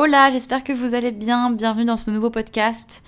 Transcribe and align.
Hola, 0.00 0.30
j'espère 0.30 0.62
que 0.62 0.72
vous 0.72 0.94
allez 0.94 1.10
bien. 1.10 1.50
Bienvenue 1.50 1.84
dans 1.84 1.96
ce 1.96 2.12
nouveau 2.12 2.30
podcast. 2.30 3.02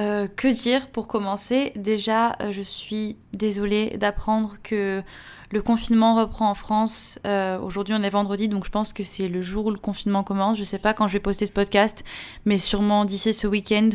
Euh, 0.00 0.26
que 0.26 0.48
dire 0.48 0.88
pour 0.88 1.06
commencer? 1.06 1.70
Déjà, 1.76 2.32
euh, 2.42 2.50
je 2.50 2.60
suis 2.60 3.16
désolée 3.32 3.96
d'apprendre 3.98 4.56
que 4.64 5.04
le 5.50 5.62
confinement 5.62 6.14
reprend 6.16 6.50
en 6.50 6.54
France. 6.54 7.18
Euh, 7.26 7.58
aujourd'hui, 7.58 7.94
on 7.96 8.02
est 8.02 8.10
vendredi, 8.10 8.48
donc 8.48 8.64
je 8.64 8.70
pense 8.70 8.92
que 8.92 9.02
c'est 9.02 9.28
le 9.28 9.42
jour 9.42 9.66
où 9.66 9.70
le 9.70 9.78
confinement 9.78 10.22
commence. 10.22 10.58
Je 10.58 10.64
sais 10.64 10.78
pas 10.78 10.94
quand 10.94 11.08
je 11.08 11.14
vais 11.14 11.20
poster 11.20 11.46
ce 11.46 11.52
podcast, 11.52 12.04
mais 12.44 12.58
sûrement 12.58 13.04
d'ici 13.04 13.32
ce 13.32 13.46
week-end. 13.46 13.90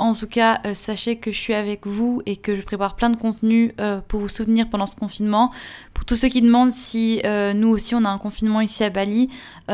En 0.00 0.14
tout 0.14 0.26
cas, 0.26 0.62
euh, 0.64 0.72
sachez 0.72 1.16
que 1.16 1.30
je 1.30 1.38
suis 1.38 1.52
avec 1.52 1.86
vous 1.86 2.22
et 2.24 2.36
que 2.36 2.56
je 2.56 2.62
prépare 2.62 2.96
plein 2.96 3.10
de 3.10 3.16
contenus 3.16 3.72
euh, 3.80 4.00
pour 4.08 4.20
vous 4.20 4.30
soutenir 4.30 4.70
pendant 4.70 4.86
ce 4.86 4.96
confinement. 4.96 5.50
Pour 5.92 6.06
tous 6.06 6.16
ceux 6.16 6.28
qui 6.28 6.40
demandent 6.40 6.70
si 6.70 7.20
euh, 7.26 7.52
nous 7.52 7.68
aussi 7.68 7.94
on 7.94 8.06
a 8.06 8.08
un 8.08 8.16
confinement 8.16 8.62
ici 8.62 8.82
à 8.82 8.88
Bali, 8.88 9.28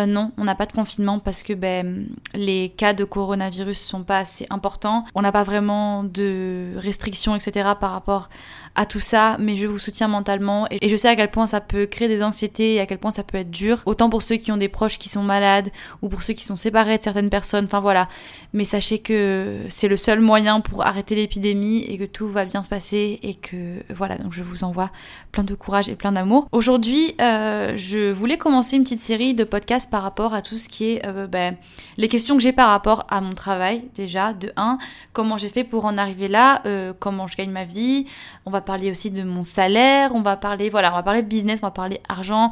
non, 0.08 0.32
on 0.36 0.44
n'a 0.44 0.54
pas 0.54 0.66
de 0.66 0.72
confinement 0.72 1.20
parce 1.20 1.42
que 1.42 1.54
ben, 1.54 2.08
les 2.34 2.68
cas 2.68 2.92
de 2.92 3.04
coronavirus 3.04 3.78
sont 3.78 4.02
pas 4.02 4.18
assez 4.18 4.46
importants. 4.50 5.06
On 5.14 5.22
n'a 5.22 5.32
pas 5.32 5.42
vraiment 5.42 6.04
de 6.04 6.74
restrictions, 6.76 7.34
etc. 7.34 7.70
par 7.80 7.92
rapport 7.92 8.28
à 8.76 8.86
tout 8.86 9.00
ça, 9.00 9.36
mais 9.40 9.56
je 9.56 9.66
vous 9.66 9.78
soutiens 9.78 10.08
mentalement 10.08 10.66
et 10.70 10.88
je 10.88 10.96
sais 10.96 11.08
à 11.08 11.16
quel 11.16 11.30
point 11.30 11.46
ça 11.46 11.60
peut 11.60 11.86
créer 11.86 12.08
des 12.08 12.22
anxiétés 12.22 12.74
et 12.74 12.80
à 12.80 12.86
quel 12.86 12.98
point 12.98 13.10
ça 13.10 13.24
peut 13.24 13.38
être 13.38 13.50
dur. 13.50 13.82
Autant 13.86 14.10
pour 14.10 14.22
ceux 14.22 14.36
qui 14.36 14.52
ont 14.52 14.56
des 14.56 14.68
proches 14.68 14.98
qui 14.98 15.08
sont 15.08 15.22
malades 15.22 15.70
ou 16.02 16.08
pour 16.08 16.22
ceux 16.22 16.34
qui 16.34 16.44
sont 16.44 16.56
séparés 16.56 16.98
de 16.98 17.02
certaines 17.02 17.30
personnes. 17.30 17.64
Enfin 17.64 17.80
voilà. 17.80 18.08
Mais 18.52 18.64
sachez 18.64 18.98
que 18.98 19.60
c'est 19.68 19.88
le 19.88 19.96
seul 19.96 20.20
moyen 20.20 20.60
pour 20.60 20.86
arrêter 20.86 21.14
l'épidémie 21.14 21.82
et 21.82 21.98
que 21.98 22.04
tout 22.04 22.28
va 22.28 22.44
bien 22.44 22.62
se 22.62 22.68
passer 22.68 23.18
et 23.22 23.34
que 23.34 23.82
voilà, 23.94 24.16
donc 24.16 24.32
je 24.32 24.42
vous 24.42 24.64
envoie 24.64 24.90
plein 25.32 25.44
de 25.44 25.54
courage 25.54 25.88
et 25.88 25.96
plein 25.96 26.12
d'amour. 26.12 26.48
Aujourd'hui, 26.52 27.14
euh, 27.20 27.72
je 27.76 28.10
voulais 28.12 28.38
commencer 28.38 28.76
une 28.76 28.82
petite 28.82 29.00
série 29.00 29.34
de 29.34 29.44
podcasts 29.44 29.90
par 29.90 30.02
rapport 30.02 30.34
à 30.34 30.42
tout 30.42 30.58
ce 30.58 30.68
qui 30.68 30.92
est 30.92 31.06
euh, 31.06 31.26
ben, 31.26 31.56
les 31.96 32.08
questions 32.08 32.36
que 32.36 32.42
j'ai 32.42 32.52
par 32.52 32.68
rapport 32.68 33.06
à 33.08 33.20
mon 33.20 33.32
travail 33.32 33.84
déjà, 33.94 34.32
de 34.32 34.52
1, 34.56 34.78
comment 35.12 35.38
j'ai 35.38 35.48
fait 35.48 35.64
pour 35.64 35.84
en 35.84 35.98
arriver 35.98 36.28
là, 36.28 36.62
euh, 36.66 36.92
comment 36.98 37.26
je 37.26 37.36
gagne 37.36 37.50
ma 37.50 37.64
vie, 37.64 38.06
on 38.44 38.50
va 38.50 38.60
parler 38.66 38.90
aussi 38.90 39.10
de 39.10 39.22
mon 39.22 39.44
salaire, 39.44 40.10
on 40.14 40.20
va 40.20 40.36
parler, 40.36 40.68
voilà, 40.68 40.92
on 40.92 40.96
va 40.96 41.02
parler 41.02 41.22
de 41.22 41.28
business, 41.28 41.60
on 41.62 41.66
va 41.66 41.70
parler 41.70 42.00
argent, 42.08 42.50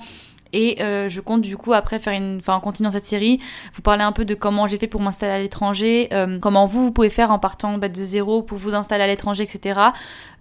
et 0.54 0.80
euh, 0.80 1.08
je 1.08 1.20
compte 1.20 1.42
du 1.42 1.56
coup 1.56 1.72
après 1.72 1.98
faire 1.98 2.12
une, 2.12 2.38
enfin 2.38 2.54
en 2.54 2.60
continuant 2.60 2.90
cette 2.90 3.04
série, 3.04 3.40
vous 3.74 3.82
parler 3.82 4.04
un 4.04 4.12
peu 4.12 4.24
de 4.24 4.34
comment 4.34 4.68
j'ai 4.68 4.78
fait 4.78 4.86
pour 4.86 5.00
m'installer 5.00 5.32
à 5.32 5.38
l'étranger, 5.40 6.08
euh, 6.12 6.38
comment 6.38 6.64
vous 6.66 6.80
vous 6.84 6.92
pouvez 6.92 7.10
faire 7.10 7.32
en 7.32 7.40
partant 7.40 7.76
bah, 7.76 7.88
de 7.88 8.04
zéro 8.04 8.40
pour 8.40 8.56
vous 8.56 8.72
installer 8.72 9.02
à 9.02 9.08
l'étranger, 9.08 9.42
etc. 9.42 9.80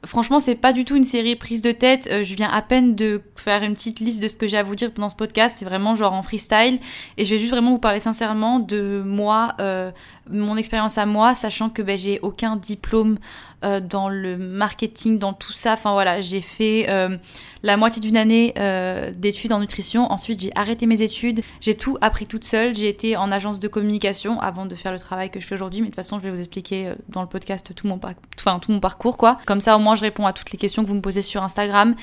Franchement, 0.05 0.39
c'est 0.39 0.53
pas 0.53 0.71
du 0.71 0.85
tout 0.85 0.95
une 0.95 1.03
série 1.03 1.35
prise 1.35 1.63
de 1.63 1.71
tête. 1.71 2.07
Euh, 2.11 2.23
je 2.23 2.35
viens 2.35 2.49
à 2.49 2.61
peine 2.61 2.93
de 2.93 3.23
faire 3.35 3.63
une 3.63 3.73
petite 3.73 4.01
liste 4.01 4.21
de 4.21 4.27
ce 4.27 4.37
que 4.37 4.47
j'ai 4.47 4.57
à 4.57 4.63
vous 4.63 4.75
dire 4.75 4.91
pendant 4.91 5.09
ce 5.09 5.15
podcast. 5.15 5.57
C'est 5.57 5.65
vraiment 5.65 5.95
genre 5.95 6.13
en 6.13 6.21
freestyle. 6.21 6.77
Et 7.17 7.25
je 7.25 7.31
vais 7.31 7.39
juste 7.39 7.51
vraiment 7.51 7.71
vous 7.71 7.79
parler 7.79 7.99
sincèrement 7.99 8.59
de 8.59 9.01
moi, 9.03 9.53
mon 10.29 10.57
expérience 10.57 10.97
à 10.97 11.05
moi, 11.05 11.35
sachant 11.35 11.69
que 11.69 11.81
ben, 11.81 11.97
j'ai 11.97 12.19
aucun 12.21 12.55
diplôme 12.55 13.17
euh, 13.63 13.79
dans 13.79 14.09
le 14.09 14.37
marketing, 14.37 15.19
dans 15.19 15.33
tout 15.33 15.51
ça. 15.51 15.73
Enfin 15.73 15.93
voilà, 15.93 16.21
j'ai 16.21 16.41
fait 16.41 16.87
la 17.63 17.77
moitié 17.77 18.01
d'une 18.01 18.17
année 18.17 18.53
d'études 19.15 19.53
en 19.53 19.59
nutrition. 19.59 20.11
Ensuite, 20.11 20.41
j'ai 20.41 20.51
arrêté 20.55 20.85
mes 20.85 21.01
études. 21.01 21.41
J'ai 21.61 21.75
tout 21.75 21.97
appris 22.01 22.25
toute 22.25 22.43
seule. 22.43 22.75
J'ai 22.75 22.89
été 22.89 23.15
en 23.15 23.31
agence 23.31 23.59
de 23.59 23.67
communication 23.67 24.39
avant 24.39 24.65
de 24.65 24.75
faire 24.75 24.91
le 24.91 24.99
travail 24.99 25.29
que 25.29 25.39
je 25.39 25.47
fais 25.47 25.55
aujourd'hui. 25.55 25.81
Mais 25.81 25.87
de 25.87 25.91
toute 25.91 25.95
façon, 25.95 26.17
je 26.17 26.23
vais 26.23 26.29
vous 26.29 26.39
expliquer 26.39 26.93
dans 27.09 27.21
le 27.21 27.27
podcast 27.27 27.73
tout 27.73 27.87
mon, 27.87 27.97
tout 27.97 28.71
mon 28.71 28.79
parcours, 28.79 29.17
quoi. 29.17 29.39
Comme 29.45 29.61
ça, 29.61 29.75
au 29.75 29.79
moins, 29.79 29.95
je 29.95 30.01
réponds 30.01 30.25
à 30.25 30.33
toutes 30.33 30.51
les 30.51 30.57
questions 30.57 30.83
que 30.83 30.87
vous 30.87 30.95
me 30.95 31.01
posez 31.01 31.21
sur 31.21 31.43
Instagram 31.43 31.95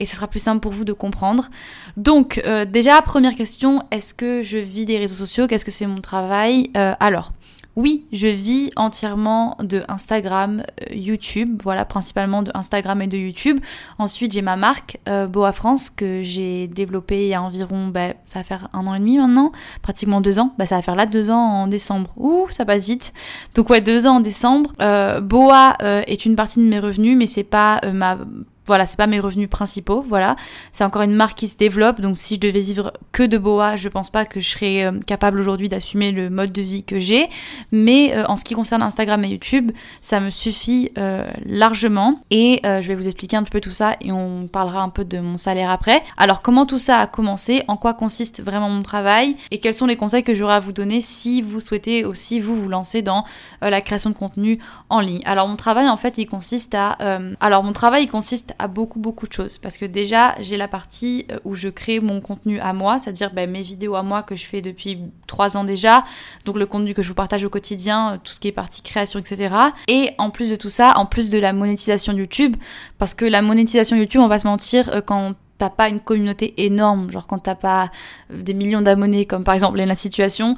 et 0.00 0.06
ce 0.06 0.16
sera 0.16 0.26
plus 0.26 0.40
simple 0.40 0.60
pour 0.60 0.72
vous 0.72 0.84
de 0.84 0.92
comprendre. 0.92 1.48
Donc, 1.96 2.40
euh, 2.44 2.64
déjà, 2.64 3.00
première 3.02 3.34
question, 3.34 3.82
est-ce 3.90 4.14
que 4.14 4.42
je 4.42 4.58
vis 4.58 4.84
des 4.84 4.98
réseaux 4.98 5.16
sociaux? 5.16 5.46
Qu'est-ce 5.46 5.64
que 5.64 5.70
c'est 5.70 5.86
mon 5.86 6.00
travail? 6.00 6.70
Euh, 6.76 6.94
Alors, 7.00 7.32
oui, 7.76 8.06
je 8.12 8.26
vis 8.26 8.70
entièrement 8.76 9.56
de 9.60 9.82
Instagram, 9.88 10.62
euh, 10.80 10.94
YouTube, 10.94 11.60
voilà, 11.62 11.84
principalement 11.84 12.42
de 12.42 12.50
Instagram 12.54 13.02
et 13.02 13.06
de 13.06 13.16
YouTube. 13.16 13.60
Ensuite, 13.98 14.32
j'ai 14.32 14.42
ma 14.42 14.56
marque 14.56 14.98
Boa 15.28 15.52
France 15.52 15.90
que 15.90 16.22
j'ai 16.22 16.68
développée 16.68 17.26
il 17.26 17.28
y 17.28 17.34
a 17.34 17.42
environ, 17.42 17.88
bah, 17.88 18.14
ça 18.26 18.40
va 18.40 18.44
faire 18.44 18.68
un 18.72 18.86
an 18.86 18.94
et 18.94 18.98
demi 18.98 19.18
maintenant, 19.18 19.52
pratiquement 19.82 20.20
deux 20.20 20.38
ans. 20.38 20.54
Bah, 20.58 20.66
ça 20.66 20.76
va 20.76 20.82
faire 20.82 20.96
là 20.96 21.06
deux 21.06 21.30
ans 21.30 21.62
en 21.62 21.66
décembre. 21.66 22.12
Ouh, 22.16 22.46
ça 22.50 22.64
passe 22.64 22.84
vite. 22.84 23.12
Donc 23.54 23.70
ouais, 23.70 23.80
deux 23.80 24.06
ans 24.06 24.16
en 24.16 24.20
décembre. 24.20 24.72
Boa 25.20 25.76
est 25.80 26.24
une 26.24 26.36
partie 26.36 26.58
de 26.60 26.64
mes 26.64 26.80
revenus, 26.80 27.16
mais 27.16 27.26
c'est 27.26 27.44
pas 27.44 27.80
ma 27.92 28.18
voilà, 28.66 28.86
c'est 28.86 28.96
pas 28.96 29.06
mes 29.06 29.20
revenus 29.20 29.48
principaux, 29.48 30.04
voilà. 30.08 30.36
C'est 30.72 30.84
encore 30.84 31.02
une 31.02 31.14
marque 31.14 31.38
qui 31.38 31.48
se 31.48 31.56
développe, 31.56 32.00
donc 32.00 32.16
si 32.16 32.36
je 32.36 32.40
devais 32.40 32.60
vivre 32.60 32.92
que 33.12 33.22
de 33.22 33.38
boa, 33.38 33.76
je 33.76 33.88
pense 33.88 34.10
pas 34.10 34.24
que 34.24 34.40
je 34.40 34.50
serais 34.50 34.84
euh, 34.84 34.92
capable 35.06 35.38
aujourd'hui 35.38 35.68
d'assumer 35.68 36.12
le 36.12 36.30
mode 36.30 36.52
de 36.52 36.62
vie 36.62 36.84
que 36.84 36.98
j'ai. 36.98 37.28
Mais 37.72 38.14
euh, 38.14 38.24
en 38.26 38.36
ce 38.36 38.44
qui 38.44 38.54
concerne 38.54 38.82
Instagram 38.82 39.24
et 39.24 39.28
YouTube, 39.28 39.72
ça 40.00 40.20
me 40.20 40.30
suffit 40.30 40.90
euh, 40.98 41.26
largement. 41.44 42.20
Et 42.30 42.60
je 42.64 42.86
vais 42.88 42.94
vous 42.94 43.06
expliquer 43.06 43.36
un 43.36 43.42
petit 43.42 43.50
peu 43.50 43.60
tout 43.60 43.70
ça 43.70 43.94
et 44.00 44.12
on 44.12 44.48
parlera 44.48 44.80
un 44.82 44.88
peu 44.88 45.04
de 45.04 45.18
mon 45.18 45.36
salaire 45.36 45.70
après. 45.70 46.02
Alors 46.16 46.42
comment 46.42 46.66
tout 46.66 46.78
ça 46.78 46.98
a 46.98 47.06
commencé, 47.06 47.62
en 47.68 47.76
quoi 47.76 47.94
consiste 47.94 48.42
vraiment 48.42 48.68
mon 48.68 48.82
travail? 48.82 49.36
Et 49.50 49.58
quels 49.58 49.74
sont 49.74 49.86
les 49.86 49.96
conseils 49.96 50.22
que 50.22 50.34
j'aurai 50.34 50.54
à 50.54 50.60
vous 50.60 50.72
donner 50.72 51.00
si 51.00 51.42
vous 51.42 51.60
souhaitez 51.60 52.04
aussi 52.04 52.40
vous 52.40 52.60
vous 52.60 52.68
lancer 52.68 53.02
dans 53.02 53.24
la 53.60 53.80
création 53.80 54.10
de 54.10 54.14
contenu 54.14 54.58
en 54.90 55.00
ligne? 55.00 55.22
Alors 55.24 55.48
mon 55.48 55.56
travail 55.56 55.88
en 55.88 55.96
fait 55.96 56.18
il 56.18 56.26
consiste 56.26 56.74
à... 56.74 56.98
alors 57.40 57.62
mon 57.62 57.72
travail 57.72 58.04
il 58.04 58.10
consiste 58.10 58.54
à 58.58 58.68
beaucoup 58.68 58.98
beaucoup 58.98 59.26
de 59.26 59.32
choses 59.32 59.58
parce 59.58 59.76
que 59.76 59.84
déjà 59.84 60.34
j'ai 60.40 60.56
la 60.56 60.68
partie 60.68 61.26
euh, 61.30 61.38
où 61.44 61.54
je 61.54 61.68
crée 61.68 62.00
mon 62.00 62.20
contenu 62.20 62.58
à 62.60 62.72
moi, 62.72 62.98
c'est-à-dire 62.98 63.32
ben, 63.32 63.50
mes 63.50 63.62
vidéos 63.62 63.94
à 63.94 64.02
moi 64.02 64.22
que 64.22 64.36
je 64.36 64.46
fais 64.46 64.62
depuis 64.62 64.98
trois 65.26 65.56
ans 65.56 65.64
déjà, 65.64 66.02
donc 66.44 66.56
le 66.56 66.66
contenu 66.66 66.94
que 66.94 67.02
je 67.02 67.08
vous 67.08 67.14
partage 67.14 67.44
au 67.44 67.50
quotidien, 67.50 68.14
euh, 68.14 68.16
tout 68.22 68.32
ce 68.32 68.40
qui 68.40 68.48
est 68.48 68.52
partie 68.52 68.82
création, 68.82 69.18
etc. 69.18 69.54
Et 69.88 70.10
en 70.18 70.30
plus 70.30 70.50
de 70.50 70.56
tout 70.56 70.70
ça, 70.70 70.94
en 70.96 71.06
plus 71.06 71.30
de 71.30 71.38
la 71.38 71.52
monétisation 71.52 72.12
YouTube, 72.12 72.56
parce 72.98 73.14
que 73.14 73.24
la 73.24 73.42
monétisation 73.42 73.96
YouTube, 73.96 74.20
on 74.20 74.28
va 74.28 74.38
se 74.38 74.46
mentir, 74.46 74.88
euh, 74.90 75.00
quand 75.00 75.34
t'as 75.58 75.70
pas 75.70 75.88
une 75.88 76.00
communauté 76.00 76.52
énorme, 76.64 77.10
genre 77.10 77.26
quand 77.26 77.38
t'as 77.38 77.54
pas 77.54 77.90
des 78.30 78.52
millions 78.52 78.82
d'abonnés, 78.82 79.24
comme 79.24 79.42
par 79.42 79.54
exemple 79.54 79.78
la 79.78 79.94
situation, 79.94 80.54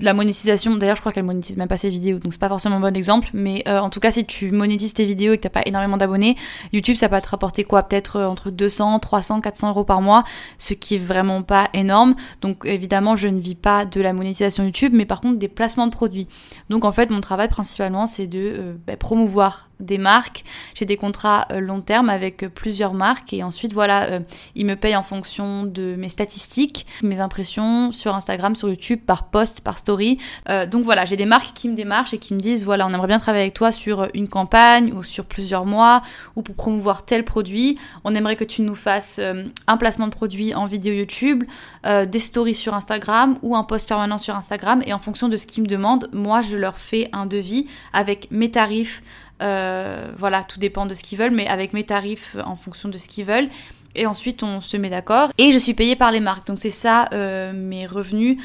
la 0.00 0.14
monétisation, 0.14 0.76
d'ailleurs 0.76 0.96
je 0.96 1.00
crois 1.00 1.12
qu'elle 1.12 1.24
monétise 1.24 1.56
même 1.56 1.68
pas 1.68 1.76
ses 1.76 1.88
vidéos, 1.88 2.18
donc 2.18 2.32
c'est 2.32 2.40
pas 2.40 2.48
forcément 2.48 2.76
un 2.76 2.80
bon 2.80 2.96
exemple, 2.96 3.28
mais 3.32 3.64
euh, 3.66 3.78
en 3.78 3.90
tout 3.90 4.00
cas 4.00 4.10
si 4.10 4.24
tu 4.24 4.50
monétises 4.50 4.94
tes 4.94 5.04
vidéos 5.04 5.32
et 5.32 5.38
que 5.38 5.42
t'as 5.42 5.48
pas 5.48 5.62
énormément 5.66 5.96
d'abonnés, 5.96 6.36
YouTube 6.72 6.96
ça 6.96 7.08
va 7.08 7.20
te 7.20 7.28
rapporter 7.28 7.64
quoi? 7.64 7.82
Peut-être 7.82 8.16
euh, 8.16 8.26
entre 8.26 8.50
200, 8.50 9.00
300, 9.00 9.40
400 9.40 9.70
euros 9.70 9.84
par 9.84 10.00
mois, 10.00 10.24
ce 10.58 10.74
qui 10.74 10.96
est 10.96 11.04
vraiment 11.04 11.42
pas 11.42 11.70
énorme. 11.72 12.14
Donc 12.40 12.64
évidemment 12.64 13.16
je 13.16 13.28
ne 13.28 13.40
vis 13.40 13.54
pas 13.54 13.84
de 13.84 14.00
la 14.00 14.12
monétisation 14.12 14.64
YouTube, 14.64 14.92
mais 14.94 15.06
par 15.06 15.20
contre 15.20 15.38
des 15.38 15.48
placements 15.48 15.86
de 15.86 15.92
produits. 15.92 16.28
Donc 16.70 16.84
en 16.84 16.92
fait 16.92 17.10
mon 17.10 17.20
travail 17.20 17.48
principalement 17.48 18.06
c'est 18.06 18.26
de 18.26 18.38
euh, 18.38 18.74
bah, 18.86 18.96
promouvoir 18.96 19.70
des 19.80 19.98
marques, 19.98 20.44
j'ai 20.74 20.84
des 20.84 20.96
contrats 20.96 21.48
long 21.50 21.80
terme 21.80 22.08
avec 22.08 22.46
plusieurs 22.54 22.94
marques 22.94 23.32
et 23.32 23.42
ensuite 23.42 23.72
voilà, 23.72 24.20
ils 24.54 24.64
me 24.64 24.76
payent 24.76 24.94
en 24.94 25.02
fonction 25.02 25.64
de 25.64 25.96
mes 25.96 26.08
statistiques, 26.08 26.86
mes 27.02 27.18
impressions 27.18 27.90
sur 27.90 28.14
Instagram, 28.14 28.54
sur 28.54 28.68
YouTube 28.68 29.00
par 29.04 29.30
post 29.30 29.63
par 29.64 29.78
story. 29.78 30.18
Euh, 30.48 30.66
donc 30.66 30.84
voilà, 30.84 31.04
j'ai 31.04 31.16
des 31.16 31.24
marques 31.24 31.54
qui 31.54 31.68
me 31.68 31.74
démarchent 31.74 32.14
et 32.14 32.18
qui 32.18 32.34
me 32.34 32.38
disent 32.38 32.64
voilà, 32.64 32.86
on 32.86 32.90
aimerait 32.90 33.08
bien 33.08 33.18
travailler 33.18 33.44
avec 33.44 33.54
toi 33.54 33.72
sur 33.72 34.08
une 34.14 34.28
campagne 34.28 34.92
ou 34.92 35.02
sur 35.02 35.24
plusieurs 35.24 35.64
mois 35.64 36.02
ou 36.36 36.42
pour 36.42 36.54
promouvoir 36.54 37.04
tel 37.04 37.24
produit. 37.24 37.78
On 38.04 38.14
aimerait 38.14 38.36
que 38.36 38.44
tu 38.44 38.62
nous 38.62 38.76
fasses 38.76 39.18
euh, 39.18 39.44
un 39.66 39.76
placement 39.76 40.06
de 40.06 40.12
produit 40.12 40.54
en 40.54 40.66
vidéo 40.66 40.92
YouTube, 40.92 41.42
euh, 41.86 42.06
des 42.06 42.18
stories 42.18 42.54
sur 42.54 42.74
Instagram 42.74 43.38
ou 43.42 43.56
un 43.56 43.64
post 43.64 43.88
permanent 43.88 44.18
sur 44.18 44.36
Instagram. 44.36 44.82
Et 44.86 44.92
en 44.92 44.98
fonction 44.98 45.28
de 45.28 45.36
ce 45.36 45.46
qu'ils 45.46 45.64
me 45.64 45.68
demandent, 45.68 46.08
moi 46.12 46.42
je 46.42 46.56
leur 46.56 46.76
fais 46.76 47.08
un 47.12 47.26
devis 47.26 47.66
avec 47.92 48.28
mes 48.30 48.50
tarifs. 48.50 49.02
voilà, 49.40 50.44
tout 50.46 50.58
dépend 50.60 50.86
de 50.86 50.94
ce 50.94 51.02
qu'ils 51.02 51.18
veulent, 51.18 51.32
mais 51.34 51.48
avec 51.48 51.72
mes 51.72 51.84
tarifs 51.84 52.36
en 52.44 52.54
fonction 52.54 52.88
de 52.88 52.98
ce 52.98 53.08
qu'ils 53.08 53.24
veulent. 53.24 53.48
Et 53.96 54.06
ensuite, 54.06 54.42
on 54.42 54.60
se 54.60 54.76
met 54.76 54.90
d'accord. 54.90 55.30
Et 55.38 55.52
je 55.52 55.58
suis 55.58 55.74
payée 55.74 55.94
par 55.94 56.10
les 56.10 56.20
marques. 56.20 56.46
Donc 56.46 56.58
c'est 56.58 56.70
ça 56.70 57.08
mes 57.52 57.86
revenus 57.86 58.38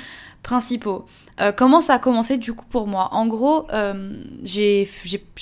principaux. 0.44 1.05
Euh, 1.41 1.51
comment 1.51 1.79
ça 1.81 1.95
a 1.95 2.00
commencé 2.00 2.38
du 2.38 2.53
coup 2.53 2.65
pour 2.69 2.88
moi? 2.88 3.09
En 3.12 3.27
gros, 3.27 3.68
euh, 3.71 4.13
j'ai 4.44 4.88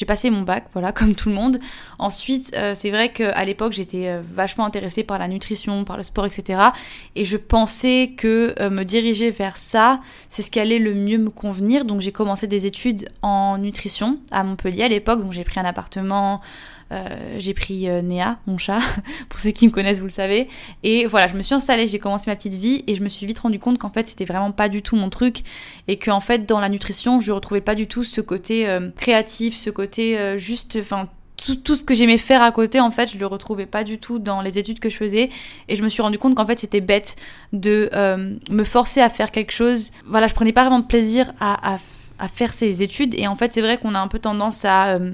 passé 0.05 0.29
mon 0.29 0.41
bac, 0.41 0.65
voilà, 0.73 0.91
comme 0.93 1.15
tout 1.15 1.29
le 1.29 1.35
monde. 1.35 1.57
Ensuite, 1.99 2.53
euh, 2.55 2.73
c'est 2.75 2.91
vrai 2.91 3.11
qu'à 3.11 3.43
l'époque, 3.45 3.73
j'étais 3.73 4.19
vachement 4.33 4.65
intéressée 4.65 5.03
par 5.03 5.19
la 5.19 5.27
nutrition, 5.27 5.83
par 5.83 5.97
le 5.97 6.03
sport, 6.03 6.25
etc. 6.25 6.61
Et 7.15 7.25
je 7.25 7.37
pensais 7.37 8.13
que 8.17 8.69
me 8.69 8.83
diriger 8.83 9.31
vers 9.31 9.57
ça, 9.57 10.01
c'est 10.29 10.41
ce 10.41 10.51
qui 10.51 10.59
allait 10.59 10.79
le 10.79 10.93
mieux 10.93 11.17
me 11.17 11.29
convenir. 11.29 11.85
Donc 11.85 12.01
j'ai 12.01 12.11
commencé 12.11 12.47
des 12.47 12.65
études 12.65 13.09
en 13.21 13.57
nutrition 13.57 14.19
à 14.31 14.43
Montpellier 14.43 14.83
à 14.83 14.87
l'époque. 14.87 15.21
Donc 15.21 15.31
j'ai 15.31 15.43
pris 15.43 15.59
un 15.59 15.65
appartement. 15.65 16.41
J'ai 17.37 17.53
pris 17.53 17.87
Néa, 18.03 18.37
mon 18.47 18.57
chat, 18.57 18.79
pour 19.29 19.39
ceux 19.39 19.51
qui 19.51 19.67
me 19.67 19.71
connaissent, 19.71 19.99
vous 19.99 20.05
le 20.05 20.11
savez. 20.11 20.47
Et 20.83 21.05
voilà, 21.05 21.27
je 21.27 21.35
me 21.35 21.41
suis 21.41 21.55
installée, 21.55 21.87
j'ai 21.87 21.99
commencé 21.99 22.29
ma 22.29 22.35
petite 22.35 22.55
vie 22.55 22.83
et 22.87 22.95
je 22.95 23.03
me 23.03 23.09
suis 23.09 23.25
vite 23.25 23.39
rendu 23.39 23.59
compte 23.59 23.77
qu'en 23.77 23.89
fait, 23.89 24.07
c'était 24.07 24.25
vraiment 24.25 24.51
pas 24.51 24.69
du 24.69 24.81
tout 24.81 24.95
mon 24.95 25.09
truc 25.09 25.43
et 25.87 25.97
que 25.97 26.11
en 26.11 26.19
fait 26.19 26.45
dans 26.45 26.59
la 26.59 26.69
nutrition 26.69 27.19
je 27.19 27.31
retrouvais 27.31 27.61
pas 27.61 27.75
du 27.75 27.87
tout 27.87 28.03
ce 28.03 28.21
côté 28.21 28.67
euh, 28.67 28.89
créatif, 28.97 29.55
ce 29.55 29.69
côté 29.69 30.17
euh, 30.17 30.37
juste, 30.37 30.77
enfin 30.79 31.09
tout, 31.63 31.75
ce 31.75 31.83
que 31.83 31.93
j'aimais 31.93 32.17
faire 32.17 32.41
à 32.41 32.51
côté, 32.51 32.79
en 32.79 32.89
fait, 32.89 33.11
je 33.11 33.17
le 33.19 33.27
retrouvais 33.27 33.67
pas 33.67 33.83
du 33.83 33.99
tout 33.99 34.17
dans 34.17 34.41
les 34.41 34.57
études 34.57 34.79
que 34.79 34.89
je 34.89 34.97
faisais. 34.97 35.29
Et 35.67 35.75
je 35.75 35.83
me 35.83 35.87
suis 35.87 36.01
rendu 36.01 36.17
compte 36.17 36.33
qu'en 36.33 36.47
fait, 36.47 36.57
c'était 36.57 36.81
bête 36.81 37.15
de 37.53 37.91
euh, 37.93 38.35
me 38.49 38.63
forcer 38.63 39.01
à 39.01 39.09
faire 39.09 39.29
quelque 39.29 39.51
chose. 39.51 39.91
Voilà, 40.05 40.25
je 40.25 40.33
prenais 40.33 40.51
pas 40.51 40.61
vraiment 40.61 40.79
de 40.79 40.87
plaisir 40.87 41.31
à, 41.39 41.77
faire 42.33 42.53
ces 42.53 42.81
études. 42.81 43.13
Et 43.13 43.27
en 43.27 43.35
fait, 43.35 43.53
c'est 43.53 43.61
vrai 43.61 43.77
qu'on 43.77 43.93
a 43.93 43.99
un 43.99 44.07
peu 44.07 44.17
tendance 44.17 44.65
à, 44.65 44.95
euh, 44.95 45.13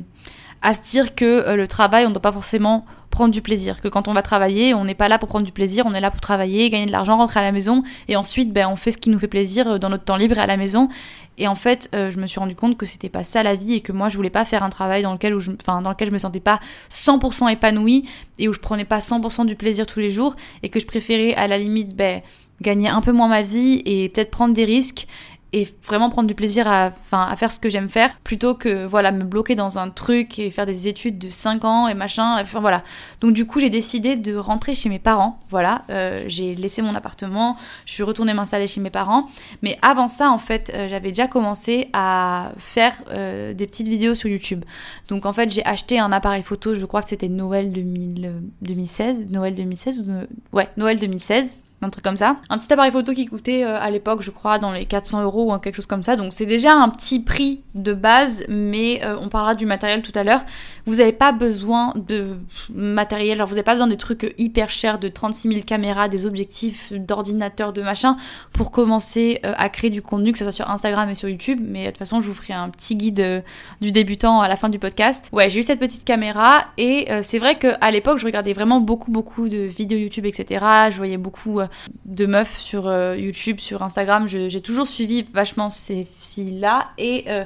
à 0.63 0.73
se 0.73 0.81
dire 0.81 1.13
que 1.13 1.25
euh, 1.25 1.55
le 1.55 1.67
travail, 1.67 2.05
on 2.05 2.09
ne 2.09 2.13
doit 2.13 2.21
pas 2.21 2.31
forcément 2.31 2.85
prendre 3.11 3.31
du 3.31 3.43
plaisir. 3.43 3.79
Que 3.79 3.89
quand 3.89 4.07
on 4.07 4.13
va 4.13 4.23
travailler, 4.23 4.73
on 4.73 4.85
n'est 4.85 4.95
pas 4.95 5.07
là 5.07 5.19
pour 5.19 5.29
prendre 5.29 5.45
du 5.45 5.51
plaisir, 5.51 5.85
on 5.85 5.93
est 5.93 6.01
là 6.01 6.09
pour 6.09 6.21
travailler, 6.21 6.69
gagner 6.71 6.87
de 6.87 6.91
l'argent, 6.91 7.17
rentrer 7.17 7.41
à 7.41 7.43
la 7.43 7.51
maison. 7.51 7.83
Et 8.07 8.15
ensuite, 8.15 8.51
ben, 8.51 8.67
on 8.67 8.75
fait 8.75 8.89
ce 8.89 8.97
qui 8.97 9.11
nous 9.11 9.19
fait 9.19 9.27
plaisir 9.27 9.77
dans 9.77 9.89
notre 9.89 10.05
temps 10.05 10.15
libre 10.15 10.37
et 10.39 10.41
à 10.41 10.47
la 10.47 10.57
maison. 10.57 10.89
Et 11.37 11.47
en 11.47 11.55
fait, 11.55 11.89
euh, 11.93 12.11
je 12.11 12.19
me 12.19 12.25
suis 12.25 12.39
rendu 12.39 12.55
compte 12.55 12.77
que 12.77 12.85
c'était 12.85 13.09
pas 13.09 13.23
ça 13.23 13.43
la 13.43 13.55
vie 13.55 13.73
et 13.73 13.81
que 13.81 13.91
moi, 13.91 14.09
je 14.09 14.15
voulais 14.15 14.29
pas 14.29 14.45
faire 14.45 14.63
un 14.63 14.69
travail 14.69 15.03
dans 15.03 15.13
lequel, 15.13 15.35
où 15.35 15.39
je, 15.39 15.51
enfin, 15.51 15.81
dans 15.81 15.89
lequel 15.91 16.07
je 16.07 16.13
me 16.13 16.17
sentais 16.17 16.39
pas 16.39 16.59
100% 16.91 17.51
épanouie 17.51 18.07
et 18.39 18.47
où 18.47 18.53
je 18.53 18.59
prenais 18.59 18.85
pas 18.85 18.99
100% 18.99 19.45
du 19.45 19.55
plaisir 19.55 19.85
tous 19.85 19.99
les 19.99 20.11
jours 20.11 20.35
et 20.63 20.69
que 20.69 20.79
je 20.79 20.85
préférais 20.85 21.35
à 21.35 21.47
la 21.47 21.57
limite 21.57 21.95
ben, 21.95 22.21
gagner 22.61 22.87
un 22.87 23.01
peu 23.01 23.11
moins 23.11 23.27
ma 23.27 23.41
vie 23.41 23.81
et 23.85 24.09
peut-être 24.09 24.31
prendre 24.31 24.53
des 24.53 24.65
risques 24.65 25.07
et 25.53 25.67
vraiment 25.85 26.09
prendre 26.09 26.27
du 26.27 26.33
plaisir 26.33 26.67
à, 26.67 26.91
à 27.11 27.35
faire 27.35 27.51
ce 27.51 27.59
que 27.59 27.69
j'aime 27.69 27.87
faire 27.87 28.17
plutôt 28.23 28.55
que 28.55 28.85
voilà 28.85 29.11
me 29.11 29.23
bloquer 29.23 29.53
dans 29.53 29.77
un 29.77 29.89
truc 29.91 30.39
et 30.39 30.49
faire 30.49 30.65
des 30.65 30.87
études 30.87 31.19
de 31.19 31.29
5 31.29 31.63
ans 31.63 31.87
et 31.87 31.93
machin 31.93 32.41
enfin 32.41 32.59
voilà. 32.59 32.83
Donc 33.21 33.33
du 33.33 33.45
coup 33.45 33.59
j'ai 33.59 33.69
décidé 33.69 34.15
de 34.15 34.35
rentrer 34.35 34.73
chez 34.73 34.89
mes 34.89 34.97
parents 34.97 35.37
voilà. 35.51 35.83
Euh, 35.91 36.23
j'ai 36.27 36.55
laissé 36.55 36.81
mon 36.81 36.95
appartement 36.95 37.55
je 37.85 37.93
suis 37.93 38.03
retournée 38.03 38.33
m'installer 38.33 38.65
chez 38.65 38.81
mes 38.81 38.89
parents. 38.89 39.29
Mais 39.61 39.77
avant 39.83 40.07
ça 40.07 40.31
en 40.31 40.39
fait 40.39 40.71
euh, 40.73 40.87
j'avais 40.89 41.09
déjà 41.09 41.27
commencé 41.27 41.89
à 41.93 42.51
faire 42.57 42.93
euh, 43.11 43.53
des 43.53 43.67
petites 43.67 43.87
vidéos 43.87 44.15
sur 44.15 44.29
YouTube. 44.29 44.65
Donc 45.07 45.27
en 45.27 45.33
fait 45.33 45.51
j'ai 45.51 45.63
acheté 45.65 45.99
un 45.99 46.11
appareil 46.11 46.41
photo 46.41 46.73
je 46.73 46.85
crois 46.87 47.03
que 47.03 47.09
c'était 47.09 47.29
Noël 47.29 47.71
2016 47.71 49.27
Noël 49.29 49.53
2016 49.53 49.99
ou 50.01 50.55
ouais 50.57 50.67
Noël 50.77 50.99
2016 50.99 51.63
un 51.83 51.89
truc 51.89 52.03
comme 52.03 52.17
ça. 52.17 52.37
Un 52.49 52.57
petit 52.57 52.71
appareil 52.71 52.91
photo 52.91 53.13
qui 53.13 53.25
coûtait 53.25 53.63
euh, 53.63 53.79
à 53.79 53.89
l'époque, 53.89 54.21
je 54.21 54.31
crois, 54.31 54.57
dans 54.57 54.71
les 54.71 54.85
400 54.85 55.23
euros 55.23 55.53
ou 55.53 55.57
quelque 55.59 55.75
chose 55.75 55.85
comme 55.85 56.03
ça. 56.03 56.15
Donc 56.15 56.33
c'est 56.33 56.45
déjà 56.45 56.73
un 56.73 56.89
petit 56.89 57.19
prix 57.19 57.61
de 57.75 57.93
base, 57.93 58.43
mais 58.47 59.01
euh, 59.03 59.17
on 59.19 59.29
parlera 59.29 59.55
du 59.55 59.65
matériel 59.65 60.01
tout 60.01 60.11
à 60.15 60.23
l'heure. 60.23 60.43
Vous 60.85 60.95
n'avez 60.95 61.11
pas 61.11 61.31
besoin 61.31 61.93
de 61.95 62.37
matériel, 62.73 63.37
genre 63.37 63.47
vous 63.47 63.55
n'avez 63.55 63.63
pas 63.63 63.73
besoin 63.73 63.87
des 63.87 63.97
trucs 63.97 64.33
hyper 64.37 64.69
chers 64.69 64.99
de 64.99 65.07
36 65.07 65.49
000 65.49 65.61
caméras, 65.65 66.07
des 66.07 66.25
objectifs, 66.25 66.93
d'ordinateurs, 66.93 67.73
de 67.73 67.81
machin, 67.81 68.17
pour 68.51 68.71
commencer 68.71 69.39
euh, 69.45 69.53
à 69.57 69.69
créer 69.69 69.89
du 69.89 70.01
contenu, 70.01 70.31
que 70.31 70.37
ce 70.37 70.45
soit 70.45 70.51
sur 70.51 70.69
Instagram 70.69 71.09
et 71.09 71.15
sur 71.15 71.29
YouTube. 71.29 71.59
Mais 71.61 71.85
de 71.85 71.89
toute 71.89 71.99
façon, 71.99 72.21
je 72.21 72.27
vous 72.27 72.33
ferai 72.33 72.53
un 72.53 72.69
petit 72.69 72.95
guide 72.95 73.43
du 73.81 73.91
débutant 73.91 74.41
à 74.41 74.47
la 74.47 74.55
fin 74.55 74.69
du 74.69 74.79
podcast. 74.79 75.29
Ouais, 75.31 75.49
j'ai 75.49 75.59
eu 75.59 75.63
cette 75.63 75.79
petite 75.79 76.05
caméra 76.05 76.65
et 76.77 77.07
c'est 77.21 77.39
vrai 77.39 77.57
qu'à 77.57 77.91
l'époque, 77.91 78.19
je 78.19 78.25
regardais 78.25 78.53
vraiment 78.53 78.79
beaucoup, 78.79 79.11
beaucoup 79.11 79.49
de 79.49 79.57
vidéos 79.57 79.97
YouTube, 79.97 80.25
etc. 80.25 80.65
Je 80.89 80.97
voyais 80.97 81.17
beaucoup 81.17 81.59
de 82.05 82.25
meufs 82.25 82.59
sur 82.59 82.87
euh, 82.87 83.15
YouTube, 83.17 83.59
sur 83.59 83.81
Instagram. 83.81 84.27
J'ai 84.27 84.61
toujours 84.61 84.87
suivi 84.87 85.23
vachement 85.33 85.69
ces 85.69 86.07
filles-là 86.19 86.91
et 86.97 87.25
euh, 87.27 87.45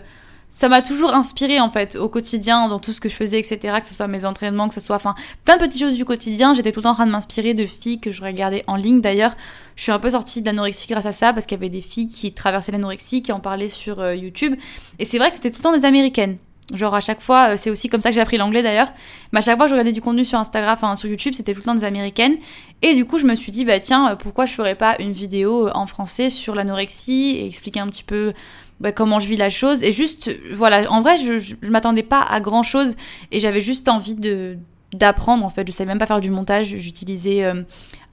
ça 0.50 0.69
m'a 0.69 0.81
toujours 0.81 1.13
inspiré 1.13 1.59
en 1.59 1.69
fait 1.69 1.95
au 1.95 2.09
quotidien, 2.09 2.68
dans 2.68 2.79
tout 2.79 2.94
ce 2.94 3.01
que 3.01 3.09
je 3.09 3.15
faisais, 3.15 3.39
etc. 3.39 3.79
Que 3.81 3.88
ce 3.88 3.94
soit 3.94 4.07
mes 4.07 4.25
entraînements, 4.25 4.68
que 4.68 4.74
ce 4.74 4.79
soit, 4.79 4.95
enfin, 4.95 5.13
plein 5.44 5.57
de 5.57 5.62
petites 5.62 5.81
choses 5.81 5.95
du 5.95 6.06
quotidien. 6.06 6.53
J'étais 6.53 6.71
tout 6.71 6.79
le 6.79 6.83
temps 6.83 6.91
en 6.91 6.95
train 6.95 7.06
de 7.06 7.12
m'inspirer 7.12 7.53
de 7.53 7.65
filles 7.65 8.00
que 8.00 8.12
je 8.12 8.24
regardais 8.24 8.63
en 8.68 8.75
ligne. 8.75 9.01
D'ailleurs, 9.01 9.35
je 9.75 9.83
suis 9.83 9.91
un 9.91 10.00
peu 10.00 10.09
sortie 10.09 10.41
de 10.41 10.47
l'anorexie 10.47 10.88
grâce 10.88 11.06
à 11.06 11.12
ça 11.12 11.33
parce 11.33 11.45
qu'il 11.45 11.57
y 11.57 11.59
avait 11.59 11.69
des 11.69 11.81
filles 11.81 12.07
qui 12.07 12.33
traversaient 12.33 12.71
l'anorexie, 12.71 13.21
qui 13.21 13.31
en 13.31 13.39
parlaient 13.39 13.69
sur 13.69 14.00
euh, 14.00 14.15
YouTube. 14.15 14.56
Et 15.00 15.06
c'est 15.06 15.18
vrai 15.18 15.29
que 15.29 15.35
c'était 15.35 15.51
tout 15.51 15.59
le 15.59 15.63
temps 15.63 15.77
des 15.77 15.85
américaines. 15.85 16.38
Genre 16.74 16.94
à 16.94 17.00
chaque 17.00 17.22
fois, 17.22 17.52
euh, 17.52 17.58
c'est 17.58 17.69
aussi 17.69 17.88
comme 17.88 18.02
ça 18.02 18.10
que 18.10 18.16
j'ai 18.16 18.22
appris 18.22 18.38
l'anglais 18.38 18.62
d'ailleurs. 18.62 18.92
Mais 19.31 19.40
à 19.40 19.42
chaque 19.42 19.58
fois 19.58 19.68
je 19.68 19.72
regardais 19.72 19.94
du 19.94 20.02
contenu 20.02 20.25
sur 20.25 20.38
Instagram, 20.38 20.74
enfin 20.74 20.96
sur 20.96 21.10
YouTube, 21.10 21.34
c'était 21.34 21.54
tout 21.54 21.60
le 21.60 21.66
temps 21.66 21.75
des 21.75 21.86
américaines. 21.86 22.36
Et 22.81 22.94
du 22.94 23.06
coup, 23.06 23.19
je 23.19 23.25
me 23.25 23.36
suis 23.36 23.54
dit, 23.54 23.64
bah 23.64 23.80
tiens, 23.80 24.12
euh, 24.12 24.16
pourquoi 24.16 24.46
je 24.46 24.54
ferais 24.54 24.75
pas 24.75 24.98
une 25.00 25.14
vidéo 25.14 25.68
euh, 25.68 25.72
en 25.74 25.88
français 25.88 26.30
sur 26.30 26.56
l'anorexie 26.56 27.38
et 27.40 27.46
expliquer 27.46 27.80
un 27.80 27.88
petit 27.88 28.04
peu 28.04 28.34
bah, 28.81 28.92
comment 28.92 29.19
je 29.19 29.30
vis 29.30 29.38
la 29.38 29.50
chose. 29.50 29.81
Et 29.81 29.94
juste, 29.94 30.30
voilà, 30.54 30.92
en 30.92 31.02
vrai, 31.02 31.18
je, 31.19 31.40
je, 31.40 31.56
m'attendais 31.69 32.04
pas 32.04 32.22
à 32.22 32.42
grand 32.42 32.64
chose 32.64 32.98
et 33.31 33.40
j'avais 33.40 33.62
juste 33.62 33.88
envie 33.88 34.16
de 34.16 34.58
d'apprendre 34.94 35.44
en 35.44 35.50
fait 35.50 35.68
je 35.68 35.74
savais 35.74 35.90
même 35.90 35.98
pas 35.98 36.06
faire 36.06 36.22
du 36.22 36.31
montage 36.31 36.68
j'utilisais 36.68 37.44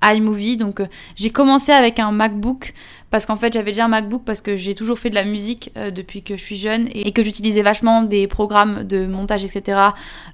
iMovie 0.02 0.56
donc 0.56 0.82
j'ai 1.14 1.30
commencé 1.30 1.70
avec 1.70 2.00
un 2.00 2.10
MacBook 2.10 2.74
parce 3.14 3.26
qu'en 3.26 3.36
fait 3.36 3.52
j'avais 3.52 3.70
déjà 3.70 3.84
un 3.84 3.88
MacBook 3.88 4.24
parce 4.24 4.40
que 4.40 4.56
j'ai 4.56 4.74
toujours 4.74 4.98
fait 4.98 5.08
de 5.08 5.14
la 5.14 5.22
musique 5.22 5.70
euh, 5.76 5.92
depuis 5.92 6.24
que 6.24 6.36
je 6.36 6.42
suis 6.42 6.56
jeune 6.56 6.88
et, 6.92 7.12
que 7.12 7.22
j'utilisais 7.22 7.62
vachement 7.62 8.02
des 8.02 8.26
programmes 8.26 8.82
de 8.82 9.06
montage 9.06 9.44
etc 9.44 9.78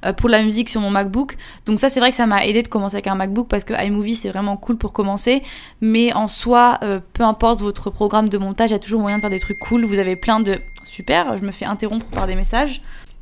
euh, 0.07 0.15
pour 0.15 0.31
la 0.31 0.43
musique 0.43 0.71
sur 0.71 0.81
mon 0.81 0.89
MacBook. 0.89 1.37
Donc 1.67 1.79
ça 1.79 1.91
c'est 1.91 2.01
vrai 2.01 2.09
que 2.09 2.17
ça 2.17 2.25
m'a 2.25 2.47
aidé 2.47 2.63
de 2.63 2.69
commencer 2.69 2.95
avec 2.95 3.07
un 3.07 3.17
MacBook 3.17 3.49
parce 3.49 3.65
que 3.65 3.75
iMovie 3.75 4.15
c'est 4.15 4.31
vraiment 4.31 4.57
cool 4.57 4.79
pour 4.79 4.95
commencer. 4.95 5.43
Mais 5.83 6.15
en 6.15 6.27
soi 6.27 6.77
euh, 6.83 7.01
peu 7.13 7.23
importe 7.23 7.61
votre 7.61 7.91
programme 7.91 8.31
de 8.31 8.39
montage 8.39 8.71
il 8.71 8.73
y 8.73 8.77
a 8.77 8.79
toujours 8.79 9.03
moyen 9.03 9.19
de 9.19 9.21
faire 9.21 9.29
des 9.29 9.41
trucs 9.41 9.59
cool. 9.59 9.85
Vous 9.85 9.99
avez 9.99 10.17
plein 10.17 10.41
de 10.41 10.59
super 10.83 11.37
je 11.37 11.43
me 11.43 11.53
fais 11.53 11.67
interrompre 11.67 12.07
par 12.07 12.27
des 12.27 12.35
messages 12.35 12.81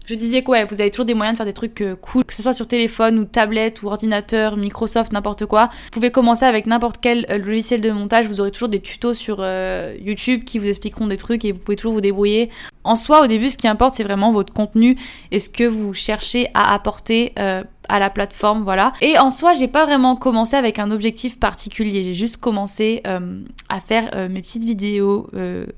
je 0.09 0.15
disais 0.15 0.43
quoi, 0.43 0.65
vous 0.65 0.81
avez 0.81 0.91
toujours 0.91 1.05
des 1.05 1.13
moyens 1.13 1.35
de 1.35 1.37
faire 1.37 1.47
des 1.47 1.53
trucs 1.53 1.83
euh, 1.83 1.95
cool, 1.95 2.25
que 2.25 2.33
ce 2.33 2.43
soit 2.43 2.55
sur 2.55 2.67
téléphone 2.67 3.19
ou 3.19 3.25
tablette 3.27 3.83
ou 3.83 3.89
ordinateur, 3.89 4.57
Microsoft, 4.57 5.13
n'importe 5.13 5.45
quoi. 5.45 5.67
Vous 5.67 5.91
pouvez 5.91 6.11
commencer 6.11 6.47
avec 6.47 6.67
n'importe 6.67 6.97
quel 7.03 7.27
euh, 7.29 7.37
logiciel 7.37 7.83
de 7.83 7.91
montage, 7.91 8.27
vous 8.27 8.41
aurez 8.41 8.51
toujours 8.51 8.71
des 8.71 8.81
tutos 8.81 9.13
sur 9.13 9.37
euh, 9.41 9.95
YouTube 10.01 10.45
qui 10.45 10.59
vous 10.59 10.67
expliqueront 10.67 11.09
des 11.09 11.19
trucs 11.19 11.45
et 11.45 11.53
vous 11.53 11.59
pouvez 11.59 11.77
toujours 11.77 11.93
vous 11.93 12.01
débrouiller. 12.01 12.49
En 12.85 12.97
soi, 12.97 13.23
au 13.23 13.27
début, 13.27 13.51
ce 13.51 13.59
qui 13.59 13.69
importe, 13.69 13.97
c'est 13.97 14.03
vraiment 14.03 14.33
votre 14.33 14.55
contenu 14.55 14.97
et 15.31 15.41
ce 15.41 15.51
que 15.51 15.65
vous 15.65 15.93
cherchez 15.93 16.49
à 16.55 16.73
apporter 16.73 17.35
à 17.37 17.99
la 17.99 18.09
plateforme, 18.09 18.63
voilà. 18.63 18.95
Et 19.03 19.19
en 19.19 19.29
soi, 19.29 19.53
j'ai 19.53 19.69
pas 19.69 19.85
vraiment 19.85 20.17
commencé 20.17 20.57
avec 20.57 20.79
un 20.79 20.91
objectif 20.91 21.39
particulier. 21.39 22.03
J'ai 22.03 22.15
juste 22.15 22.39
commencé 22.39 23.03
à 23.05 23.81
faire 23.81 24.29
mes 24.31 24.41
petites 24.41 24.65
vidéos 24.65 25.29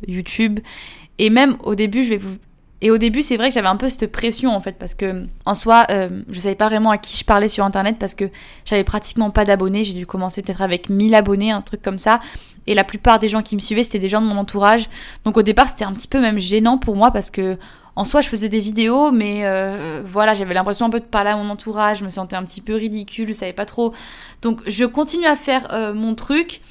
YouTube. 0.07 0.61
Et 1.19 1.31
même 1.31 1.57
au 1.65 1.75
début, 1.75 2.05
je 2.05 2.11
vais 2.11 2.17
vous 2.17 2.37
et 2.83 2.91
au 2.91 2.99
début, 2.99 3.21
c'est 3.23 3.37
vrai 3.37 3.49
que 3.49 3.55
j'avais 3.55 3.69
un 3.69 3.77
peu 3.77 3.89
cette 3.89 4.11
pression 4.11 4.55
en 4.55 4.61
fait, 4.61 4.73
parce 4.79 4.95
que 4.95 5.27
en 5.45 5.55
soi, 5.55 5.87
euh, 5.91 6.09
je 6.31 6.41
savais 6.41 6.55
pas 6.55 6.69
vraiment 6.69 6.91
à 6.91 6.99
qui 6.99 7.17
je 7.17 7.25
parlais 7.25 7.49
sur 7.49 7.65
internet 7.65 7.97
parce 7.99 8.15
que 8.15 8.25
j'avais 8.65 8.85
pratiquement 8.85 9.31
pas 9.31 9.45
d'abonnés. 9.45 9.85
J'ai 9.85 9.93
dû 9.93 10.07
commencer 10.07 10.43
peut-être 10.43 10.63
avec 10.63 10.89
1000 10.89 11.15
abonnés, 11.15 11.51
un 11.51 11.61
truc 11.61 11.83
comme 11.83 11.99
ça. 11.99 12.21
Et 12.67 12.75
la 12.75 12.85
plupart 12.85 13.19
des 13.19 13.29
gens 13.29 13.43
qui 13.43 13.55
me 13.55 13.61
suivaient, 13.61 13.83
c'était 13.83 13.99
des 13.99 14.09
gens 14.09 14.23
de 14.23 14.27
mon 14.27 14.37
entourage. 14.37 14.89
Donc 15.25 15.37
au 15.37 15.43
départ, 15.43 15.69
c'était 15.69 15.85
un 15.85 15.93
petit 15.93 16.09
peu 16.09 16.21
même 16.21 16.39
gênant 16.39 16.79
pour 16.79 16.97
moi 16.97 17.11
parce 17.11 17.31
que 17.31 17.59
en 17.97 18.05
soi, 18.05 18.23
je 18.23 18.29
faisais 18.29 18.49
des 18.49 18.61
vidéos, 18.61 19.11
mais 19.11 19.41
euh, 19.45 20.01
voilà, 20.07 20.33
j'avais 20.33 20.55
l'impression 20.55 20.87
un 20.87 20.91
peu 20.91 21.01
de 21.01 21.05
parler 21.05 21.31
à 21.31 21.37
mon 21.37 21.51
entourage. 21.51 21.99
Je 21.99 22.05
me 22.05 22.11
sentais 22.11 22.37
un 22.37 22.45
petit 22.45 22.63
peu 22.63 22.75
ridicule, 22.75 23.29
je 23.29 23.35
savais 23.35 23.53
pas 23.53 23.67
trop. 23.67 23.93
Donc 24.41 24.61
je 24.67 24.87
continue 24.87 25.27
à 25.27 25.37
faire 25.37 25.69
euh, 25.73 25.93
mon 25.93 26.15
truc. 26.15 26.63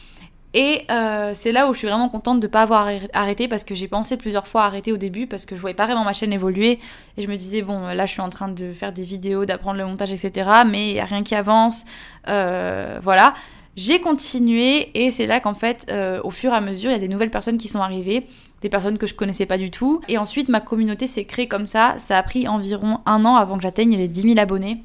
Et 0.54 0.86
euh, 0.90 1.31
c'est 1.36 1.51
là 1.51 1.69
où 1.69 1.74
je 1.74 1.80
suis 1.80 1.88
vraiment 1.88 2.10
contente 2.10 2.40
de 2.40 2.48
ne 2.48 2.51
pas 2.51 2.63
avoir 2.63 2.90
arrêté 3.13 3.48
parce 3.48 3.63
que 3.63 3.75
j'ai 3.75 3.88
pensé 3.88 4.18
plusieurs 4.18 4.48
fois 4.48 4.63
arrêter 4.63 4.92
au 4.92 4.98
début 4.98 5.28
parce 5.28 5.46
que 5.46 5.56
je 5.56 5.62
voyais 5.62 5.76
pas 5.76 5.85
vraiment 5.85 6.04
ma 6.04 6.14
chaîne 6.14 6.33
évoluer 6.33 6.80
et 7.18 7.21
je 7.21 7.28
me 7.28 7.35
disais 7.35 7.62
bon 7.62 7.81
là 7.81 8.06
je 8.07 8.14
suis 8.14 8.21
en 8.21 8.30
train 8.30 8.47
de 8.47 8.73
faire 8.73 8.92
des 8.92 9.04
vidéos, 9.04 9.45
d'apprendre 9.45 9.78
le 9.78 9.85
montage 9.85 10.12
etc. 10.12 10.50
Mais 10.66 10.90
il 10.90 10.94
n'y 10.94 11.00
a 11.00 11.06
rien 11.06 11.21
qui 11.23 11.35
avance, 11.35 11.85
euh, 12.28 13.00
voilà. 13.04 13.35
J'ai 13.76 14.02
continué 14.02 14.90
et 14.95 15.12
c'est 15.12 15.28
là 15.28 15.40
qu'en 15.40 15.54
fait 15.54 15.85
euh, 15.92 16.19
au 16.23 16.31
fur 16.31 16.52
et 16.52 16.56
à 16.56 16.62
mesure 16.62 16.90
il 16.90 16.94
y 16.94 16.97
a 16.97 17.00
des 17.00 17.07
nouvelles 17.07 17.30
personnes 17.30 17.59
qui 17.59 17.68
sont 17.68 17.81
arrivées, 17.81 18.26
des 18.62 18.69
personnes 18.69 18.97
que 18.97 19.06
je 19.06 19.14
connaissais 19.14 19.45
pas 19.45 19.59
du 19.59 19.69
tout 19.69 20.02
et 20.07 20.18
ensuite 20.18 20.50
ma 20.50 20.62
communauté 20.62 21.06
s'est 21.06 21.26
créée 21.26 21.47
comme 21.47 21.68
ça. 21.68 21.94
Ça 22.00 22.18
a 22.18 22.23
pris 22.23 22.47
environ 22.47 23.02
un 23.06 23.23
an 23.23 23.35
avant 23.35 23.56
que 23.57 23.62
j'atteigne 23.62 23.95
les 23.95 24.07
10 24.07 24.21
000 24.21 24.40
abonnés. 24.40 24.83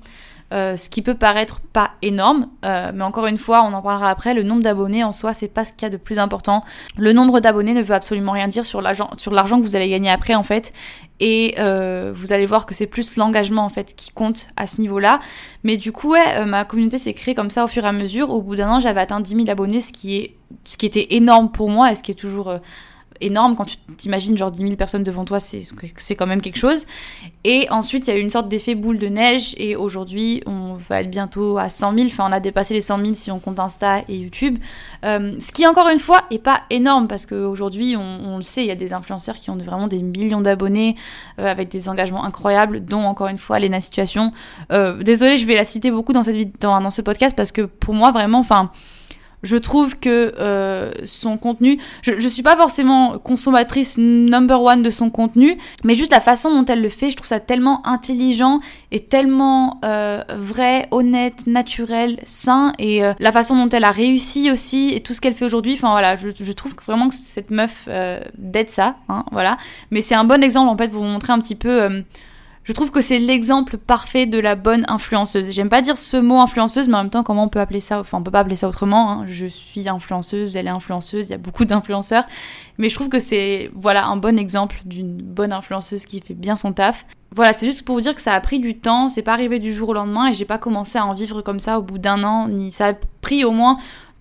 Euh, 0.53 0.77
ce 0.77 0.91
qui 0.91 1.03
peut 1.03 1.15
paraître 1.15 1.61
pas 1.73 1.89
énorme, 2.03 2.49
euh, 2.65 2.93
mais 2.95 3.03
encore 3.03 3.27
une 3.27 3.39
fois, 3.39 3.63
on 3.63 3.73
en 3.73 3.83
parlera 3.83 4.11
après, 4.11 4.35
le 4.35 4.43
nombre 4.43 4.63
d'abonnés 4.63 5.03
en 5.03 5.11
soi, 5.11 5.35
c'est 5.35 5.49
pas 5.49 5.65
ce 5.65 5.73
qu'il 5.73 5.83
y 5.83 5.87
a 5.87 5.91
de 5.91 5.97
plus 5.97 6.19
important. 6.19 6.63
Le 6.97 7.13
nombre 7.13 7.41
d'abonnés 7.41 7.73
ne 7.73 7.83
veut 7.83 7.95
absolument 7.95 8.33
rien 8.33 8.47
dire 8.47 8.65
sur 8.65 8.81
l'argent, 8.81 9.09
que 9.17 9.63
vous 9.63 9.75
allez 9.75 9.89
gagner 9.89 10.11
après 10.11 10.35
en 10.35 10.43
fait, 10.43 10.73
et 11.19 11.55
euh, 11.59 12.13
vous 12.15 12.33
allez 12.33 12.47
voir 12.47 12.67
que 12.67 12.75
c'est 12.75 12.87
plus 12.87 13.17
l'engagement 13.17 13.65
en 13.65 13.69
fait 13.69 13.97
qui 13.97 14.13
compte 14.13 14.49
à 14.57 14.67
ce 14.67 14.81
niveau-là. 14.81 15.19
Mais 15.65 15.77
du 15.77 15.93
coup, 15.93 16.13
ouais, 16.13 16.45
ma 16.45 16.65
communauté 16.65 16.99
s'est 16.99 17.15
créée 17.15 17.35
comme 17.35 17.51
ça 17.51 17.65
au 17.65 17.69
fur 17.69 17.85
et 17.85 17.89
à 17.89 17.93
mesure. 17.93 18.31
Au 18.31 18.43
bout 18.43 18.55
d'un 18.55 18.69
an, 18.69 18.81
j'avais 18.81 19.01
atteint 19.01 19.21
10 19.21 19.37
000 19.37 19.51
abonnés, 19.51 19.81
ce 19.81 19.93
qui 19.93 20.19
est, 20.19 20.37
ce 20.65 20.77
qui 20.77 20.87
était 20.87 21.15
énorme 21.17 21.51
pour 21.51 21.71
moi 21.71 21.91
et 21.91 21.95
ce 21.95 22.03
qui 22.03 22.13
est 22.13 22.17
toujours 22.17 22.55
énorme 23.21 23.56
quand 23.56 23.64
tu 23.64 23.76
t'imagines 23.97 24.37
genre 24.37 24.50
10 24.50 24.62
000 24.62 24.76
personnes 24.76 25.02
devant 25.02 25.25
toi, 25.25 25.38
c'est 25.40 26.16
quand 26.16 26.26
même 26.26 26.40
quelque 26.40 26.59
chose. 26.59 26.87
Et 27.44 27.66
ensuite, 27.71 28.09
il 28.09 28.11
y 28.11 28.14
a 28.14 28.18
eu 28.18 28.23
une 28.23 28.30
sorte 28.30 28.49
d'effet 28.49 28.75
boule 28.75 28.99
de 28.99 29.06
neige 29.06 29.54
et 29.59 29.76
aujourd'hui, 29.76 30.42
on 30.47 30.75
va 30.75 31.02
être 31.02 31.11
bientôt 31.11 31.59
à 31.59 31.68
100 31.68 31.94
000. 31.94 32.06
Enfin, 32.06 32.26
on 32.28 32.33
a 32.33 32.40
dépassé 32.40 32.75
les 32.75 32.80
100 32.80 32.99
000 32.99 33.14
si 33.14 33.30
on 33.30 33.38
compte 33.38 33.59
Insta 33.61 34.00
et 34.09 34.16
YouTube. 34.16 34.59
Euh, 35.04 35.35
ce 35.38 35.52
qui, 35.52 35.66
encore 35.66 35.88
une 35.88 35.99
fois, 35.99 36.25
est 36.30 36.38
pas 36.38 36.62
énorme 36.71 37.09
parce 37.09 37.26
qu'aujourd'hui, 37.26 37.97
on, 37.97 38.00
on 38.00 38.37
le 38.37 38.42
sait, 38.42 38.62
il 38.62 38.68
y 38.68 38.73
a 38.73 38.76
des 38.76 38.92
influenceurs 38.92 39.37
qui 39.37 39.50
ont 39.50 39.56
vraiment 39.56 39.88
des 39.88 40.02
millions 40.02 40.40
d'abonnés 40.40 40.97
euh, 41.38 41.47
avec 41.47 41.68
des 41.68 41.88
engagements 41.88 42.25
incroyables, 42.25 42.85
dont 42.85 43.02
encore 43.02 43.28
une 43.28 43.38
fois 43.38 43.59
Lena 43.59 43.80
Situation. 43.80 44.33
Euh, 44.73 45.02
désolée, 45.02 45.38
je 45.38 45.47
vais 45.47 45.54
la 45.54 45.64
citer 45.64 45.90
beaucoup 45.90 46.12
dans, 46.12 46.23
cette, 46.23 46.61
dans, 46.61 46.80
dans 46.80 46.90
ce 46.90 47.02
podcast 47.02 47.37
parce 47.37 47.52
que 47.52 47.62
pour 47.62 47.94
moi, 47.94 48.11
vraiment, 48.11 48.38
enfin 48.38 48.71
je 49.45 49.57
trouve 49.57 49.99
que 49.99 50.35
euh, 50.39 50.91
son 51.05 51.37
contenu, 51.37 51.79
je, 52.03 52.19
je 52.19 52.29
suis 52.29 52.43
pas 52.43 52.57
forcément 52.57 53.19
consommatrice 53.19 53.99
number 53.99 54.61
one 54.61 54.83
de 54.83 54.91
son 54.91 55.11
contenu, 55.11 55.59
mais 55.85 55.95
juste 55.95 56.13
la 56.13 56.21
façon 56.21 56.51
dont 56.51 56.65
elle 56.65 56.83
le 56.83 56.89
fait, 56.89 57.11
je 57.11 57.17
trouve 57.17 57.29
ça 57.29 57.41
tellement 57.41 57.87
intelligent 57.87 58.61
et 58.91 59.01
tellement 59.01 59.81
euh, 59.85 60.23
vrai, 60.37 60.89
honnête, 60.91 61.47
naturel, 61.47 62.19
sain, 62.25 62.73
et 62.79 63.05
euh, 63.05 63.13
la 63.19 63.33
façon 63.33 63.57
dont 63.57 63.69
elle 63.69 63.85
a 63.85 63.91
réussi 63.91 64.51
aussi 64.51 64.91
et 64.95 65.01
tout 65.01 65.15
ce 65.15 65.21
qu'elle 65.21 65.35
fait 65.35 65.45
aujourd'hui. 65.45 65.75
Enfin 65.75 65.91
voilà, 65.91 66.17
je, 66.17 66.29
je, 66.35 66.53
trouve 66.53 66.75
vraiment 66.87 67.09
que 67.09 67.15
cette 67.15 67.51
meuf 67.51 67.85
euh, 67.89 68.21
d'être 68.39 68.71
ça, 68.71 68.97
hein, 69.09 69.25
voilà. 69.33 69.57
Mais 69.91 70.01
c'est 70.01 70.15
un 70.15 70.25
bon 70.25 70.43
exemple 70.43 70.69
en 70.69 70.77
fait 70.77 70.89
pour 70.89 71.03
vous 71.03 71.09
montrer 71.09 71.33
un 71.33 71.41
petit 71.41 71.55
peu 71.55 71.83
euh, 71.83 72.01
je 72.64 72.73
trouve 72.73 72.90
que 72.90 73.02
c'est 73.02 73.18
l'exemple 73.18 73.76
parfait 73.76 74.25
de 74.25 74.38
la 74.38 74.54
bonne 74.54 74.87
influenceuse. 74.88 75.50
J'aime 75.50 75.68
pas 75.68 75.83
dire 75.83 75.99
ce 75.99 76.16
mot 76.16 76.40
influenceuse, 76.40 76.88
mais 76.88 76.94
en 76.94 77.02
même 77.02 77.11
temps, 77.11 77.23
comment 77.23 77.44
on 77.44 77.49
peut 77.49 77.61
appeler 77.61 77.80
ça 77.80 78.00
Enfin, 78.00 78.18
on 78.18 78.23
peut 78.23 78.30
pas 78.30 78.40
appeler 78.40 78.56
ça 78.56 78.68
autrement. 78.68 79.11
Hein. 79.11 79.25
Je 79.26 79.47
suis 79.47 79.87
influenceuse, 79.87 80.56
elle 80.56 80.66
est 80.66 80.71
influenceuse, 80.71 81.26
il 81.26 81.30
y 81.30 81.35
a 81.35 81.38
beaucoup 81.38 81.66
d'influenceurs. 81.66 82.25
Mais 82.78 82.88
je 82.88 82.94
trouve 82.94 83.11
que 83.11 83.18
c'est, 83.18 83.71
voilà, 83.75 84.06
un 84.06 84.16
bon 84.16 84.38
exemple 84.38 84.80
d'une 84.87 85.16
bonne 85.16 85.52
influenceuse 85.52 86.06
qui 86.06 86.23
fait 86.23 86.33
bien 86.33 86.56
son 86.56 86.73
taf. 86.73 87.06
Voilà, 87.35 87.52
c'est 87.52 87.66
juste 87.66 87.85
pour 87.85 87.97
vous 87.97 88.00
dire 88.00 88.14
que 88.14 88.23
ça 88.23 88.33
a 88.33 88.40
pris 88.40 88.61
du 88.61 88.78
temps, 88.78 89.09
c'est 89.09 89.23
pas 89.23 89.33
arrivé 89.33 89.59
du 89.59 89.75
jour 89.75 89.90
au 89.90 89.92
lendemain 89.92 90.28
et 90.28 90.35
j'ai 90.35 90.44
pas 90.44 90.59
commencé 90.59 90.99
à 90.99 91.04
en 91.04 91.12
vivre 91.12 91.42
comme 91.42 91.59
ça 91.59 91.78
au 91.78 91.83
bout 91.83 91.99
d'un 91.99 92.23
an, 92.23 92.49
ni 92.49 92.71
ça 92.71 92.88
a 92.88 92.92
pris 93.21 93.44
au 93.44 93.50
moins 93.50 93.76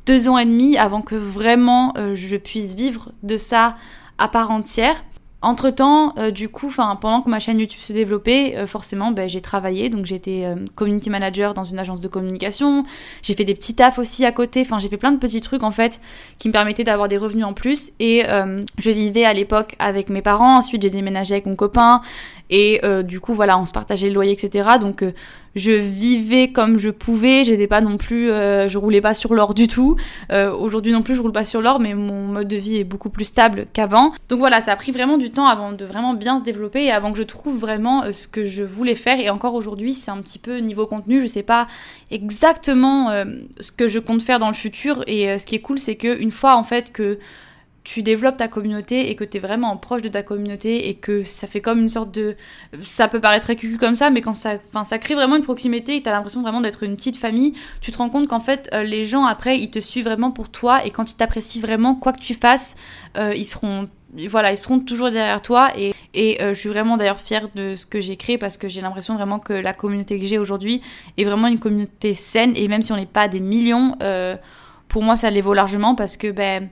deux 0.06 0.28
ans 0.28 0.38
et 0.38 0.46
demi 0.46 0.78
avant 0.78 1.02
que 1.02 1.16
vraiment 1.16 1.94
euh, 1.98 2.16
je 2.16 2.36
puisse 2.36 2.74
vivre 2.74 3.12
de 3.22 3.38
ça 3.38 3.76
à 4.18 4.28
part 4.28 4.52
entière. 4.52 5.04
Entre 5.44 5.72
temps, 5.72 6.14
euh, 6.18 6.32
du 6.32 6.48
coup, 6.48 6.72
pendant 6.74 7.22
que 7.22 7.30
ma 7.30 7.38
chaîne 7.38 7.60
YouTube 7.60 7.82
se 7.82 7.92
développait, 7.92 8.56
euh, 8.56 8.66
forcément, 8.66 9.12
ben, 9.12 9.28
j'ai 9.28 9.42
travaillé. 9.42 9.90
Donc, 9.90 10.06
j'étais 10.06 10.46
euh, 10.46 10.56
community 10.76 11.10
manager 11.10 11.54
dans 11.54 11.66
une 11.66 11.78
agence 11.78 12.00
de 12.00 12.08
communication. 12.08 12.84
J'ai 13.22 13.34
fait 13.34 13.44
des 13.44 13.54
petits 13.54 13.76
tafs 13.76 14.00
aussi 14.00 14.24
à 14.24 14.32
côté. 14.32 14.62
Enfin, 14.62 14.80
j'ai 14.80 14.88
fait 14.88 14.96
plein 14.96 15.12
de 15.12 15.18
petits 15.18 15.42
trucs 15.42 15.64
en 15.64 15.72
fait 15.72 16.00
qui 16.40 16.48
me 16.48 16.54
permettaient 16.54 16.86
d'avoir 16.86 17.10
des 17.10 17.18
revenus 17.18 17.44
en 17.44 17.52
plus. 17.52 17.92
Et 18.00 18.24
je 18.78 18.90
vivais 18.90 19.26
à 19.26 19.34
l'époque 19.34 19.76
avec 19.80 20.10
mes 20.10 20.22
parents. 20.22 20.58
Ensuite, 20.58 20.82
j'ai 20.82 20.90
déménagé 20.90 21.34
avec 21.34 21.46
mon 21.46 21.56
copain. 21.56 22.02
Et 22.50 22.82
du 23.04 23.20
coup, 23.20 23.34
voilà, 23.34 23.58
on 23.58 23.66
se 23.66 23.72
partageait 23.72 24.10
le 24.10 24.14
loyer, 24.14 24.34
etc. 24.34 24.78
Donc, 24.80 25.04
je 25.56 25.72
vivais 25.72 26.52
comme 26.52 26.80
je 26.80 26.90
pouvais, 26.90 27.44
j'étais 27.46 27.68
pas 27.68 27.82
non 27.82 27.98
plus, 27.98 28.32
euh, 28.32 28.68
je 28.68 28.78
roulais 28.78 29.02
pas 29.02 29.14
sur 29.14 29.34
l'or 29.34 29.54
du 29.54 29.68
tout. 29.68 29.96
Euh, 30.32 30.52
Aujourd'hui 30.52 30.92
non 30.92 31.04
plus, 31.04 31.16
je 31.16 31.22
roule 31.22 31.32
pas 31.32 31.46
sur 31.46 31.62
l'or, 31.62 31.80
mais 31.80 31.94
mon 31.94 32.28
mode 32.28 32.48
de 32.48 32.56
vie 32.56 32.78
est 32.78 32.84
beaucoup 32.84 33.10
plus 33.10 33.26
stable 33.26 33.68
qu'avant. 33.72 34.14
Donc 34.30 34.40
voilà, 34.40 34.62
ça 34.62 34.72
a 34.72 34.76
pris 34.76 34.92
vraiment 34.92 35.18
du 35.18 35.30
temps 35.30 35.46
avant 35.46 35.72
de 35.72 35.86
vraiment 35.86 36.14
bien 36.14 36.40
se 36.40 36.44
développer 36.44 36.86
et 36.86 36.92
avant 36.92 37.12
que 37.12 37.18
je 37.18 37.24
trouve 37.24 37.60
vraiment 37.60 38.04
euh, 38.04 38.14
ce 38.14 38.28
que 38.28 38.46
je 38.46 38.64
voulais 38.64 38.96
faire. 38.96 39.20
Et 39.20 39.30
encore 39.30 39.54
aujourd'hui, 39.54 39.94
c'est 39.94 40.12
un 40.12 40.22
petit 40.22 40.40
peu 40.40 40.58
niveau 40.58 40.88
contenu, 40.88 41.22
je 41.22 41.28
sais 41.28 41.44
pas 41.44 41.68
exactement 42.10 43.12
euh, 43.12 43.26
ce 43.60 43.72
que 43.72 43.88
je 43.88 44.00
compte 44.00 44.24
faire 44.24 44.40
dans 44.40 44.48
le 44.50 44.56
futur. 44.56 45.04
Et 45.08 45.38
ce 45.38 45.46
qui 45.46 45.56
est 45.56 45.62
cool, 45.62 45.78
c'est 45.78 45.96
que 45.96 46.20
une 46.20 46.32
fois 46.32 46.56
en 46.56 46.64
fait 46.64 46.92
que 46.92 47.20
tu 47.84 48.02
développes 48.02 48.38
ta 48.38 48.48
communauté 48.48 49.10
et 49.10 49.16
que 49.16 49.24
tu 49.24 49.38
es 49.38 49.40
vraiment 49.40 49.76
proche 49.76 50.02
de 50.02 50.10
ta 50.10 50.24
communauté 50.24 50.88
et 50.88 50.96
que 50.96 51.24
ça 51.24 51.48
fait 51.48 51.60
comme 51.60 51.82
une 51.82 51.90
sorte 51.90 52.12
de... 52.12 52.36
Ça 52.82 53.08
peut 53.08 53.20
paraître 53.20 53.46
très 53.46 53.56
cucu 53.56 53.78
comme 53.78 53.96
ça, 53.96 54.10
mais 54.10 54.22
quand 54.22 54.36
ça, 54.36 54.58
crée 55.00 55.16
vraiment 55.16 55.36
une 55.36 55.44
proximité 55.44 55.98
et 55.98 56.02
tu 56.02 56.10
l'impression 56.10 56.42
vraiment 56.42 56.62
d'être 56.62 56.84
une 56.84 56.96
petite 56.96 57.18
famille, 57.18 57.54
tu 57.82 57.92
te 57.92 57.98
rends 57.98 58.10
compte 58.10 58.30
qu'en 58.30 58.40
fait, 58.40 58.70
euh, 58.74 58.84
les 58.84 59.06
gens, 59.06 59.26
après, 59.26 59.60
ils 59.60 59.70
te 59.70 59.80
suivent 59.80 60.06
vraiment 60.06 60.32
pour 60.32 60.50
toi 60.50 60.86
et 60.86 60.92
quand 60.92 61.12
ils 61.12 61.16
t'apprécient 61.16 61.62
vraiment, 61.62 61.96
quoi 61.96 62.14
que 62.14 62.22
tu 62.22 62.34
fasses, 62.34 62.76
euh, 63.18 63.34
ils 63.36 63.46
seront... 63.46 63.90
Voilà, 64.30 64.52
ils 64.52 64.58
seront 64.60 64.80
toujours 64.80 65.10
derrière 65.10 65.42
toi 65.42 65.72
et, 65.76 65.92
et 66.14 66.40
euh, 66.40 66.54
je 66.54 66.60
suis 66.60 66.70
vraiment 66.70 66.98
d'ailleurs 66.98 67.20
fière 67.20 67.50
de 67.56 67.76
ce 67.76 67.88
que 67.88 68.00
j'ai 68.00 68.16
créé 68.16 68.38
parce 68.38 68.58
que 68.58 68.70
j'ai 68.70 68.80
l'impression 68.80 69.16
vraiment 69.16 69.40
que 69.40 69.54
la 69.54 69.74
communauté 69.74 70.20
que 70.20 70.26
j'ai 70.28 70.38
aujourd'hui 70.38 70.84
est 71.18 71.24
vraiment 71.24 71.48
une 71.48 71.58
communauté 71.58 72.14
saine 72.14 72.54
et 72.56 72.68
même 72.68 72.84
si 72.84 72.92
on 72.92 72.96
n'est 72.96 73.08
pas 73.08 73.28
des 73.28 73.40
millions, 73.40 73.98
pour 74.88 75.02
moi 75.02 75.18
ça 75.18 75.32
les 75.32 75.42
vaut 75.42 75.56
largement 75.56 75.96
parce 75.96 76.16
que 76.16 76.30
ben 76.30 76.70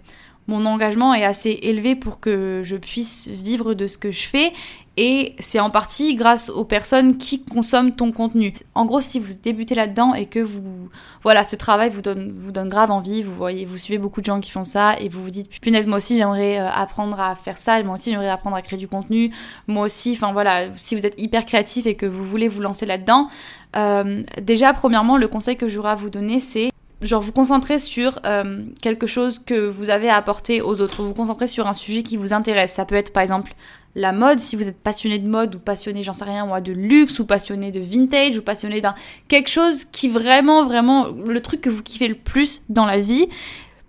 mon 0.51 0.65
engagement 0.65 1.13
est 1.13 1.23
assez 1.23 1.59
élevé 1.63 1.95
pour 1.95 2.19
que 2.19 2.61
je 2.63 2.75
puisse 2.75 3.29
vivre 3.29 3.73
de 3.73 3.87
ce 3.87 3.97
que 3.97 4.11
je 4.11 4.27
fais 4.27 4.51
et 4.97 5.35
c'est 5.39 5.61
en 5.61 5.69
partie 5.69 6.15
grâce 6.15 6.49
aux 6.49 6.65
personnes 6.65 7.17
qui 7.17 7.45
consomment 7.45 7.93
ton 7.93 8.11
contenu. 8.11 8.53
En 8.75 8.85
gros, 8.85 8.99
si 8.99 9.19
vous 9.19 9.31
débutez 9.41 9.73
là-dedans 9.73 10.13
et 10.13 10.25
que 10.25 10.39
vous, 10.39 10.89
voilà, 11.23 11.45
ce 11.45 11.55
travail 11.55 11.89
vous 11.89 12.01
donne, 12.01 12.33
vous 12.37 12.51
donne 12.51 12.67
grave 12.67 12.91
envie, 12.91 13.23
vous 13.23 13.33
voyez, 13.33 13.63
vous 13.63 13.77
suivez 13.77 13.97
beaucoup 13.97 14.19
de 14.19 14.25
gens 14.25 14.41
qui 14.41 14.51
font 14.51 14.65
ça 14.65 14.97
et 14.99 15.07
vous 15.07 15.23
vous 15.23 15.29
dites, 15.29 15.61
punaise, 15.61 15.87
moi 15.87 15.97
aussi 15.97 16.17
j'aimerais 16.17 16.59
euh, 16.59 16.69
apprendre 16.69 17.17
à 17.21 17.35
faire 17.35 17.57
ça, 17.57 17.81
moi 17.83 17.93
aussi 17.93 18.11
j'aimerais 18.11 18.29
apprendre 18.29 18.57
à 18.57 18.61
créer 18.61 18.77
du 18.77 18.89
contenu, 18.89 19.31
moi 19.67 19.85
aussi, 19.85 20.11
enfin 20.11 20.33
voilà, 20.33 20.67
si 20.75 20.95
vous 20.95 21.05
êtes 21.05 21.19
hyper 21.21 21.45
créatif 21.45 21.85
et 21.85 21.95
que 21.95 22.05
vous 22.05 22.25
voulez 22.25 22.49
vous 22.49 22.61
lancer 22.61 22.85
là-dedans, 22.85 23.29
euh, 23.77 24.23
déjà, 24.41 24.73
premièrement, 24.73 25.15
le 25.15 25.29
conseil 25.29 25.55
que 25.55 25.69
j'aurais 25.69 25.91
à 25.91 25.95
vous 25.95 26.09
donner, 26.09 26.41
c'est 26.41 26.70
genre 27.01 27.21
vous 27.21 27.31
concentrer 27.31 27.79
sur 27.79 28.19
euh, 28.25 28.63
quelque 28.81 29.07
chose 29.07 29.39
que 29.39 29.67
vous 29.67 29.89
avez 29.89 30.09
à 30.09 30.15
apporter 30.15 30.61
aux 30.61 30.81
autres, 30.81 31.03
vous 31.03 31.13
concentrer 31.13 31.47
sur 31.47 31.67
un 31.67 31.73
sujet 31.73 32.03
qui 32.03 32.17
vous 32.17 32.33
intéresse. 32.33 32.73
Ça 32.73 32.85
peut 32.85 32.95
être 32.95 33.13
par 33.13 33.23
exemple 33.23 33.53
la 33.95 34.13
mode, 34.13 34.39
si 34.39 34.55
vous 34.55 34.67
êtes 34.67 34.77
passionné 34.77 35.19
de 35.19 35.27
mode 35.27 35.55
ou 35.55 35.59
passionné, 35.59 36.03
j'en 36.03 36.13
sais 36.13 36.25
rien 36.25 36.45
moi, 36.45 36.61
de 36.61 36.71
luxe 36.71 37.19
ou 37.19 37.25
passionné 37.25 37.71
de 37.71 37.79
vintage 37.79 38.37
ou 38.37 38.41
passionné 38.41 38.79
d'un 38.79 38.95
quelque 39.27 39.49
chose 39.49 39.83
qui 39.85 40.07
vraiment 40.09 40.65
vraiment 40.65 41.07
le 41.07 41.41
truc 41.41 41.61
que 41.61 41.69
vous 41.69 41.83
kiffez 41.83 42.07
le 42.07 42.15
plus 42.15 42.63
dans 42.69 42.85
la 42.85 42.99
vie. 42.99 43.27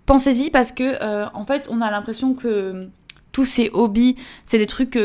Pensez-y 0.05 0.49
parce 0.49 0.71
que 0.71 0.83
euh, 1.01 1.25
en 1.33 1.45
fait, 1.45 1.67
on 1.71 1.79
a 1.81 1.89
l'impression 1.89 2.33
que 2.33 2.89
tous 3.31 3.45
ces 3.45 3.69
hobbies, 3.73 4.17
c'est 4.43 4.57
des 4.57 4.67
trucs 4.67 4.97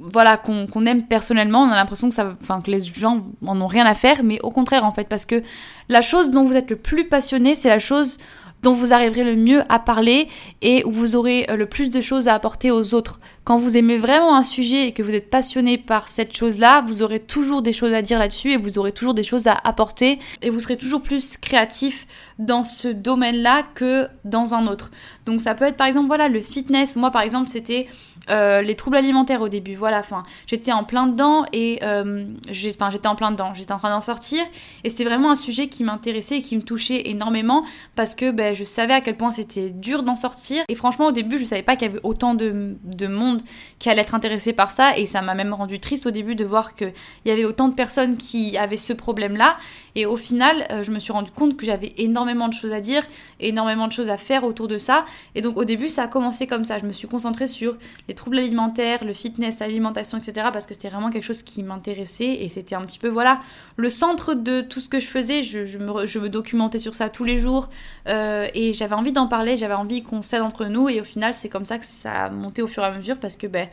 voilà 0.00 0.36
qu'on 0.36 0.86
aime 0.86 1.04
personnellement 1.06 1.62
on 1.62 1.70
a 1.70 1.74
l'impression 1.74 2.08
que 2.08 2.14
ça 2.14 2.32
enfin 2.40 2.60
que 2.60 2.70
les 2.70 2.80
gens 2.80 3.26
en 3.46 3.60
ont 3.60 3.66
rien 3.66 3.86
à 3.86 3.94
faire 3.94 4.22
mais 4.24 4.40
au 4.42 4.50
contraire 4.50 4.84
en 4.84 4.92
fait 4.92 5.08
parce 5.08 5.26
que 5.26 5.42
la 5.88 6.00
chose 6.00 6.30
dont 6.30 6.44
vous 6.44 6.56
êtes 6.56 6.70
le 6.70 6.76
plus 6.76 7.06
passionné 7.06 7.54
c'est 7.54 7.68
la 7.68 7.78
chose 7.78 8.18
dont 8.62 8.72
vous 8.72 8.92
arriverez 8.92 9.24
le 9.24 9.36
mieux 9.36 9.62
à 9.68 9.78
parler 9.78 10.28
et 10.62 10.84
où 10.84 10.90
vous 10.90 11.16
aurez 11.16 11.46
euh, 11.48 11.56
le 11.56 11.66
plus 11.66 11.90
de 11.90 12.00
choses 12.00 12.28
à 12.28 12.34
apporter 12.34 12.70
aux 12.70 12.94
autres. 12.94 13.20
Quand 13.50 13.58
vous 13.58 13.76
aimez 13.76 13.98
vraiment 13.98 14.36
un 14.36 14.44
sujet 14.44 14.86
et 14.86 14.92
que 14.92 15.02
vous 15.02 15.12
êtes 15.12 15.28
passionné 15.28 15.76
par 15.76 16.06
cette 16.08 16.36
chose-là, 16.36 16.82
vous 16.86 17.02
aurez 17.02 17.18
toujours 17.18 17.62
des 17.62 17.72
choses 17.72 17.92
à 17.92 18.00
dire 18.00 18.20
là-dessus 18.20 18.52
et 18.52 18.56
vous 18.56 18.78
aurez 18.78 18.92
toujours 18.92 19.12
des 19.12 19.24
choses 19.24 19.48
à 19.48 19.54
apporter 19.64 20.20
et 20.40 20.50
vous 20.50 20.60
serez 20.60 20.76
toujours 20.76 21.02
plus 21.02 21.36
créatif 21.36 22.06
dans 22.38 22.62
ce 22.62 22.86
domaine-là 22.86 23.64
que 23.74 24.06
dans 24.24 24.54
un 24.54 24.68
autre. 24.68 24.92
Donc 25.26 25.40
ça 25.40 25.56
peut 25.56 25.64
être 25.64 25.76
par 25.76 25.88
exemple 25.88 26.06
voilà 26.06 26.28
le 26.28 26.40
fitness. 26.40 26.94
Moi 26.94 27.10
par 27.10 27.22
exemple 27.22 27.48
c'était 27.48 27.88
euh, 28.30 28.62
les 28.62 28.76
troubles 28.76 28.96
alimentaires 28.96 29.42
au 29.42 29.48
début. 29.48 29.74
Voilà, 29.74 29.98
enfin 29.98 30.22
j'étais 30.46 30.70
en 30.70 30.84
plein 30.84 31.08
dedans 31.08 31.44
et 31.52 31.80
euh, 31.82 32.26
j'étais 32.50 32.82
en 33.08 33.16
plein 33.16 33.32
dedans. 33.32 33.52
J'étais 33.54 33.72
en 33.72 33.78
train 33.78 33.90
d'en 33.90 34.00
sortir 34.00 34.40
et 34.84 34.88
c'était 34.88 35.04
vraiment 35.04 35.32
un 35.32 35.36
sujet 35.36 35.66
qui 35.66 35.82
m'intéressait 35.82 36.36
et 36.36 36.42
qui 36.42 36.56
me 36.56 36.62
touchait 36.62 37.10
énormément 37.10 37.64
parce 37.96 38.14
que 38.14 38.30
ben, 38.30 38.54
je 38.54 38.62
savais 38.62 38.94
à 38.94 39.00
quel 39.00 39.16
point 39.16 39.32
c'était 39.32 39.70
dur 39.70 40.04
d'en 40.04 40.14
sortir 40.14 40.62
et 40.68 40.76
franchement 40.76 41.08
au 41.08 41.12
début 41.12 41.36
je 41.36 41.44
savais 41.44 41.64
pas 41.64 41.74
qu'il 41.74 41.88
y 41.88 41.90
avait 41.90 42.00
autant 42.04 42.34
de 42.34 43.06
monde 43.08 43.39
qui 43.78 43.88
allait 43.90 44.02
être 44.02 44.14
intéressé 44.14 44.52
par 44.52 44.70
ça. 44.70 44.96
Et 44.98 45.06
ça 45.06 45.22
m'a 45.22 45.34
même 45.34 45.52
rendu 45.52 45.80
triste 45.80 46.06
au 46.06 46.10
début 46.10 46.34
de 46.34 46.44
voir 46.44 46.74
qu'il 46.74 46.92
y 47.24 47.30
avait 47.30 47.44
autant 47.44 47.68
de 47.68 47.74
personnes 47.74 48.16
qui 48.16 48.56
avaient 48.56 48.76
ce 48.76 48.92
problème 48.92 49.36
là 49.36 49.56
et 49.94 50.06
au 50.06 50.16
final 50.16 50.66
euh, 50.70 50.84
je 50.84 50.90
me 50.90 50.98
suis 50.98 51.12
rendu 51.12 51.30
compte 51.30 51.56
que 51.56 51.66
j'avais 51.66 51.92
énormément 51.98 52.48
de 52.48 52.54
choses 52.54 52.72
à 52.72 52.80
dire, 52.80 53.02
énormément 53.40 53.86
de 53.86 53.92
choses 53.92 54.10
à 54.10 54.16
faire 54.16 54.44
autour 54.44 54.68
de 54.68 54.78
ça. 54.78 55.04
Et 55.34 55.42
donc 55.42 55.56
au 55.56 55.64
début, 55.64 55.88
ça 55.88 56.04
a 56.04 56.08
commencé 56.08 56.46
comme 56.46 56.64
ça. 56.64 56.78
Je 56.78 56.86
me 56.86 56.92
suis 56.92 57.08
concentrée 57.08 57.46
sur 57.46 57.76
les 58.08 58.14
troubles 58.14 58.38
alimentaires, 58.38 59.04
le 59.04 59.14
fitness, 59.14 59.60
l'alimentation, 59.60 60.18
etc. 60.18 60.48
Parce 60.52 60.66
que 60.66 60.74
c'était 60.74 60.88
vraiment 60.88 61.10
quelque 61.10 61.24
chose 61.24 61.42
qui 61.42 61.62
m'intéressait 61.62 62.42
et 62.42 62.48
c'était 62.48 62.74
un 62.74 62.82
petit 62.82 62.98
peu, 62.98 63.08
voilà, 63.08 63.40
le 63.76 63.90
centre 63.90 64.34
de 64.34 64.60
tout 64.60 64.80
ce 64.80 64.88
que 64.88 65.00
je 65.00 65.06
faisais. 65.06 65.42
Je, 65.42 65.78
me, 65.78 66.28
documentais 66.28 66.78
sur 66.78 66.94
ça 66.94 67.08
tous 67.08 67.24
les 67.24 67.38
jours 67.38 67.70
euh, 68.06 68.46
et 68.54 68.72
j'avais 68.72 68.94
envie 68.94 69.12
d'en 69.12 69.26
parler, 69.26 69.56
j'avais 69.56 69.74
envie 69.74 70.02
qu'on 70.02 70.22
s'aide 70.22 70.42
entre 70.42 70.66
nous. 70.66 70.88
Et 70.88 71.00
au 71.00 71.04
final, 71.04 71.34
c'est 71.34 71.48
comme 71.48 71.64
ça 71.64 71.78
que 71.78 71.86
ça 71.86 72.24
a 72.24 72.30
monté 72.30 72.62
au 72.62 72.66
fur 72.66 72.82
et 72.82 72.86
à 72.86 72.92
mesure 72.92 73.18
parce 73.18 73.36
que, 73.36 73.46
ben, 73.46 73.68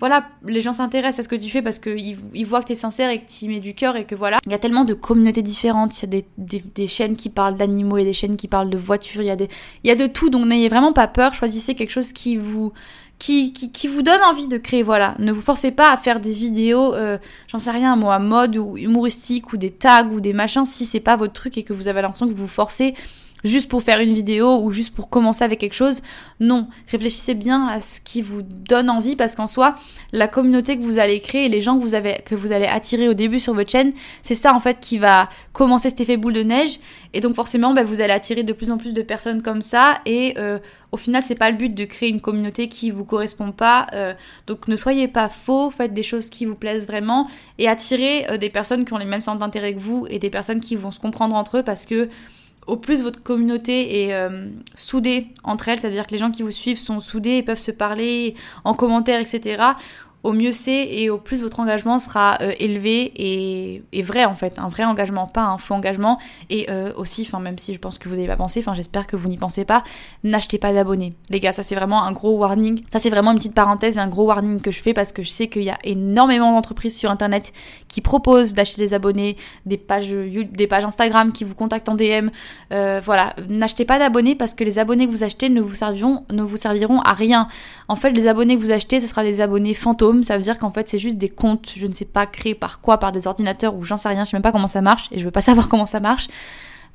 voilà, 0.00 0.24
les 0.46 0.62
gens 0.62 0.72
s'intéressent 0.72 1.20
à 1.20 1.22
ce 1.22 1.28
que 1.28 1.36
tu 1.36 1.50
fais 1.50 1.60
parce 1.60 1.78
qu'ils 1.78 2.16
ils 2.34 2.46
voient 2.46 2.62
que 2.62 2.68
tu 2.68 2.72
es 2.72 2.76
sincère 2.76 3.10
et 3.10 3.18
que 3.18 3.30
tu 3.30 3.48
mets 3.48 3.60
du 3.60 3.74
cœur 3.74 3.96
et 3.96 4.06
que 4.06 4.14
voilà. 4.14 4.38
Il 4.46 4.52
y 4.52 4.54
a 4.54 4.58
tellement 4.58 4.86
de 4.86 4.94
communautés 4.94 5.42
différentes, 5.42 6.02
il 6.02 6.14
y 6.14 6.18
a 6.18 6.22
des, 6.38 6.86
chaînes 6.86 7.16
qui 7.16 7.28
parlent 7.28 7.56
d'animaux, 7.56 7.98
il 7.98 8.00
y 8.00 8.04
a 8.04 8.06
des 8.06 8.14
chaînes 8.14 8.36
qui 8.36 8.48
parlent 8.48 8.70
de 8.70 8.78
voitures, 8.78 9.20
il 9.20 9.26
y 9.26 9.30
a, 9.30 9.36
des, 9.36 9.48
il 9.84 9.88
y 9.88 9.90
a 9.90 9.94
de 9.94 10.06
tout, 10.06 10.30
donc 10.30 10.46
n'ayez 10.46 10.70
vraiment 10.70 10.94
pas 10.94 11.06
peur, 11.06 11.34
choisissez 11.34 11.74
quelque 11.74 11.90
chose 11.90 12.12
qui 12.14 12.38
vous, 12.38 12.72
qui, 13.18 13.52
qui, 13.52 13.70
qui, 13.70 13.88
vous 13.88 14.00
donne 14.00 14.22
envie 14.22 14.48
de 14.48 14.56
créer, 14.56 14.82
voilà. 14.82 15.14
Ne 15.18 15.32
vous 15.32 15.42
forcez 15.42 15.70
pas 15.70 15.92
à 15.92 15.98
faire 15.98 16.18
des 16.18 16.32
vidéos, 16.32 16.94
euh, 16.94 17.18
j'en 17.48 17.58
sais 17.58 17.70
rien, 17.70 17.94
moi, 17.94 18.18
mode 18.18 18.56
ou 18.56 18.78
humoristique 18.78 19.52
ou 19.52 19.58
des 19.58 19.70
tags 19.70 20.08
ou 20.08 20.20
des 20.20 20.32
machins 20.32 20.64
si 20.64 20.86
c'est 20.86 21.00
pas 21.00 21.16
votre 21.16 21.34
truc 21.34 21.58
et 21.58 21.62
que 21.62 21.74
vous 21.74 21.88
avez 21.88 22.00
l'impression 22.00 22.26
que 22.26 22.32
vous 22.32 22.44
vous 22.44 22.48
forcez 22.48 22.94
juste 23.44 23.68
pour 23.68 23.82
faire 23.82 24.00
une 24.00 24.14
vidéo 24.14 24.60
ou 24.62 24.72
juste 24.72 24.94
pour 24.94 25.08
commencer 25.08 25.44
avec 25.44 25.58
quelque 25.58 25.74
chose. 25.74 26.02
Non, 26.40 26.68
réfléchissez 26.90 27.34
bien 27.34 27.66
à 27.66 27.80
ce 27.80 28.00
qui 28.00 28.22
vous 28.22 28.42
donne 28.42 28.90
envie 28.90 29.16
parce 29.16 29.34
qu'en 29.34 29.46
soi, 29.46 29.76
la 30.12 30.28
communauté 30.28 30.78
que 30.78 30.82
vous 30.82 30.98
allez 30.98 31.20
créer 31.20 31.48
les 31.48 31.60
gens 31.60 31.76
que 31.76 31.82
vous, 31.82 31.94
avez, 31.94 32.22
que 32.24 32.34
vous 32.34 32.52
allez 32.52 32.66
attirer 32.66 33.08
au 33.08 33.14
début 33.14 33.40
sur 33.40 33.54
votre 33.54 33.70
chaîne, 33.70 33.92
c'est 34.22 34.34
ça 34.34 34.54
en 34.54 34.60
fait 34.60 34.80
qui 34.80 34.98
va 34.98 35.28
commencer 35.52 35.90
cet 35.90 36.00
effet 36.00 36.16
boule 36.16 36.32
de 36.32 36.42
neige. 36.42 36.78
Et 37.12 37.20
donc 37.20 37.34
forcément, 37.34 37.72
bah, 37.72 37.82
vous 37.82 38.00
allez 38.00 38.12
attirer 38.12 38.42
de 38.42 38.52
plus 38.52 38.70
en 38.70 38.78
plus 38.78 38.94
de 38.94 39.02
personnes 39.02 39.42
comme 39.42 39.62
ça. 39.62 39.98
Et 40.06 40.34
euh, 40.38 40.58
au 40.92 40.96
final, 40.96 41.22
c'est 41.22 41.34
pas 41.34 41.50
le 41.50 41.56
but 41.56 41.74
de 41.74 41.84
créer 41.84 42.08
une 42.08 42.20
communauté 42.20 42.68
qui 42.68 42.90
vous 42.90 43.04
correspond 43.04 43.52
pas. 43.52 43.86
Euh, 43.94 44.14
donc 44.46 44.68
ne 44.68 44.76
soyez 44.76 45.08
pas 45.08 45.28
faux, 45.28 45.70
faites 45.70 45.92
des 45.92 46.02
choses 46.02 46.30
qui 46.30 46.44
vous 46.44 46.54
plaisent 46.54 46.86
vraiment 46.86 47.28
et 47.58 47.68
attirez 47.68 48.30
euh, 48.30 48.36
des 48.36 48.50
personnes 48.50 48.84
qui 48.84 48.92
ont 48.92 48.98
les 48.98 49.04
mêmes 49.04 49.20
centres 49.20 49.38
d'intérêt 49.38 49.74
que 49.74 49.80
vous 49.80 50.06
et 50.10 50.18
des 50.18 50.30
personnes 50.30 50.60
qui 50.60 50.76
vont 50.76 50.90
se 50.90 50.98
comprendre 50.98 51.34
entre 51.34 51.58
eux 51.58 51.62
parce 51.62 51.86
que 51.86 52.08
au 52.70 52.76
plus 52.76 53.02
votre 53.02 53.22
communauté 53.22 54.04
est 54.04 54.28
soudée 54.76 55.28
entre 55.44 55.68
elles, 55.68 55.80
c'est-à-dire 55.80 56.06
que 56.06 56.12
les 56.12 56.18
gens 56.18 56.30
qui 56.30 56.42
vous 56.42 56.50
suivent 56.50 56.78
sont 56.78 57.00
soudés 57.00 57.38
et 57.38 57.42
peuvent 57.42 57.58
se 57.58 57.72
parler 57.72 58.34
en 58.64 58.74
commentaire, 58.74 59.20
etc 59.20 59.74
au 60.22 60.32
mieux 60.32 60.52
c'est 60.52 60.86
et 60.86 61.10
au 61.10 61.18
plus 61.18 61.42
votre 61.42 61.60
engagement 61.60 61.98
sera 61.98 62.38
euh, 62.42 62.52
élevé 62.58 63.12
et, 63.92 64.02
vrai 64.02 64.24
en 64.24 64.34
fait, 64.34 64.58
un 64.58 64.68
vrai 64.68 64.84
engagement, 64.84 65.26
pas 65.26 65.44
un 65.44 65.58
faux 65.58 65.74
engagement. 65.74 66.18
Et 66.50 66.66
euh, 66.70 66.92
aussi, 66.96 67.26
enfin 67.26 67.38
même 67.38 67.58
si 67.58 67.74
je 67.74 67.78
pense 67.78 67.98
que 67.98 68.08
vous 68.08 68.16
n'avez 68.16 68.26
pas 68.26 68.36
pensé, 68.36 68.64
j'espère 68.74 69.06
que 69.06 69.16
vous 69.16 69.28
n'y 69.28 69.36
pensez 69.36 69.64
pas, 69.64 69.82
n'achetez 70.24 70.58
pas 70.58 70.72
d'abonnés. 70.72 71.14
Les 71.30 71.40
gars, 71.40 71.52
ça 71.52 71.62
c'est 71.62 71.74
vraiment 71.74 72.04
un 72.04 72.12
gros 72.12 72.36
warning. 72.36 72.82
Ça 72.92 72.98
c'est 72.98 73.10
vraiment 73.10 73.32
une 73.32 73.38
petite 73.38 73.54
parenthèse 73.54 73.96
et 73.96 74.00
un 74.00 74.08
gros 74.08 74.26
warning 74.26 74.60
que 74.60 74.70
je 74.70 74.80
fais 74.80 74.92
parce 74.92 75.12
que 75.12 75.22
je 75.22 75.30
sais 75.30 75.48
qu'il 75.48 75.62
y 75.62 75.70
a 75.70 75.78
énormément 75.84 76.52
d'entreprises 76.52 76.96
sur 76.96 77.10
internet 77.10 77.52
qui 77.88 78.00
proposent 78.00 78.54
d'acheter 78.54 78.82
des 78.82 78.94
abonnés, 78.94 79.36
des 79.66 79.78
pages, 79.78 80.10
des 80.10 80.66
pages 80.66 80.84
Instagram 80.84 81.32
qui 81.32 81.44
vous 81.44 81.54
contactent 81.54 81.88
en 81.88 81.94
DM. 81.94 82.28
Euh, 82.72 83.00
voilà, 83.04 83.34
n'achetez 83.48 83.84
pas 83.84 83.98
d'abonnés 83.98 84.34
parce 84.34 84.54
que 84.54 84.64
les 84.64 84.78
abonnés 84.78 85.06
que 85.06 85.12
vous 85.12 85.24
achetez 85.24 85.48
ne 85.48 85.60
vous 85.60 85.74
serviront, 85.74 86.24
ne 86.30 86.42
vous 86.42 86.56
serviront 86.56 87.00
à 87.00 87.12
rien. 87.12 87.48
En 87.88 87.96
fait, 87.96 88.10
les 88.10 88.28
abonnés 88.28 88.56
que 88.56 88.62
vous 88.62 88.70
achetez, 88.70 89.00
ce 89.00 89.06
sera 89.06 89.22
des 89.22 89.40
abonnés 89.40 89.74
fantômes 89.74 90.09
ça 90.22 90.36
veut 90.36 90.42
dire 90.42 90.58
qu'en 90.58 90.70
fait 90.70 90.88
c'est 90.88 90.98
juste 90.98 91.18
des 91.18 91.28
comptes, 91.28 91.72
je 91.76 91.86
ne 91.86 91.92
sais 91.92 92.04
pas, 92.04 92.26
créés 92.26 92.54
par 92.54 92.80
quoi, 92.80 92.98
par 92.98 93.12
des 93.12 93.26
ordinateurs 93.26 93.74
ou 93.74 93.84
j'en 93.84 93.96
sais 93.96 94.08
rien, 94.08 94.24
je 94.24 94.30
sais 94.30 94.36
même 94.36 94.42
pas 94.42 94.52
comment 94.52 94.66
ça 94.66 94.80
marche 94.80 95.08
et 95.10 95.18
je 95.18 95.24
veux 95.24 95.30
pas 95.30 95.40
savoir 95.50 95.68
comment 95.68 95.86
ça 95.86 96.00
marche. 96.00 96.28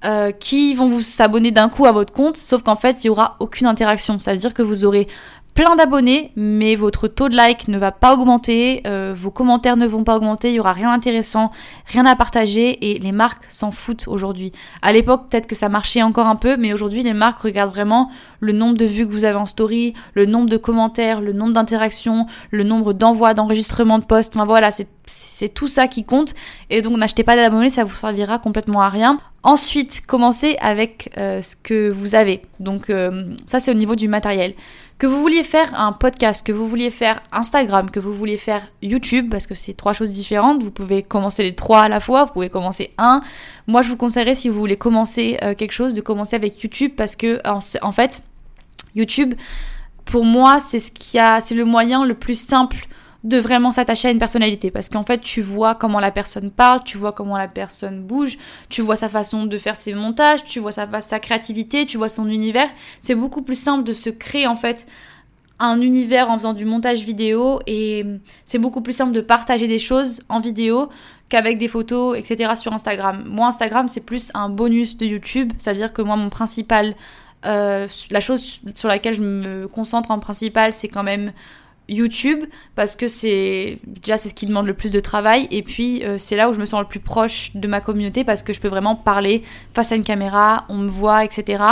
Euh, 0.03 0.31
qui 0.31 0.75
vont 0.75 0.89
vous 0.89 1.01
s'abonner 1.01 1.51
d'un 1.51 1.69
coup 1.69 1.85
à 1.85 1.91
votre 1.91 2.13
compte, 2.13 2.37
sauf 2.37 2.61
qu'en 2.61 2.75
fait 2.75 3.03
il 3.03 3.07
y 3.07 3.09
aura 3.09 3.37
aucune 3.39 3.65
interaction. 3.65 4.19
Ça 4.19 4.33
veut 4.33 4.37
dire 4.39 4.53
que 4.53 4.61
vous 4.61 4.85
aurez 4.85 5.07
plein 5.55 5.77
d'abonnés, 5.77 6.33
mais 6.35 6.75
votre 6.75 7.07
taux 7.07 7.29
de 7.29 7.35
like 7.35 7.69
ne 7.69 7.77
va 7.77 7.93
pas 7.93 8.13
augmenter, 8.13 8.83
euh, 8.85 9.13
vos 9.15 9.31
commentaires 9.31 9.77
ne 9.77 9.87
vont 9.87 10.03
pas 10.03 10.17
augmenter, 10.17 10.49
il 10.49 10.55
y 10.55 10.59
aura 10.59 10.73
rien 10.73 10.91
d'intéressant, 10.91 11.49
rien 11.87 12.05
à 12.05 12.17
partager 12.17 12.91
et 12.91 12.99
les 12.99 13.13
marques 13.13 13.45
s'en 13.49 13.71
foutent 13.71 14.09
aujourd'hui. 14.09 14.51
À 14.81 14.91
l'époque, 14.91 15.29
peut-être 15.29 15.47
que 15.47 15.55
ça 15.55 15.69
marchait 15.69 16.01
encore 16.01 16.27
un 16.27 16.35
peu, 16.35 16.57
mais 16.57 16.73
aujourd'hui, 16.73 17.03
les 17.03 17.13
marques 17.13 17.39
regardent 17.39 17.71
vraiment 17.71 18.11
le 18.41 18.51
nombre 18.51 18.77
de 18.77 18.85
vues 18.85 19.07
que 19.07 19.13
vous 19.13 19.23
avez 19.23 19.37
en 19.37 19.45
story, 19.45 19.93
le 20.13 20.25
nombre 20.25 20.49
de 20.49 20.57
commentaires, 20.57 21.21
le 21.21 21.31
nombre 21.31 21.53
d'interactions, 21.53 22.27
le 22.51 22.63
nombre 22.63 22.91
d'envois, 22.91 23.33
d'enregistrements 23.33 23.99
de 23.99 24.05
posts. 24.05 24.35
Enfin 24.35 24.45
voilà, 24.45 24.71
c'est 24.71 24.89
tout 25.53 25.67
ça 25.67 25.87
qui 25.87 26.03
compte. 26.03 26.33
Et 26.69 26.81
donc 26.81 26.97
n'achetez 26.97 27.23
pas 27.23 27.35
d'abonnés, 27.35 27.69
ça 27.69 27.83
vous 27.83 27.95
servira 27.95 28.39
complètement 28.39 28.81
à 28.81 28.89
rien. 28.89 29.19
Ensuite, 29.43 30.01
commencez 30.07 30.57
avec 30.59 31.11
euh, 31.17 31.41
ce 31.43 31.55
que 31.55 31.91
vous 31.91 32.15
avez. 32.15 32.41
Donc 32.59 32.89
euh, 32.89 33.35
ça, 33.45 33.59
c'est 33.59 33.69
au 33.69 33.75
niveau 33.75 33.95
du 33.95 34.07
matériel. 34.07 34.55
Que 34.97 35.05
vous 35.05 35.21
vouliez 35.21 35.43
faire 35.43 35.79
un 35.79 35.91
podcast, 35.91 36.43
que 36.43 36.51
vous 36.51 36.67
vouliez 36.67 36.89
faire 36.89 37.21
Instagram, 37.31 37.91
que 37.91 37.99
vous 37.99 38.13
vouliez 38.13 38.37
faire 38.37 38.65
YouTube, 38.81 39.29
parce 39.29 39.45
que 39.45 39.53
c'est 39.53 39.73
trois 39.73 39.93
choses 39.93 40.13
différentes, 40.13 40.63
vous 40.63 40.71
pouvez 40.71 41.03
commencer 41.03 41.43
les 41.43 41.53
trois 41.53 41.81
à 41.81 41.89
la 41.89 41.99
fois, 41.99 42.25
vous 42.25 42.33
pouvez 42.33 42.49
commencer 42.49 42.93
un. 42.97 43.21
Moi, 43.67 43.83
je 43.83 43.89
vous 43.89 43.97
conseillerais, 43.97 44.35
si 44.35 44.49
vous 44.49 44.59
voulez 44.59 44.77
commencer 44.77 45.37
euh, 45.43 45.53
quelque 45.53 45.73
chose, 45.73 45.93
de 45.93 46.01
commencer 46.01 46.35
avec 46.35 46.63
YouTube, 46.63 46.93
parce 46.97 47.15
que 47.15 47.39
en, 47.45 47.91
fait, 47.91 48.23
YouTube, 48.95 49.35
pour 50.05 50.23
moi, 50.23 50.59
c'est 50.59 50.79
c'est 50.79 51.55
le 51.55 51.65
moyen 51.65 52.03
le 52.03 52.15
plus 52.15 52.39
simple 52.39 52.87
de 53.25 53.39
vraiment 53.39 53.71
s'attacher 53.71 54.07
à 54.07 54.11
une 54.11 54.19
personnalité 54.19 54.71
parce 54.71 54.87
qu'en 54.87 55.03
fait 55.03 55.19
tu 55.19 55.41
vois 55.41 55.73
comment 55.75 55.99
la 55.99 56.11
personne 56.11 56.51
parle, 56.51 56.83
tu 56.85 56.97
vois 56.97 57.11
comment 57.11 57.37
la 57.37 57.47
personne 57.47 58.03
bouge, 58.03 58.37
tu 58.69 58.81
vois 58.81 58.95
sa 58.95 59.09
façon 59.09 59.45
de 59.45 59.57
faire 59.57 59.75
ses 59.75 59.93
montages, 59.93 60.45
tu 60.45 60.59
vois 60.59 60.71
sa, 60.71 60.87
sa 61.01 61.19
créativité, 61.19 61.87
tu 61.87 61.97
vois 61.97 62.07
son 62.07 62.29
univers. 62.29 62.69
C'est 63.01 63.15
beaucoup 63.15 63.41
plus 63.41 63.55
simple 63.55 63.83
de 63.83 63.93
se 63.93 64.11
créer 64.11 64.45
en 64.45 64.55
fait 64.55 64.87
un 65.57 65.81
univers 65.81 66.29
en 66.29 66.37
faisant 66.37 66.53
du 66.53 66.65
montage 66.65 67.03
vidéo 67.03 67.59
et 67.65 68.05
c'est 68.43 68.59
beaucoup 68.59 68.81
plus 68.81 68.93
simple 68.93 69.13
de 69.13 69.21
partager 69.21 69.67
des 69.67 69.79
choses 69.79 70.21
en 70.29 70.39
vidéo 70.39 70.89
qu'avec 71.29 71.57
des 71.57 71.67
photos, 71.67 72.17
etc. 72.17 72.53
sur 72.55 72.73
Instagram. 72.73 73.23
Moi, 73.25 73.47
Instagram, 73.47 73.87
c'est 73.87 74.05
plus 74.05 74.31
un 74.35 74.49
bonus 74.49 74.97
de 74.97 75.05
YouTube, 75.05 75.51
c'est-à-dire 75.57 75.93
que 75.93 76.03
moi, 76.03 76.15
mon 76.15 76.29
principal, 76.29 76.93
euh, 77.45 77.87
la 78.11 78.19
chose 78.19 78.59
sur 78.75 78.87
laquelle 78.87 79.15
je 79.15 79.23
me 79.23 79.67
concentre 79.67 80.11
en 80.11 80.19
principal, 80.19 80.73
c'est 80.73 80.89
quand 80.89 81.03
même 81.03 81.31
YouTube 81.87 82.45
parce 82.75 82.95
que 82.95 83.07
c'est 83.07 83.79
déjà 83.85 84.17
c'est 84.17 84.29
ce 84.29 84.33
qui 84.33 84.45
demande 84.45 84.65
le 84.65 84.73
plus 84.73 84.91
de 84.91 84.99
travail 84.99 85.47
et 85.51 85.61
puis 85.61 86.03
euh, 86.03 86.17
c'est 86.17 86.35
là 86.35 86.49
où 86.49 86.53
je 86.53 86.59
me 86.59 86.65
sens 86.65 86.81
le 86.81 86.87
plus 86.87 86.99
proche 86.99 87.55
de 87.55 87.67
ma 87.67 87.81
communauté 87.81 88.23
parce 88.23 88.43
que 88.43 88.53
je 88.53 88.59
peux 88.59 88.67
vraiment 88.67 88.95
parler 88.95 89.43
face 89.73 89.91
à 89.91 89.95
une 89.95 90.03
caméra, 90.03 90.65
on 90.69 90.77
me 90.77 90.89
voit, 90.89 91.23
etc. 91.23 91.63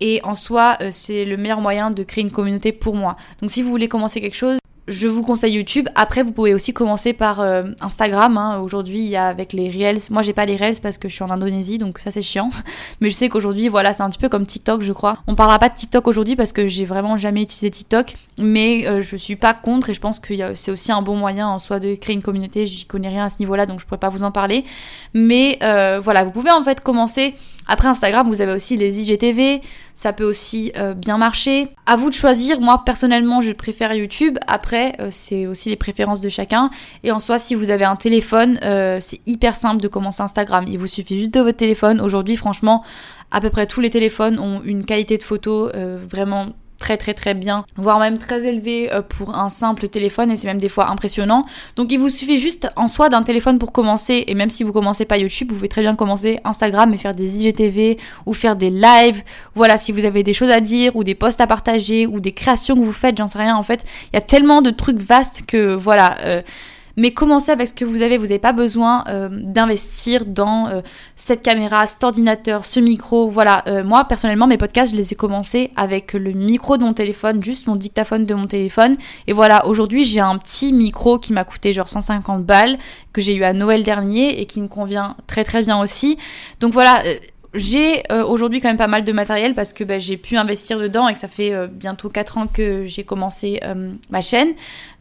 Et 0.00 0.20
en 0.24 0.34
soi, 0.34 0.76
euh, 0.82 0.90
c'est 0.92 1.24
le 1.24 1.36
meilleur 1.36 1.60
moyen 1.60 1.90
de 1.90 2.02
créer 2.02 2.22
une 2.22 2.32
communauté 2.32 2.72
pour 2.72 2.94
moi. 2.94 3.16
Donc 3.40 3.50
si 3.50 3.62
vous 3.62 3.70
voulez 3.70 3.88
commencer 3.88 4.20
quelque 4.20 4.36
chose, 4.36 4.58
je 4.88 5.08
vous 5.08 5.22
conseille 5.22 5.54
YouTube. 5.54 5.88
Après, 5.94 6.22
vous 6.22 6.32
pouvez 6.32 6.54
aussi 6.54 6.72
commencer 6.72 7.12
par 7.12 7.40
euh, 7.40 7.64
Instagram. 7.80 8.38
Hein. 8.38 8.60
Aujourd'hui, 8.60 8.98
il 8.98 9.08
y 9.08 9.16
a 9.16 9.26
avec 9.26 9.52
les 9.52 9.68
Reels. 9.68 10.00
Moi, 10.10 10.22
j'ai 10.22 10.32
pas 10.32 10.46
les 10.46 10.56
Reels 10.56 10.80
parce 10.80 10.96
que 10.96 11.08
je 11.08 11.14
suis 11.14 11.24
en 11.24 11.30
Indonésie, 11.30 11.78
donc 11.78 11.98
ça 11.98 12.10
c'est 12.10 12.22
chiant. 12.22 12.50
Mais 13.00 13.10
je 13.10 13.14
sais 13.14 13.28
qu'aujourd'hui, 13.28 13.68
voilà, 13.68 13.94
c'est 13.94 14.02
un 14.02 14.10
petit 14.10 14.18
peu 14.18 14.28
comme 14.28 14.46
TikTok, 14.46 14.82
je 14.82 14.92
crois. 14.92 15.18
On 15.26 15.34
parlera 15.34 15.58
pas 15.58 15.68
de 15.68 15.74
TikTok 15.74 16.06
aujourd'hui 16.06 16.36
parce 16.36 16.52
que 16.52 16.68
j'ai 16.68 16.84
vraiment 16.84 17.16
jamais 17.16 17.42
utilisé 17.42 17.70
TikTok, 17.70 18.14
mais 18.38 18.86
euh, 18.86 19.02
je 19.02 19.16
suis 19.16 19.36
pas 19.36 19.54
contre 19.54 19.90
et 19.90 19.94
je 19.94 20.00
pense 20.00 20.20
que 20.20 20.34
c'est 20.54 20.70
aussi 20.70 20.92
un 20.92 21.02
bon 21.02 21.16
moyen 21.16 21.48
en 21.48 21.58
soi 21.58 21.80
de 21.80 21.94
créer 21.94 22.14
une 22.14 22.22
communauté. 22.22 22.66
J'y 22.66 22.86
connais 22.86 23.08
rien 23.08 23.24
à 23.24 23.28
ce 23.28 23.38
niveau-là, 23.40 23.66
donc 23.66 23.80
je 23.80 23.86
pourrais 23.86 23.98
pas 23.98 24.08
vous 24.08 24.22
en 24.22 24.30
parler. 24.30 24.64
Mais 25.14 25.58
euh, 25.62 26.00
voilà, 26.02 26.24
vous 26.24 26.30
pouvez 26.30 26.50
en 26.50 26.62
fait 26.62 26.80
commencer. 26.80 27.34
Après 27.66 27.88
Instagram, 27.88 28.28
vous 28.28 28.40
avez 28.40 28.52
aussi 28.52 28.76
les 28.76 29.00
IGTV. 29.00 29.60
Ça 29.96 30.12
peut 30.12 30.24
aussi 30.24 30.72
bien 30.96 31.18
marcher. 31.18 31.68
À 31.86 31.96
vous 31.96 32.10
de 32.10 32.14
choisir. 32.14 32.60
Moi, 32.60 32.82
personnellement, 32.84 33.40
je 33.40 33.52
préfère 33.52 33.94
YouTube. 33.94 34.38
Après 34.46 34.86
euh, 35.00 35.08
c'est 35.10 35.46
aussi 35.46 35.68
les 35.68 35.76
préférences 35.76 36.20
de 36.20 36.28
chacun. 36.28 36.70
Et 37.02 37.12
en 37.12 37.18
soi, 37.18 37.38
si 37.38 37.54
vous 37.54 37.70
avez 37.70 37.84
un 37.84 37.96
téléphone, 37.96 38.58
euh, 38.62 38.98
c'est 39.00 39.20
hyper 39.26 39.56
simple 39.56 39.82
de 39.82 39.88
commencer 39.88 40.22
Instagram. 40.22 40.64
Il 40.68 40.78
vous 40.78 40.86
suffit 40.86 41.18
juste 41.18 41.34
de 41.34 41.40
votre 41.40 41.56
téléphone. 41.56 42.00
Aujourd'hui, 42.00 42.36
franchement, 42.36 42.84
à 43.30 43.40
peu 43.40 43.50
près 43.50 43.66
tous 43.66 43.80
les 43.80 43.90
téléphones 43.90 44.38
ont 44.38 44.62
une 44.64 44.84
qualité 44.84 45.18
de 45.18 45.22
photo 45.22 45.68
euh, 45.74 45.98
vraiment 46.08 46.48
très 46.78 46.96
très 46.96 47.14
très 47.14 47.34
bien, 47.34 47.64
voire 47.76 47.98
même 47.98 48.18
très 48.18 48.44
élevé 48.44 48.92
euh, 48.92 49.02
pour 49.02 49.36
un 49.36 49.48
simple 49.48 49.88
téléphone 49.88 50.30
et 50.30 50.36
c'est 50.36 50.46
même 50.46 50.60
des 50.60 50.68
fois 50.68 50.90
impressionnant. 50.90 51.44
Donc 51.76 51.92
il 51.92 51.98
vous 51.98 52.08
suffit 52.08 52.38
juste 52.38 52.68
en 52.76 52.88
soi 52.88 53.08
d'un 53.08 53.22
téléphone 53.22 53.58
pour 53.58 53.72
commencer 53.72 54.24
et 54.26 54.34
même 54.34 54.50
si 54.50 54.64
vous 54.64 54.72
commencez 54.72 55.04
pas 55.04 55.18
YouTube, 55.18 55.48
vous 55.50 55.56
pouvez 55.56 55.68
très 55.68 55.82
bien 55.82 55.94
commencer 55.94 56.40
Instagram 56.44 56.92
et 56.94 56.98
faire 56.98 57.14
des 57.14 57.40
IGTV 57.40 57.98
ou 58.26 58.32
faire 58.32 58.56
des 58.56 58.70
lives. 58.70 59.22
Voilà, 59.54 59.78
si 59.78 59.92
vous 59.92 60.04
avez 60.04 60.22
des 60.22 60.34
choses 60.34 60.50
à 60.50 60.60
dire 60.60 60.96
ou 60.96 61.04
des 61.04 61.14
posts 61.14 61.40
à 61.40 61.46
partager 61.46 62.06
ou 62.06 62.20
des 62.20 62.32
créations 62.32 62.74
que 62.74 62.80
vous 62.80 62.92
faites, 62.92 63.16
j'en 63.16 63.26
sais 63.26 63.38
rien 63.38 63.56
en 63.56 63.62
fait. 63.62 63.84
Il 64.12 64.16
y 64.16 64.18
a 64.18 64.22
tellement 64.22 64.62
de 64.62 64.70
trucs 64.70 65.00
vastes 65.00 65.44
que 65.46 65.74
voilà. 65.74 66.18
Euh, 66.24 66.42
mais 66.96 67.12
commencez 67.12 67.52
avec 67.52 67.68
ce 67.68 67.74
que 67.74 67.84
vous 67.84 68.02
avez. 68.02 68.16
Vous 68.16 68.26
n'avez 68.26 68.38
pas 68.38 68.52
besoin 68.52 69.04
euh, 69.08 69.28
d'investir 69.30 70.24
dans 70.24 70.68
euh, 70.68 70.80
cette 71.14 71.42
caméra, 71.42 71.86
cet 71.86 72.02
ordinateur, 72.04 72.64
ce 72.64 72.80
micro. 72.80 73.28
Voilà, 73.28 73.62
euh, 73.66 73.84
moi 73.84 74.04
personnellement, 74.04 74.46
mes 74.46 74.56
podcasts, 74.56 74.92
je 74.92 74.96
les 74.96 75.12
ai 75.12 75.16
commencés 75.16 75.70
avec 75.76 76.14
le 76.14 76.32
micro 76.32 76.78
de 76.78 76.84
mon 76.84 76.94
téléphone, 76.94 77.42
juste 77.42 77.66
mon 77.66 77.76
dictaphone 77.76 78.24
de 78.24 78.34
mon 78.34 78.46
téléphone. 78.46 78.96
Et 79.26 79.32
voilà, 79.32 79.66
aujourd'hui, 79.66 80.04
j'ai 80.04 80.20
un 80.20 80.38
petit 80.38 80.72
micro 80.72 81.18
qui 81.18 81.32
m'a 81.32 81.44
coûté 81.44 81.72
genre 81.72 81.88
150 81.88 82.44
balles, 82.44 82.78
que 83.12 83.20
j'ai 83.20 83.34
eu 83.34 83.44
à 83.44 83.52
Noël 83.52 83.82
dernier 83.82 84.40
et 84.40 84.46
qui 84.46 84.60
me 84.60 84.68
convient 84.68 85.16
très 85.26 85.44
très 85.44 85.62
bien 85.62 85.78
aussi. 85.80 86.18
Donc 86.60 86.72
voilà. 86.72 87.02
J'ai 87.54 88.02
aujourd'hui 88.10 88.60
quand 88.60 88.68
même 88.68 88.76
pas 88.76 88.86
mal 88.86 89.02
de 89.02 89.12
matériel 89.12 89.54
parce 89.54 89.72
que 89.72 89.82
bah, 89.82 89.98
j'ai 89.98 90.18
pu 90.18 90.36
investir 90.36 90.78
dedans 90.78 91.08
et 91.08 91.14
que 91.14 91.18
ça 91.18 91.28
fait 91.28 91.54
bientôt 91.68 92.10
4 92.10 92.36
ans 92.36 92.46
que 92.48 92.84
j'ai 92.84 93.02
commencé 93.02 93.60
ma 94.10 94.20
chaîne. 94.20 94.48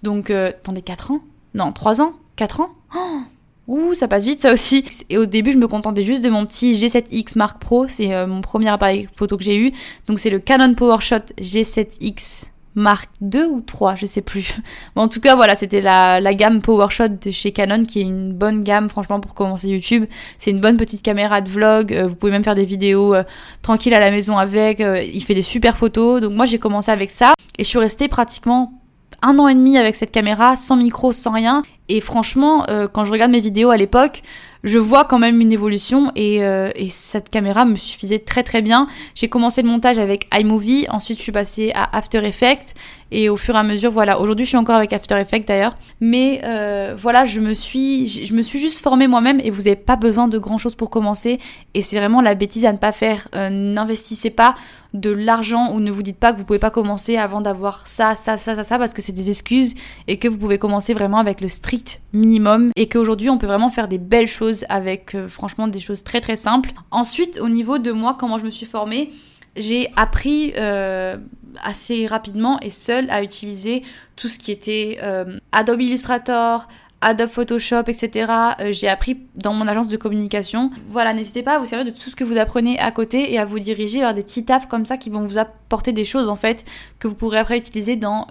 Donc, 0.04 0.30
attendez, 0.30 0.82
4 0.82 1.12
ans? 1.12 1.20
Non, 1.56 1.72
3 1.72 2.02
ans? 2.02 2.14
4 2.36 2.60
ans? 2.60 2.70
Oh 2.96 3.20
Ouh, 3.68 3.94
ça 3.96 4.08
passe 4.08 4.26
vite 4.26 4.42
ça 4.42 4.54
aussi. 4.54 4.86
Et 5.10 5.18
au 5.18 5.26
début, 5.26 5.52
je 5.52 5.58
me 5.58 5.68
contentais 5.68 6.04
juste 6.04 6.24
de 6.24 6.30
mon 6.30 6.46
petit 6.46 6.74
G7X 6.74 7.36
Mark 7.36 7.60
Pro, 7.60 7.88
c'est 7.88 8.14
euh, 8.14 8.28
mon 8.28 8.42
premier 8.42 8.70
appareil 8.70 9.08
photo 9.16 9.38
que 9.38 9.44
j'ai 9.44 9.58
eu. 9.58 9.72
Donc 10.06 10.20
c'est 10.20 10.30
le 10.30 10.40
Canon 10.40 10.76
PowerShot 10.76 11.34
G7X 11.40 12.50
Mark 12.76 13.10
2 13.22 13.48
ou 13.48 13.62
3, 13.62 13.96
je 13.96 14.06
sais 14.06 14.22
plus. 14.22 14.54
Bon, 14.96 15.04
en 15.04 15.08
tout 15.08 15.22
cas, 15.22 15.36
voilà, 15.36 15.56
c'était 15.56 15.82
la, 15.82 16.20
la 16.20 16.34
gamme 16.36 16.62
PowerShot 16.62 17.08
de 17.08 17.32
chez 17.32 17.54
Canon 17.54 17.86
qui 17.86 18.02
est 18.02 18.04
une 18.04 18.34
bonne 18.34 18.62
gamme 18.62 18.90
franchement 18.90 19.22
pour 19.22 19.34
commencer 19.34 19.70
YouTube. 19.70 20.06
C'est 20.38 20.52
une 20.52 20.60
bonne 20.60 20.78
petite 20.78 21.02
caméra 21.02 21.40
de 21.40 21.50
vlog, 21.50 21.94
euh, 21.94 22.06
vous 22.06 22.16
pouvez 22.16 22.34
même 22.34 22.44
faire 22.44 22.56
des 22.56 22.66
vidéos 22.66 23.16
euh, 23.16 23.24
tranquilles 23.64 23.94
à 23.96 24.00
la 24.00 24.12
maison 24.12 24.38
avec, 24.38 24.80
il 24.82 25.24
fait 25.24 25.36
des 25.36 25.42
super 25.42 25.78
photos. 25.78 26.22
Donc 26.22 26.34
moi, 26.34 26.46
j'ai 26.46 26.60
commencé 26.60 26.92
avec 26.92 27.10
ça 27.10 27.34
et 27.58 27.64
je 27.64 27.70
suis 27.70 27.80
restée 27.80 28.10
pratiquement 28.10 28.74
un 29.26 29.40
an 29.40 29.48
et 29.48 29.56
demi 29.56 29.78
avec 29.78 29.96
cette 29.96 30.12
caméra, 30.12 30.56
sans 30.56 30.78
micro, 30.78 31.12
sans 31.12 31.32
rien. 31.32 31.64
Et 31.90 32.00
franchement, 32.00 32.64
euh, 32.70 32.88
quand 32.88 33.06
je 33.06 33.12
regarde 33.12 33.32
mes 33.32 33.42
vidéos 33.42 33.72
à 33.72 33.78
l'époque, 33.78 34.22
je 34.64 34.80
vois 34.80 35.04
quand 35.04 35.20
même 35.20 35.42
une 35.42 35.52
évolution 35.52 36.12
et, 36.16 36.44
euh, 36.44 36.70
et, 36.76 36.90
cette 36.90 37.30
caméra 37.30 37.66
me 37.66 37.76
suffisait 37.76 38.20
très 38.20 38.44
très 38.44 38.62
bien. 38.62 38.88
J'ai 39.14 39.28
commencé 39.28 39.62
le 39.62 39.68
montage 39.68 40.00
avec 40.00 40.28
iMovie, 40.34 40.88
ensuite 40.90 41.18
je 41.18 41.24
suis 41.24 41.32
passée 41.32 41.72
à 41.76 41.96
After 41.96 42.26
Effects 42.26 42.74
Et 43.12 43.30
au 43.30 43.38
fur 43.38 43.56
et 43.56 43.60
à 43.60 43.64
mesure, 43.64 43.92
voilà, 43.92 44.20
aujourd'hui 44.20 44.46
je 44.46 44.50
suis 44.50 44.58
encore 44.58 44.76
avec 44.76 44.92
After 44.92 45.16
Effects 45.20 45.48
d'ailleurs, 45.48 45.76
mais 46.02 46.42
euh, 46.44 46.96
voilà, 46.98 47.26
je 47.26 47.40
me 47.40 47.54
suis, 47.54 48.08
je 48.08 48.34
me 48.34 48.42
suis 48.42 48.60
juste 48.60 48.82
formée 48.82 49.08
moi-même 49.08 49.40
et 49.44 49.52
vous 49.52 49.64
n'avez 49.64 49.76
pas 49.76 49.96
besoin 49.96 50.28
de 50.28 50.38
grand 50.38 50.58
chose 50.58 50.76
pour 50.76 50.90
commencer. 50.90 51.40
Et 51.74 51.82
c'est 51.82 51.98
vraiment 51.98 52.22
la 52.22 52.34
bêtise 52.34 52.66
à 52.66 52.74
ne 52.74 52.78
pas 52.78 52.92
faire. 52.92 53.28
Euh, 53.36 53.50
n'investissez 53.50 54.32
pas 54.32 54.56
de 54.94 55.12
l'argent 55.12 55.74
ou 55.74 55.80
ne 55.80 55.92
vous 55.92 56.04
dites 56.04 56.18
pas 56.18 56.32
que 56.32 56.38
vous 56.40 56.46
pouvez 56.46 56.60
pas 56.60 56.72
commencer 56.72 57.18
avant 57.18 57.42
d'avoir 57.42 57.88
ça, 57.88 58.16
ça, 58.16 58.38
ça, 58.38 58.56
ça, 58.56 58.64
ça, 58.64 58.78
parce 58.80 58.94
que 58.94 59.02
c'est 59.02 59.12
des 59.12 59.30
excuses 59.30 59.76
et 60.08 60.18
que 60.18 60.28
vous 60.28 60.38
pouvez 60.38 60.58
commencer 60.58 60.94
vraiment 60.94 61.18
avec 61.18 61.42
le 61.42 61.50
strict 61.50 62.02
minimum 62.14 62.72
et 62.76 62.88
qu'aujourd'hui 62.88 63.30
on 63.30 63.38
peut 63.38 63.48
vraiment 63.48 63.70
faire 63.70 63.88
des 63.88 63.98
belles 63.98 64.28
choses 64.28 64.66
avec 64.70 65.14
euh, 65.14 65.28
franchement 65.28 65.68
des 65.68 65.80
choses 65.80 66.04
très 66.04 66.22
très 66.22 66.38
simples. 66.38 66.72
Ensuite, 66.92 67.40
au 67.42 67.50
niveau 67.50 67.78
de 67.78 67.92
moi, 67.92 68.16
comment 68.18 68.40
je 68.40 68.46
me 68.46 68.52
suis 68.52 68.66
formée, 68.66 69.12
j'ai 69.58 69.90
appris 69.96 70.54
euh, 70.58 71.18
assez 71.64 72.08
rapidement 72.08 72.60
et 72.62 72.70
seule 72.70 73.10
à 73.10 73.24
utiliser 73.24 73.84
tout 74.16 74.28
ce 74.28 74.40
qui 74.40 74.52
était 74.52 75.00
euh, 75.02 75.40
Adobe 75.52 75.82
Illustrator, 75.82 76.68
Adobe 77.02 77.30
Photoshop, 77.30 77.84
etc. 77.88 78.32
Euh, 78.60 78.72
j'ai 78.72 78.88
appris 78.88 79.18
dans 79.36 79.54
mon 79.54 79.68
agence 79.68 79.88
de 79.88 79.98
communication. 79.98 80.72
Voilà, 80.90 81.14
n'hésitez 81.14 81.44
pas 81.44 81.56
à 81.56 81.60
vous 81.60 81.66
servir 81.66 81.86
de 81.86 81.98
tout 81.98 82.10
ce 82.10 82.16
que 82.16 82.24
vous 82.24 82.38
apprenez 82.38 82.80
à 82.80 82.92
côté 82.92 83.34
et 83.34 83.38
à 83.38 83.46
vous 83.46 83.60
diriger 83.60 84.00
vers 84.00 84.14
des 84.14 84.24
petits 84.24 84.46
tafs 84.46 84.68
comme 84.68 84.86
ça 84.86 84.98
qui 84.98 85.10
vont 85.10 85.24
vous 85.24 85.38
apporter 85.38 85.92
des 85.92 86.06
choses 86.06 86.30
en 86.30 86.36
fait 86.36 86.66
que 87.00 87.08
vous 87.08 87.16
pourrez 87.16 87.38
après 87.38 87.58
utiliser 87.58 87.96
dans 87.96 88.28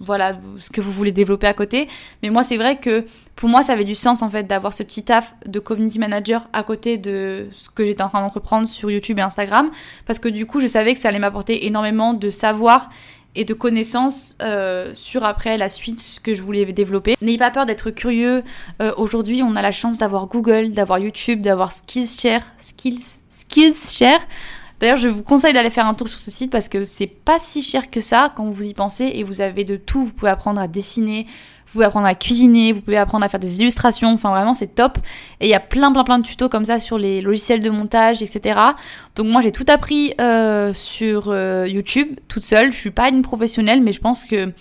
voilà 0.00 0.38
ce 0.58 0.70
que 0.70 0.80
vous 0.80 0.92
voulez 0.92 1.12
développer 1.12 1.46
à 1.46 1.54
côté. 1.54 1.88
Mais 2.22 2.30
moi, 2.30 2.44
c'est 2.44 2.56
vrai 2.56 2.78
que 2.78 3.04
pour 3.36 3.48
moi, 3.48 3.62
ça 3.62 3.72
avait 3.72 3.84
du 3.84 3.94
sens 3.94 4.22
en 4.22 4.30
fait 4.30 4.44
d'avoir 4.44 4.72
ce 4.72 4.82
petit 4.82 5.04
taf 5.04 5.34
de 5.46 5.58
community 5.58 5.98
manager 5.98 6.48
à 6.52 6.62
côté 6.62 6.98
de 6.98 7.48
ce 7.54 7.68
que 7.68 7.84
j'étais 7.84 8.02
en 8.02 8.08
train 8.08 8.20
d'entreprendre 8.20 8.68
sur 8.68 8.90
YouTube 8.90 9.18
et 9.18 9.22
Instagram, 9.22 9.70
parce 10.06 10.18
que 10.18 10.28
du 10.28 10.46
coup, 10.46 10.60
je 10.60 10.66
savais 10.66 10.94
que 10.94 11.00
ça 11.00 11.08
allait 11.08 11.18
m'apporter 11.18 11.66
énormément 11.66 12.14
de 12.14 12.30
savoir 12.30 12.90
et 13.36 13.44
de 13.44 13.54
connaissances 13.54 14.36
euh, 14.42 14.92
sur 14.94 15.24
après 15.24 15.56
la 15.56 15.68
suite 15.68 16.00
ce 16.00 16.20
que 16.20 16.34
je 16.34 16.42
voulais 16.42 16.64
développer. 16.66 17.16
N'ayez 17.20 17.38
pas 17.38 17.50
peur 17.50 17.66
d'être 17.66 17.90
curieux. 17.90 18.42
Euh, 18.80 18.92
aujourd'hui, 18.96 19.42
on 19.42 19.56
a 19.56 19.62
la 19.62 19.72
chance 19.72 19.98
d'avoir 19.98 20.28
Google, 20.28 20.70
d'avoir 20.70 20.98
YouTube, 20.98 21.40
d'avoir 21.40 21.72
Skillshare, 21.72 22.42
Skills, 22.58 23.18
Skillshare. 23.28 24.20
D'ailleurs, 24.80 24.96
je 24.96 25.08
vous 25.08 25.22
conseille 25.22 25.52
d'aller 25.52 25.70
faire 25.70 25.86
un 25.86 25.94
tour 25.94 26.08
sur 26.08 26.20
ce 26.20 26.30
site 26.30 26.50
parce 26.50 26.68
que 26.68 26.84
c'est 26.84 27.06
pas 27.06 27.38
si 27.38 27.62
cher 27.62 27.90
que 27.90 28.00
ça 28.00 28.32
quand 28.34 28.50
vous 28.50 28.66
y 28.66 28.74
pensez 28.74 29.10
et 29.14 29.24
vous 29.24 29.40
avez 29.40 29.64
de 29.64 29.76
tout. 29.76 30.04
Vous 30.04 30.12
pouvez 30.12 30.30
apprendre 30.30 30.60
à 30.60 30.68
dessiner, 30.68 31.26
vous 31.66 31.72
pouvez 31.72 31.84
apprendre 31.86 32.06
à 32.06 32.14
cuisiner, 32.14 32.72
vous 32.72 32.80
pouvez 32.80 32.96
apprendre 32.96 33.24
à 33.24 33.28
faire 33.28 33.40
des 33.40 33.60
illustrations. 33.60 34.12
Enfin, 34.12 34.30
vraiment, 34.30 34.54
c'est 34.54 34.74
top. 34.74 34.98
Et 35.40 35.46
il 35.46 35.50
y 35.50 35.54
a 35.54 35.60
plein, 35.60 35.92
plein, 35.92 36.04
plein 36.04 36.18
de 36.18 36.24
tutos 36.24 36.48
comme 36.48 36.64
ça 36.64 36.78
sur 36.78 36.98
les 36.98 37.20
logiciels 37.20 37.60
de 37.60 37.70
montage, 37.70 38.22
etc. 38.22 38.60
Donc, 39.16 39.26
moi, 39.26 39.40
j'ai 39.42 39.52
tout 39.52 39.66
appris 39.68 40.14
euh, 40.20 40.72
sur 40.74 41.30
euh, 41.30 41.66
YouTube 41.66 42.08
toute 42.28 42.44
seule. 42.44 42.72
Je 42.72 42.78
suis 42.78 42.90
pas 42.90 43.08
une 43.08 43.22
professionnelle, 43.22 43.80
mais 43.80 43.92
je 43.92 44.00
pense 44.00 44.24
que 44.24 44.52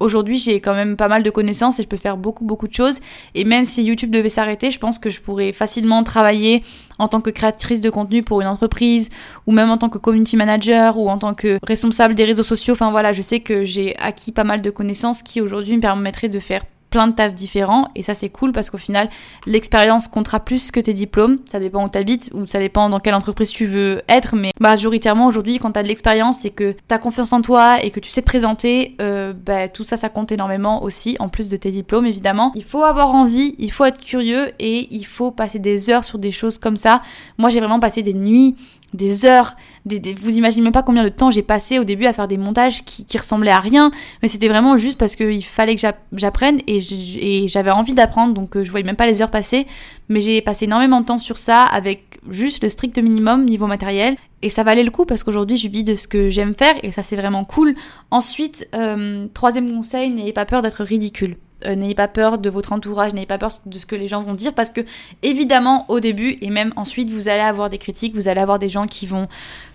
aujourd'hui 0.00 0.38
j'ai 0.38 0.60
quand 0.60 0.74
même 0.74 0.96
pas 0.96 1.08
mal 1.08 1.22
de 1.22 1.30
connaissances 1.30 1.78
et 1.78 1.82
je 1.82 1.88
peux 1.88 1.96
faire 1.96 2.16
beaucoup 2.16 2.44
beaucoup 2.44 2.68
de 2.68 2.74
choses. 2.74 3.00
Et 3.34 3.44
même 3.44 3.64
si 3.64 3.82
YouTube 3.82 4.10
devait 4.10 4.28
s'arrêter 4.28 4.70
je 4.70 4.78
pense 4.78 4.98
que 4.98 5.10
je 5.10 5.20
pourrais 5.20 5.52
facilement 5.52 6.02
travailler 6.02 6.62
en 6.98 7.08
tant 7.08 7.20
que 7.20 7.30
créatrice 7.30 7.80
de 7.80 7.90
contenu 7.90 8.22
pour 8.22 8.40
une 8.40 8.48
entreprise 8.48 9.10
ou 9.46 9.52
même 9.52 9.70
en 9.70 9.78
tant 9.78 9.88
que 9.88 9.98
community 9.98 10.36
manager 10.36 10.98
ou 10.98 11.08
en 11.08 11.18
tant 11.18 11.34
que 11.34 11.58
responsable 11.62 12.14
des 12.14 12.24
réseaux 12.24 12.42
sociaux. 12.42 12.74
Enfin 12.74 12.90
voilà 12.90 13.12
je 13.12 13.22
sais 13.22 13.40
que 13.40 13.64
j'ai 13.64 13.96
acquis 13.98 14.32
pas 14.32 14.44
mal 14.44 14.62
de 14.62 14.70
connaissances 14.70 15.22
qui 15.22 15.40
aujourd'hui 15.40 15.76
me 15.76 15.80
permettraient 15.80 16.28
de 16.28 16.40
faire 16.40 16.62
plein 16.90 17.08
de 17.08 17.12
tafs 17.12 17.34
différents 17.34 17.88
et 17.94 18.02
ça 18.02 18.14
c'est 18.14 18.28
cool 18.28 18.52
parce 18.52 18.70
qu'au 18.70 18.78
final 18.78 19.08
l'expérience 19.46 20.08
comptera 20.08 20.40
plus 20.40 20.70
que 20.70 20.80
tes 20.80 20.92
diplômes. 20.92 21.38
Ça 21.44 21.60
dépend 21.60 21.84
où 21.84 21.88
t'habites 21.88 22.30
ou 22.34 22.46
ça 22.46 22.58
dépend 22.58 22.88
dans 22.88 23.00
quelle 23.00 23.14
entreprise 23.14 23.50
tu 23.50 23.66
veux 23.66 24.02
être 24.08 24.36
mais 24.36 24.50
majoritairement 24.60 25.26
aujourd'hui 25.26 25.58
quand 25.58 25.72
t'as 25.72 25.82
de 25.82 25.88
l'expérience 25.88 26.44
et 26.44 26.50
que 26.50 26.74
t'as 26.86 26.98
confiance 26.98 27.32
en 27.32 27.42
toi 27.42 27.82
et 27.82 27.90
que 27.90 28.00
tu 28.00 28.10
sais 28.10 28.22
te 28.22 28.26
présenter 28.26 28.96
euh, 29.00 29.32
bah, 29.32 29.68
tout 29.68 29.84
ça 29.84 29.96
ça 29.96 30.08
compte 30.08 30.32
énormément 30.32 30.82
aussi 30.82 31.16
en 31.18 31.28
plus 31.28 31.48
de 31.48 31.56
tes 31.56 31.70
diplômes 31.70 32.06
évidemment. 32.06 32.52
Il 32.54 32.64
faut 32.64 32.84
avoir 32.84 33.14
envie 33.14 33.54
il 33.58 33.70
faut 33.70 33.84
être 33.84 34.00
curieux 34.00 34.52
et 34.58 34.88
il 34.90 35.04
faut 35.04 35.30
passer 35.30 35.58
des 35.58 35.90
heures 35.90 36.04
sur 36.04 36.18
des 36.18 36.32
choses 36.32 36.58
comme 36.58 36.76
ça. 36.76 37.02
Moi 37.38 37.50
j'ai 37.50 37.60
vraiment 37.60 37.80
passé 37.80 38.02
des 38.02 38.14
nuits 38.14 38.56
des 38.94 39.26
heures, 39.26 39.54
des, 39.84 40.14
vous 40.14 40.36
imaginez 40.38 40.64
même 40.64 40.72
pas 40.72 40.82
combien 40.82 41.04
de 41.04 41.08
temps 41.08 41.30
j'ai 41.30 41.42
passé 41.42 41.78
au 41.78 41.84
début 41.84 42.06
à 42.06 42.12
faire 42.12 42.28
des 42.28 42.38
montages 42.38 42.84
qui, 42.84 43.04
qui 43.04 43.18
ressemblaient 43.18 43.50
à 43.50 43.60
rien, 43.60 43.90
mais 44.22 44.28
c'était 44.28 44.48
vraiment 44.48 44.76
juste 44.76 44.98
parce 44.98 45.14
qu'il 45.14 45.44
fallait 45.44 45.74
que 45.74 45.80
j'apprenne 46.14 46.60
et 46.66 47.48
j'avais 47.48 47.70
envie 47.70 47.92
d'apprendre, 47.92 48.32
donc 48.34 48.56
euh, 48.56 48.64
je 48.64 48.70
voyais 48.70 48.86
même 48.86 48.96
pas 48.96 49.06
les 49.06 49.20
heures 49.20 49.30
passer, 49.30 49.66
mais 50.08 50.20
j'ai 50.20 50.40
passé 50.40 50.64
énormément 50.64 51.00
de 51.00 51.06
temps 51.06 51.18
sur 51.18 51.38
ça 51.38 51.64
avec 51.64 52.18
juste 52.30 52.62
le 52.62 52.68
strict 52.68 52.98
minimum 52.98 53.44
niveau 53.44 53.66
matériel, 53.66 54.16
et 54.40 54.48
ça 54.48 54.62
valait 54.62 54.84
le 54.84 54.90
coup 54.90 55.04
parce 55.04 55.22
qu'aujourd'hui 55.22 55.56
je 55.56 55.68
vis 55.68 55.84
de 55.84 55.94
ce 55.94 56.08
que 56.08 56.30
j'aime 56.30 56.54
faire 56.54 56.74
et 56.82 56.92
ça 56.92 57.02
c'est 57.02 57.16
vraiment 57.16 57.44
cool. 57.44 57.74
Ensuite, 58.10 58.68
euh, 58.74 59.26
troisième 59.34 59.70
conseil, 59.70 60.10
n'ayez 60.10 60.32
pas 60.32 60.46
peur 60.46 60.62
d'être 60.62 60.82
ridicule. 60.84 61.36
Euh, 61.66 61.74
n'ayez 61.74 61.96
pas 61.96 62.06
peur 62.06 62.38
de 62.38 62.48
votre 62.48 62.72
entourage, 62.72 63.14
n'ayez 63.14 63.26
pas 63.26 63.36
peur 63.36 63.50
de 63.66 63.76
ce 63.76 63.84
que 63.84 63.96
les 63.96 64.06
gens 64.06 64.22
vont 64.22 64.34
dire 64.34 64.54
parce 64.54 64.70
que 64.70 64.80
évidemment 65.24 65.86
au 65.88 65.98
début 65.98 66.38
et 66.40 66.50
même 66.50 66.72
ensuite 66.76 67.10
vous 67.10 67.26
allez 67.26 67.42
avoir 67.42 67.68
des 67.68 67.78
critiques, 67.78 68.14
vous 68.14 68.28
allez 68.28 68.40
avoir 68.40 68.60
des 68.60 68.68
gens 68.68 68.86
qui 68.86 69.06
vont 69.06 69.26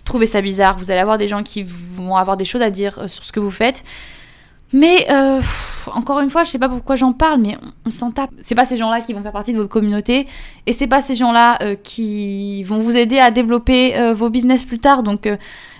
trouver 0.06 0.26
ça 0.26 0.41
bizarre, 0.41 0.78
vous 0.78 0.91
allez 0.91 1.02
avoir 1.02 1.17
des 1.17 1.28
gens 1.28 1.43
qui 1.43 1.62
vont 1.62 2.15
avoir 2.15 2.38
des 2.38 2.46
choses 2.46 2.62
à 2.62 2.69
dire 2.69 3.00
euh, 3.00 3.08
sur 3.10 3.26
ce 3.26 3.34
que 3.34 3.41
vous 3.41 3.52
faites. 3.52 3.84
Mais 4.72 5.06
euh, 5.12 5.41
encore 5.93 6.22
une 6.22 6.30
fois, 6.30 6.46
je 6.46 6.52
sais 6.52 6.58
pas 6.58 6.69
pourquoi 6.69 6.96
j'en 6.96 7.12
parle, 7.12 7.41
mais 7.41 7.58
on, 7.86 7.91
s'en 7.91 8.12
tape. 8.12 8.32
C'est 8.41 8.56
pas 8.56 8.65
ces 8.65 8.78
gens-là 8.78 9.02
qui 9.02 9.13
vont 9.13 9.22
faire 9.22 9.34
partie 9.34 9.52
de 9.52 9.58
votre 9.58 9.69
communauté, 9.69 10.26
et 10.65 10.74
c'est 10.74 10.88
pas 10.88 11.02
ces 11.02 11.13
gens-là 11.13 11.76
qui 11.84 12.63
vont 12.63 12.80
vous 12.80 12.98
aider 12.98 13.19
à 13.19 13.30
développer 13.30 14.13
vos 14.13 14.32
business 14.32 14.63
plus 14.63 14.80
tard. 14.80 15.04
Donc 15.04 15.30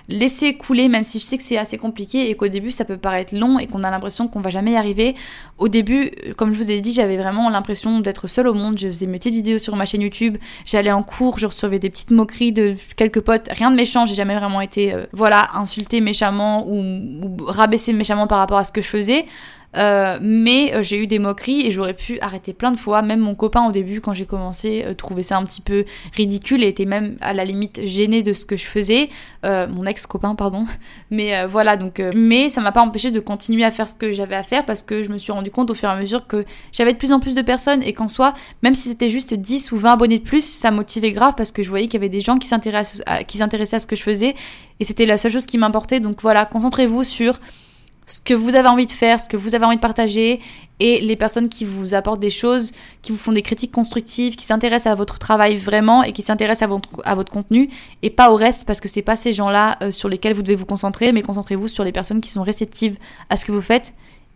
laisser 0.10 0.56
couler, 0.56 0.90
même 0.90 1.04
si 1.04 1.20
je 1.20 1.24
sais 1.24 1.38
que 1.38 1.44
c'est 1.44 1.58
assez 1.58 1.78
compliqué 1.78 2.30
et 2.30 2.36
qu'au 2.36 2.48
début 2.48 2.72
ça 2.72 2.86
peut 2.86 2.98
paraître 2.98 3.36
long 3.36 3.60
et 3.60 3.68
qu'on 3.68 3.84
a 3.84 3.92
l'impression 3.92 4.28
qu'on 4.28 4.42
va 4.42 4.50
jamais 4.50 4.72
y 4.72 4.76
arriver. 4.76 5.16
Au 5.58 5.68
début, 5.68 6.12
comme 6.36 6.52
je 6.52 6.58
vous 6.62 6.70
ai 6.70 6.82
dit, 6.82 6.94
j'avais 6.94 7.18
vraiment 7.18 7.50
l'impression 7.50 8.00
d'être 8.00 8.28
seule 8.28 8.48
au 8.48 8.54
monde. 8.54 8.78
Je 8.78 8.88
faisais 8.88 9.06
mes 9.06 9.18
petites 9.18 9.34
vidéos 9.34 9.60
sur 9.60 9.76
ma 9.76 9.86
chaîne 9.86 10.02
YouTube, 10.02 10.38
j'allais 10.66 10.92
en 10.92 11.04
cours, 11.04 11.40
je 11.40 11.48
recevais 11.48 11.80
des 11.80 11.90
petites 11.90 12.12
moqueries 12.12 12.52
de 12.52 12.76
quelques 12.96 13.22
potes, 13.22 13.48
rien 13.50 13.72
de 13.72 13.76
méchant, 13.76 14.06
j'ai 14.06 14.16
jamais 14.16 14.36
vraiment 14.36 14.62
été, 14.62 14.94
euh, 14.94 15.06
voilà, 15.14 15.48
insultée 15.56 16.02
méchamment 16.02 16.68
ou, 16.68 16.82
ou 16.82 17.46
rabaissée 17.46 17.94
méchamment 17.94 18.28
par 18.28 18.40
rapport 18.40 18.58
à 18.58 18.64
ce 18.64 18.72
que 18.72 18.82
je 18.82 18.88
faisais. 18.88 19.26
Euh, 19.76 20.20
mais 20.22 20.74
euh, 20.74 20.84
j'ai 20.84 21.02
eu 21.02 21.08
des 21.08 21.20
moqueries 21.20 21.66
et 21.66 21.72
j'aurais 21.72 21.94
pu 21.94 22.20
arrêter 22.20 22.54
plein 22.54 22.72
de 22.72 22.78
fois. 22.78 23.02
Même 23.02 23.20
mon 23.20 23.36
copain 23.36 23.66
au 23.68 23.72
début, 23.72 24.02
quand 24.02 24.14
j'ai 24.14 24.26
commencé, 24.26 24.84
euh, 24.86 24.94
trouvait 24.94 25.24
ça 25.24 25.38
un 25.38 25.46
petit 25.46 25.62
peu 25.62 25.86
ridicule 26.16 26.64
et 26.64 26.68
était 26.68 26.86
même 26.86 27.18
à 27.22 27.34
la 27.34 27.46
limite 27.46 27.82
gêné 27.86 28.22
de 28.22 28.34
ce 28.34 28.46
que 28.46 28.58
je 28.58 28.66
faisais. 28.66 29.10
mon 29.44 29.86
ex-copain, 29.86 30.36
pardon. 30.36 30.66
Mais 31.12 31.46
voilà, 31.46 31.78
donc. 31.78 32.02
mais 32.16 32.50
ça 32.50 32.62
m'a 32.62 32.72
pas 32.72 32.82
empêché 32.82 33.12
de 33.12 33.20
continuer 33.20 33.64
à 33.64 33.72
faire 33.72 33.88
ce 33.88 33.96
que 33.96 34.12
j'avais 34.12 34.36
à 34.36 34.44
faire 34.44 34.66
parce 34.66 34.82
que 34.82 35.04
je 35.04 35.10
me 35.10 35.18
suis 35.18 35.32
rendu 35.32 35.52
compte 35.52 35.70
au 35.70 35.74
fur 35.74 35.90
et 35.90 35.92
à 35.92 35.96
mesure 35.96 36.28
que 36.28 36.46
j'avais 36.72 36.94
de 36.94 36.98
plus 36.98 37.12
en 37.12 37.20
plus 37.20 37.36
de 37.36 37.42
personnes 37.42 37.84
et 37.84 37.94
qu'en 37.94 38.08
soi, 38.08 38.34
même 38.62 38.74
si 38.76 38.90
c'était 38.90 39.10
juste 39.10 39.34
10 39.34 39.72
ou 39.72 39.78
20 39.78 39.94
abonnés 39.94 40.18
de 40.18 40.24
plus, 40.24 40.44
ça 40.44 40.72
motivait 40.72 41.12
grave 41.12 41.34
parce 41.36 41.52
que 41.52 41.62
je 41.62 41.70
voyais 41.70 41.88
qu'il 41.88 41.96
y 41.96 41.98
avait 41.98 42.10
des 42.10 42.22
gens 42.22 42.38
qui 42.38 42.48
s'intéressaient 42.48 43.04
à 43.06 43.80
ce 43.80 43.88
que 43.88 43.96
je 43.96 44.04
faisais 44.04 44.36
et 44.80 44.84
c'était 44.84 45.06
la 45.06 45.18
seule 45.18 45.32
chose 45.32 45.46
qui 45.46 45.58
m'importait. 45.58 46.00
Donc 46.00 46.22
voilà, 46.22 46.46
concentrez-vous 46.46 47.04
sur 47.04 47.40
ce 48.06 48.20
que 48.20 48.34
vous 48.34 48.56
avez 48.56 48.68
envie 48.68 48.86
de 48.86 48.92
faire, 48.92 49.20
ce 49.20 49.30
que 49.30 49.38
vous 49.38 49.56
avez 49.56 49.66
envie 49.66 49.78
de 49.78 49.82
partager, 49.82 50.40
et 50.80 51.00
les 51.00 51.16
personnes 51.16 51.50
qui 51.50 51.66
vous 51.66 51.94
apportent 51.94 52.20
des 52.20 52.30
choses, 52.30 52.72
qui 53.02 53.12
vous 53.12 53.18
font 53.18 53.32
des 53.32 53.42
critiques 53.42 53.72
constructives, 53.72 54.36
qui 54.36 54.46
s'intéressent 54.46 54.92
à 54.92 54.96
votre 54.96 55.20
travail 55.20 55.58
vraiment 55.58 56.04
et 56.04 56.12
qui 56.12 56.22
s'intéressent 56.22 56.70
à 57.04 57.16
votre, 57.16 57.32
contenu, 57.32 57.70
et 58.02 58.10
pas 58.10 58.32
au 58.32 58.36
reste, 58.36 58.66
parce 58.66 58.82
que 58.82 58.90
c'est 58.90 59.02
pas 59.02 59.16
ces 59.16 59.34
gens-là 59.34 59.78
euh, 59.82 59.92
sur 59.92 60.10
lesquels 60.10 60.34
vous 60.34 60.42
devez 60.42 60.56
vous 60.56 60.66
concentrer, 60.66 61.12
mais 61.12 61.22
concentrez-vous 61.22 61.68
sur 61.68 61.84
les 61.84 61.92
personnes 61.92 62.22
qui 62.22 62.30
sont 62.30 62.44
réceptives 62.44 62.98
à 63.30 63.38
ce 63.38 63.46
que 63.46 63.52
vous 63.52 63.62
faites 63.62 63.94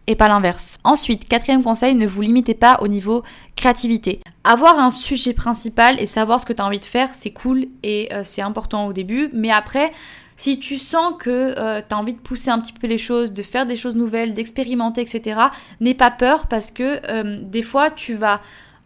et 0.07 0.15
pas 0.15 0.29
l'inverse. 0.29 0.77
Ensuite, 0.85 1.27
quatrième 1.27 1.61
conseil, 1.61 1.93
ne 1.93 2.07
vous 2.07 2.21
limitez 2.21 2.53
pas 2.53 2.79
au 2.81 2.87
niveau 2.87 3.23
créativité. 3.57 4.21
Avoir 4.45 4.79
un 4.79 4.89
sujet 4.89 5.33
principal 5.33 5.99
et 5.99 6.07
savoir 6.07 6.39
ce 6.39 6.45
que 6.45 6.53
tu 6.53 6.61
as 6.61 6.65
envie 6.65 6.79
de 6.79 6.85
faire, 6.85 7.09
c'est 7.13 7.31
cool 7.31 7.67
et 7.83 8.07
euh, 8.13 8.21
c'est 8.23 8.41
important 8.41 8.87
au 8.87 8.93
début, 8.93 9.29
mais 9.33 9.51
après, 9.51 9.91
si 10.37 10.59
tu 10.59 10.77
sens 10.77 11.15
que 11.19 11.55
euh, 11.57 11.81
tu 11.87 11.93
as 11.93 11.97
envie 11.97 12.13
de 12.13 12.19
pousser 12.19 12.49
un 12.49 12.59
petit 12.59 12.73
peu 12.73 12.87
les 12.87 12.99
choses, 12.99 13.33
de 13.33 13.43
faire 13.43 13.65
des 13.65 13.75
choses 13.75 13.95
nouvelles, 13.95 14.33
d'expérimenter, 14.33 15.01
etc., 15.01 15.41
n'aie 15.81 15.95
pas 15.95 16.11
peur 16.11 16.47
parce 16.47 16.71
que 16.71 17.01
euh, 17.09 17.39
des 17.41 17.63
fois, 17.63 17.89
tu 17.89 18.13
vas 18.13 18.39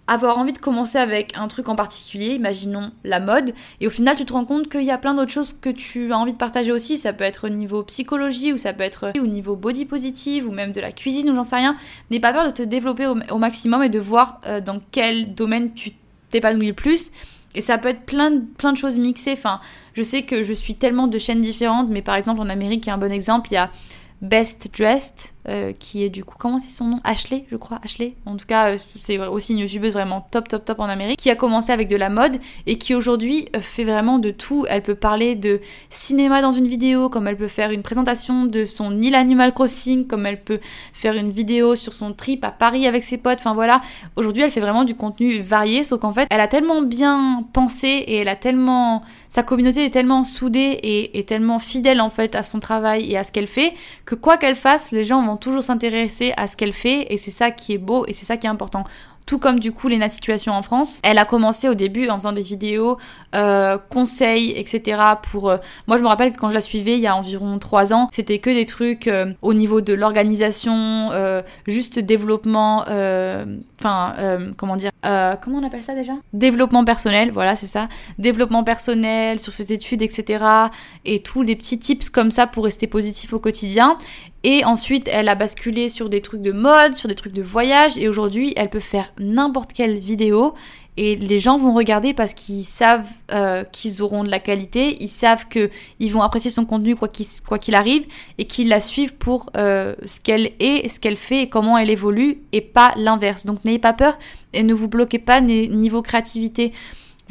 avoir 0.08 0.38
envie 0.38 0.54
de 0.54 0.58
commencer 0.58 0.98
avec 0.98 1.32
un 1.38 1.48
truc 1.48 1.70
en 1.70 1.76
particulier, 1.76 2.34
imaginons 2.34 2.92
la 3.04 3.20
mode, 3.20 3.54
et 3.80 3.88
au 3.88 3.90
final 3.90 4.16
tu 4.18 4.26
te 4.26 4.34
rends 4.34 4.46
compte 4.46 4.68
qu'il 4.68 4.84
y 4.84 4.92
a 4.92 4.98
plein 4.98 5.14
d'autres 5.14 5.32
choses 5.32 5.54
que 5.54 5.70
tu 5.70 6.12
as 6.12 6.18
envie 6.18 6.34
de 6.34 6.38
partager 6.38 6.72
aussi, 6.72 6.98
ça 6.98 7.14
peut 7.14 7.24
être 7.24 7.48
au 7.48 7.50
niveau 7.50 7.84
psychologie, 7.84 8.52
ou 8.52 8.58
ça 8.58 8.74
peut 8.74 8.84
être 8.84 9.14
au 9.18 9.28
niveau 9.28 9.56
body 9.56 9.86
positive, 9.86 10.48
ou 10.48 10.52
même 10.52 10.72
de 10.72 10.82
la 10.82 10.92
cuisine, 10.92 11.30
ou 11.30 11.36
j'en 11.36 11.44
sais 11.44 11.58
rien. 11.58 11.78
N'aie 12.10 12.20
pas 12.20 12.34
peur 12.34 12.46
de 12.46 12.52
te 12.52 12.64
développer 12.64 13.08
au, 13.08 13.38
maximum 13.38 13.84
et 13.84 13.90
de 13.90 14.00
voir 14.00 14.42
euh, 14.48 14.60
dans 14.60 14.80
quel 14.92 15.34
domaine 15.34 15.74
tu 15.74 15.92
t'épanouis 16.30 16.68
le 16.68 16.74
plus. 16.74 17.12
Et 17.56 17.62
ça 17.62 17.78
peut 17.78 17.90
être 17.90 18.06
plein 18.06 18.32
de, 18.32 18.40
plein 18.40 18.72
de 18.72 18.78
choses 18.78 18.98
mixées. 18.98 19.34
Enfin, 19.34 19.60
je 19.94 20.04
sais 20.04 20.24
que 20.24 20.44
je 20.44 20.54
suis 20.54 20.76
tellement 20.76 21.08
de 21.08 21.18
chaînes 21.18 21.42
différentes, 21.42 21.90
mais 21.90 22.02
par 22.02 22.16
exemple 22.16 22.40
en 22.42 22.50
Amérique, 22.50 22.86
il 22.86 22.90
y 22.90 22.92
a 22.92 22.96
un 22.96 22.98
bon 22.98 23.12
exemple, 23.12 23.50
il 23.52 23.56
y 23.56 23.58
a 23.58 23.70
Best 24.22 24.70
Dressed, 24.78 25.34
euh, 25.48 25.74
qui 25.74 26.04
est 26.04 26.10
du 26.10 26.24
coup, 26.24 26.36
comment 26.38 26.60
c'est 26.60 26.72
son 26.72 26.86
nom? 26.86 27.00
Ashley, 27.04 27.46
je 27.52 27.56
crois, 27.56 27.80
Ashley. 27.84 28.16
En 28.26 28.38
tout 28.38 28.46
cas, 28.46 28.72
euh, 28.72 28.78
c'est 29.00 29.18
aussi 29.18 29.54
une 29.54 29.60
youtubeuse 29.60 29.94
vraiment 29.94 30.28
top, 30.32 30.48
top, 30.48 30.66
top 30.66 30.80
en 30.80 30.86
Amérique, 30.86 31.18
qui 31.18 31.30
a 31.30 31.36
commencé 31.36 31.72
avec 31.72 31.88
de 31.88 31.96
la 31.96 32.10
mode 32.10 32.38
et 32.68 32.78
qui 32.78 32.94
aujourd'hui 32.94 33.48
euh, 33.56 33.60
fait 33.60 33.84
vraiment 33.84 34.20
de 34.20 34.32
tout. 34.32 34.66
Elle 34.70 34.84
peut 34.84 34.96
parler 34.96 35.36
de 35.36 35.60
cinéma 35.90 36.42
dans 36.42 36.52
une 36.52 36.68
vidéo, 36.68 37.10
comme 37.10 37.28
elle 37.28 37.38
peut 37.38 37.48
faire 37.48 37.72
une 37.72 37.82
présentation 37.82 38.46
de 38.46 38.66
son 38.66 39.02
île 39.02 39.16
Animal 39.16 39.54
Crossing, 39.54 40.08
comme 40.08 40.26
elle 40.26 40.42
peut 40.42 40.60
faire 40.94 41.16
une 41.16 41.32
vidéo 41.32 41.76
sur 41.76 41.94
son 41.94 42.14
trip 42.14 42.46
à 42.46 42.52
Paris 42.52 42.86
avec 42.86 43.04
ses 43.04 43.18
potes. 43.18 43.40
Enfin 43.40 43.54
voilà, 43.54 43.82
aujourd'hui, 44.16 44.44
elle 44.44 44.52
fait 44.52 44.62
vraiment 44.62 44.84
du 44.84 44.96
contenu 44.96 45.42
varié, 45.42 45.84
sauf 45.84 46.00
qu'en 46.00 46.14
fait, 46.14 46.28
elle 46.30 46.42
a 46.42 46.48
tellement 46.48 46.82
bien 46.82 47.46
pensé 47.54 47.88
et 47.88 48.18
elle 48.18 48.30
a 48.30 48.36
tellement. 48.36 49.02
Sa 49.30 49.44
communauté 49.44 49.86
est 49.86 49.90
tellement 49.92 50.24
soudée 50.24 50.78
et, 50.84 51.18
et 51.18 51.24
tellement 51.24 51.58
fidèle 51.58 52.02
en 52.02 52.10
fait 52.10 52.36
à 52.36 52.44
son 52.44 52.60
travail 52.60 53.12
et 53.12 53.18
à 53.18 53.24
ce 53.24 53.32
qu'elle 53.32 53.48
fait 53.48 53.74
que 54.06 54.16
quoi 54.16 54.38
qu'elle 54.38 54.56
fasse, 54.56 54.92
les 54.92 55.04
gens 55.04 55.26
vont 55.26 55.31
toujours 55.38 55.64
s'intéresser 55.64 56.34
à 56.38 56.48
ce 56.48 56.58
qu'elle 56.58 56.74
fait 56.74 57.14
et 57.14 57.18
c'est 57.18 57.32
ça 57.32 57.52
qui 57.52 57.74
est 57.74 57.78
beau 57.78 58.06
et 58.08 58.14
c'est 58.14 58.26
ça 58.26 58.38
qui 58.38 58.48
est 58.48 58.50
important 58.50 58.86
tout 59.26 59.40
comme 59.40 59.60
du 59.60 59.72
coup 59.72 59.88
Lena 59.88 60.10
Situation 60.10 60.54
en 60.54 60.64
France. 60.64 61.00
Elle 61.04 61.18
a 61.18 61.26
commencé 61.26 61.70
au 61.70 61.74
début 61.74 62.10
en 62.10 62.16
faisant 62.16 62.34
des 62.34 62.42
vidéos, 62.42 62.98
euh, 63.36 63.78
conseils, 63.90 64.52
etc. 64.56 65.02
pour... 65.22 65.50
Euh, 65.50 65.58
moi 65.88 65.98
je 65.98 66.04
me 66.04 66.08
rappelle 66.08 66.32
que 66.32 66.38
quand 66.38 66.50
je 66.50 66.56
la 66.56 66.62
suivais 66.62 66.96
il 66.96 67.00
y 67.00 67.08
a 67.08 67.16
environ 67.16 67.58
trois 67.60 67.94
ans, 67.94 68.10
c'était 68.12 68.40
que 68.40 68.50
des 68.50 68.66
trucs 68.66 69.08
euh, 69.08 69.34
au 69.42 69.54
niveau 69.54 69.82
de 69.82 69.94
l'organisation, 69.94 71.10
juste 71.68 72.00
développement, 72.00 72.82
enfin 73.80 74.16
comment 74.58 74.76
dire, 74.76 74.92
comment 75.02 75.60
on 75.60 75.66
appelle 75.66 75.84
ça 75.84 75.96
déjà? 75.96 76.14
Développement 76.34 76.84
personnel, 76.84 77.32
voilà 77.32 77.56
c'est 77.56 77.68
ça. 77.68 77.88
Développement 78.18 78.64
personnel 78.64 79.40
sur 79.40 79.54
ses 79.54 79.72
études, 79.74 80.02
etc. 80.02 80.44
Et 81.06 81.22
tous 81.22 81.42
les 81.42 81.56
petits 81.56 81.80
tips 81.80 82.10
comme 82.10 82.32
ça 82.32 82.48
pour 82.48 82.66
rester 82.66 82.88
positif 82.88 83.34
au 83.34 83.40
quotidien. 83.40 83.98
Et 84.44 84.66
ensuite, 84.66 85.08
elle 85.12 85.30
a 85.30 85.36
basculé 85.36 85.90
sur 85.90 86.10
des 86.10 86.22
trucs 86.22 86.42
de 86.42 86.52
mode, 86.52 86.96
sur 86.96 87.08
des 87.08 87.16
trucs 87.16 87.34
de 87.34 87.44
voyage. 87.44 87.98
Et 87.98 88.10
aujourd'hui, 88.10 88.54
elle 88.56 88.70
peut 88.70 88.80
faire 88.80 89.14
n'importe 89.20 89.74
quelle 89.74 90.00
vidéo. 90.00 90.56
Et 90.98 91.16
les 91.16 91.40
gens 91.40 91.58
vont 91.58 91.74
regarder 91.74 92.14
parce 92.14 92.34
qu'ils 92.34 92.66
savent 92.66 93.08
euh, 93.32 93.64
qu'ils 93.64 94.02
auront 94.02 94.24
de 94.24 94.30
la 94.30 94.40
qualité. 94.40 94.98
Ils 95.00 95.10
savent 95.10 95.48
qu'ils 95.48 96.12
vont 96.12 96.22
apprécier 96.22 96.52
son 96.52 96.66
contenu 96.66 96.96
quoi 96.96 97.08
qu'il 97.08 97.76
arrive. 97.76 98.06
Et 98.40 98.46
qu'ils 98.46 98.68
la 98.68 98.80
suivent 98.80 99.16
pour 99.16 99.52
euh, 99.56 99.96
ce 100.06 100.20
qu'elle 100.20 100.52
est, 100.60 100.90
ce 100.90 101.00
qu'elle 101.00 101.18
fait 101.18 101.44
et 101.44 101.50
comment 101.50 101.78
elle 101.78 101.92
évolue. 101.92 102.42
Et 102.52 102.62
pas 102.62 102.94
l'inverse. 102.98 103.46
Donc 103.46 103.64
n'ayez 103.64 103.80
pas 103.80 103.94
peur 103.94 104.18
et 104.54 104.64
ne 104.64 104.74
vous 104.74 104.88
bloquez 104.88 105.20
pas 105.20 105.40
niveau 105.40 106.02
créativité. 106.02 106.74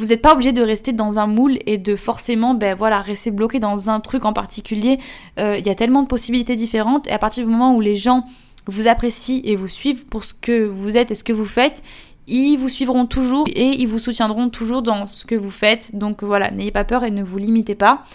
Vous 0.01 0.07
n'êtes 0.07 0.23
pas 0.23 0.33
obligé 0.33 0.53
de 0.53 0.63
rester 0.63 0.95
dans 0.95 1.19
un 1.19 1.27
moule 1.27 1.59
et 1.67 1.77
de 1.77 1.95
forcément, 1.95 2.55
ben 2.55 2.75
voilà, 2.75 3.03
rester 3.03 3.31
bloqué 3.31 3.61
dans 3.61 3.91
un 3.91 4.01
truc 4.01 4.25
en 4.25 4.33
particulier. 4.33 4.99
Euh, 5.39 5.59
il 5.59 5.67
y 5.67 5.69
a 5.69 5.75
tellement 5.75 6.01
de 6.01 6.07
possibilités 6.07 6.55
différentes 6.55 7.07
et 7.07 7.13
à 7.13 7.19
partir 7.19 7.45
du 7.45 7.51
moment 7.51 7.77
où 7.77 7.83
les 7.83 7.97
gens 7.97 8.25
vous 8.65 8.89
apprécient 8.89 9.43
et 9.45 9.57
vous 9.57 9.69
suivent 9.69 10.07
pour 10.07 10.25
ce 10.25 10.33
que 10.33 10.65
vous 10.65 10.97
êtes 10.97 11.11
et 11.11 11.15
ce 11.15 11.23
que 11.23 11.35
vous 11.35 11.45
faites, 11.45 11.83
ils 12.29 12.57
vous 12.57 12.71
suivront 12.71 13.05
toujours 13.05 13.47
et 13.49 13.79
ils 13.79 13.89
vous 13.89 13.99
soutiendront 13.99 14.49
toujours 14.49 14.81
dans 14.81 15.07
ce 15.07 15.27
que 15.27 15.35
vous 15.35 15.51
faites. 15.51 15.95
Donc 15.95 16.23
voilà, 16.23 16.51
n'ayez 16.51 16.71
pas 16.71 16.85
peur 16.85 17.05
et 17.05 17.11
ne 17.11 17.23
vous 17.23 17.37
limitez 17.37 17.75
pas. 17.75 18.07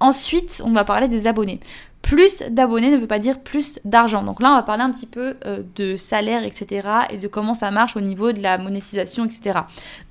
Ensuite, 0.00 0.60
on 0.66 0.72
va 0.72 0.84
parler 0.84 1.08
des 1.08 1.26
abonnés. 1.26 1.60
Plus 2.06 2.44
d'abonnés 2.50 2.92
ne 2.92 2.98
veut 2.98 3.08
pas 3.08 3.18
dire 3.18 3.40
plus 3.40 3.80
d'argent. 3.84 4.22
Donc 4.22 4.40
là, 4.40 4.52
on 4.52 4.54
va 4.54 4.62
parler 4.62 4.84
un 4.84 4.92
petit 4.92 5.06
peu 5.06 5.34
euh, 5.44 5.64
de 5.74 5.96
salaire, 5.96 6.44
etc. 6.44 6.88
et 7.10 7.16
de 7.16 7.26
comment 7.26 7.52
ça 7.52 7.72
marche 7.72 7.96
au 7.96 8.00
niveau 8.00 8.30
de 8.30 8.40
la 8.40 8.58
monétisation, 8.58 9.24
etc. 9.24 9.58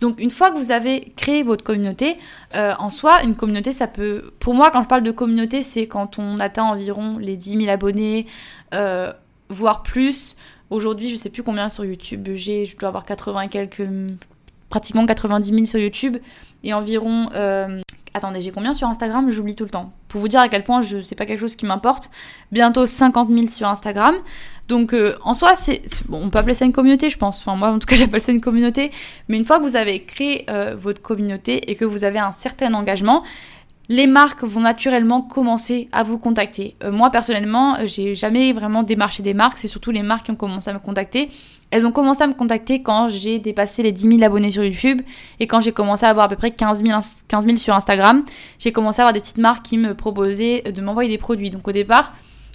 Donc 0.01 0.19
une 0.19 0.29
fois 0.29 0.51
que 0.51 0.57
vous 0.57 0.73
avez 0.73 1.13
créé 1.15 1.41
votre 1.41 1.63
communauté, 1.63 2.17
euh, 2.55 2.73
en 2.79 2.89
soi, 2.89 3.23
une 3.23 3.33
communauté, 3.33 3.71
ça 3.71 3.87
peut... 3.87 4.33
Pour 4.41 4.53
moi, 4.53 4.71
quand 4.71 4.83
je 4.83 4.89
parle 4.89 5.03
de 5.03 5.11
communauté, 5.11 5.61
c'est 5.61 5.87
quand 5.87 6.19
on 6.19 6.41
atteint 6.41 6.65
environ 6.65 7.17
les 7.17 7.37
10 7.37 7.59
000 7.59 7.69
abonnés, 7.69 8.25
euh, 8.73 9.13
voire 9.47 9.81
plus. 9.81 10.35
Aujourd'hui, 10.71 11.07
je 11.07 11.15
sais 11.15 11.29
plus 11.29 11.43
combien 11.43 11.69
sur 11.69 11.85
YouTube 11.85 12.27
j'ai, 12.33 12.65
je 12.65 12.75
dois 12.75 12.89
avoir 12.89 13.05
80 13.05 13.41
et 13.43 13.47
quelques... 13.47 13.87
pratiquement 14.69 15.05
90 15.05 15.49
000 15.49 15.65
sur 15.65 15.79
YouTube 15.79 16.17
et 16.65 16.73
environ 16.73 17.29
Attendez, 18.15 18.41
j'ai 18.41 18.51
combien 18.51 18.71
sur 18.71 18.87
Instagram? 18.87 19.29
J'oublie 19.29 19.55
tout 19.55 19.65
le 19.65 19.69
temps. 19.69 19.91
Pour 20.07 20.21
vous 20.21 20.29
dire 20.29 20.39
à 20.39 20.47
quel 20.47 20.63
point 20.63 20.81
je 20.81 21.01
c'est 21.01 21.15
pas 21.15 21.25
quelque 21.25 21.41
chose 21.41 21.57
qui 21.57 21.65
m'importe. 21.65 22.09
Bientôt 22.49 22.85
50 22.85 23.29
000 23.29 23.47
sur 23.47 23.67
Instagram. 23.67 24.15
Donc 24.69 24.93
euh, 24.93 25.17
en 25.25 25.33
soi, 25.33 25.57
c'est 25.57 25.81
on 26.09 26.29
peut 26.29 26.39
appeler 26.39 26.53
ça 26.53 26.63
une 26.63 26.71
communauté, 26.71 27.09
je 27.09 27.17
pense. 27.17 27.41
Enfin 27.41 27.57
moi, 27.57 27.67
en 27.71 27.77
tout 27.77 27.87
cas, 27.87 27.95
j'appelle 27.97 28.21
ça 28.21 28.31
une 28.31 28.39
communauté. 28.39 28.91
Mais 29.27 29.35
une 29.35 29.43
fois 29.43 29.59
que 29.59 29.63
vous 29.63 29.75
avez 29.75 30.03
créé 30.03 30.45
euh, 30.49 30.77
votre 30.79 31.01
communauté 31.01 31.69
et 31.69 31.75
que 31.75 31.83
vous 31.83 32.05
avez 32.05 32.19
un 32.19 32.31
certain 32.31 32.73
engagement, 32.73 33.21
les 33.89 34.07
marques 34.07 34.43
vont 34.43 34.61
naturellement 34.61 35.21
commencer 35.21 35.89
à 35.91 36.03
vous 36.03 36.17
contacter. 36.17 36.75
Euh, 36.83 36.91
moi 36.91 37.09
personnellement, 37.09 37.77
j'ai 37.85 38.15
jamais 38.15 38.53
vraiment 38.53 38.83
démarché 38.83 39.23
des 39.23 39.33
marques, 39.33 39.57
c'est 39.57 39.67
surtout 39.67 39.91
les 39.91 40.03
marques 40.03 40.25
qui 40.25 40.31
ont 40.31 40.35
commencé 40.35 40.69
à 40.69 40.73
me 40.73 40.79
contacter. 40.79 41.29
Elles 41.71 41.85
ont 41.85 41.91
commencé 41.91 42.23
à 42.23 42.27
me 42.27 42.33
contacter 42.33 42.81
quand 42.81 43.07
j'ai 43.07 43.39
dépassé 43.39 43.83
les 43.83 43.91
10 43.91 44.17
000 44.17 44.23
abonnés 44.23 44.51
sur 44.51 44.63
YouTube 44.63 45.01
et 45.39 45.47
quand 45.47 45.59
j'ai 45.59 45.71
commencé 45.71 46.05
à 46.05 46.09
avoir 46.09 46.25
à 46.25 46.29
peu 46.29 46.35
près 46.35 46.51
15 46.51 46.83
000, 46.83 46.99
15 47.27 47.45
000 47.45 47.57
sur 47.57 47.73
Instagram. 47.73 48.23
J'ai 48.59 48.71
commencé 48.71 49.01
à 49.01 49.03
avoir 49.03 49.13
des 49.13 49.19
petites 49.19 49.39
marques 49.39 49.65
qui 49.65 49.77
me 49.77 49.93
proposaient 49.93 50.61
de 50.61 50.81
m'envoyer 50.81 51.09
des 51.09 51.17
produits. 51.17 51.49
Donc 51.49 51.67
au 51.67 51.71
départ, 51.71 52.13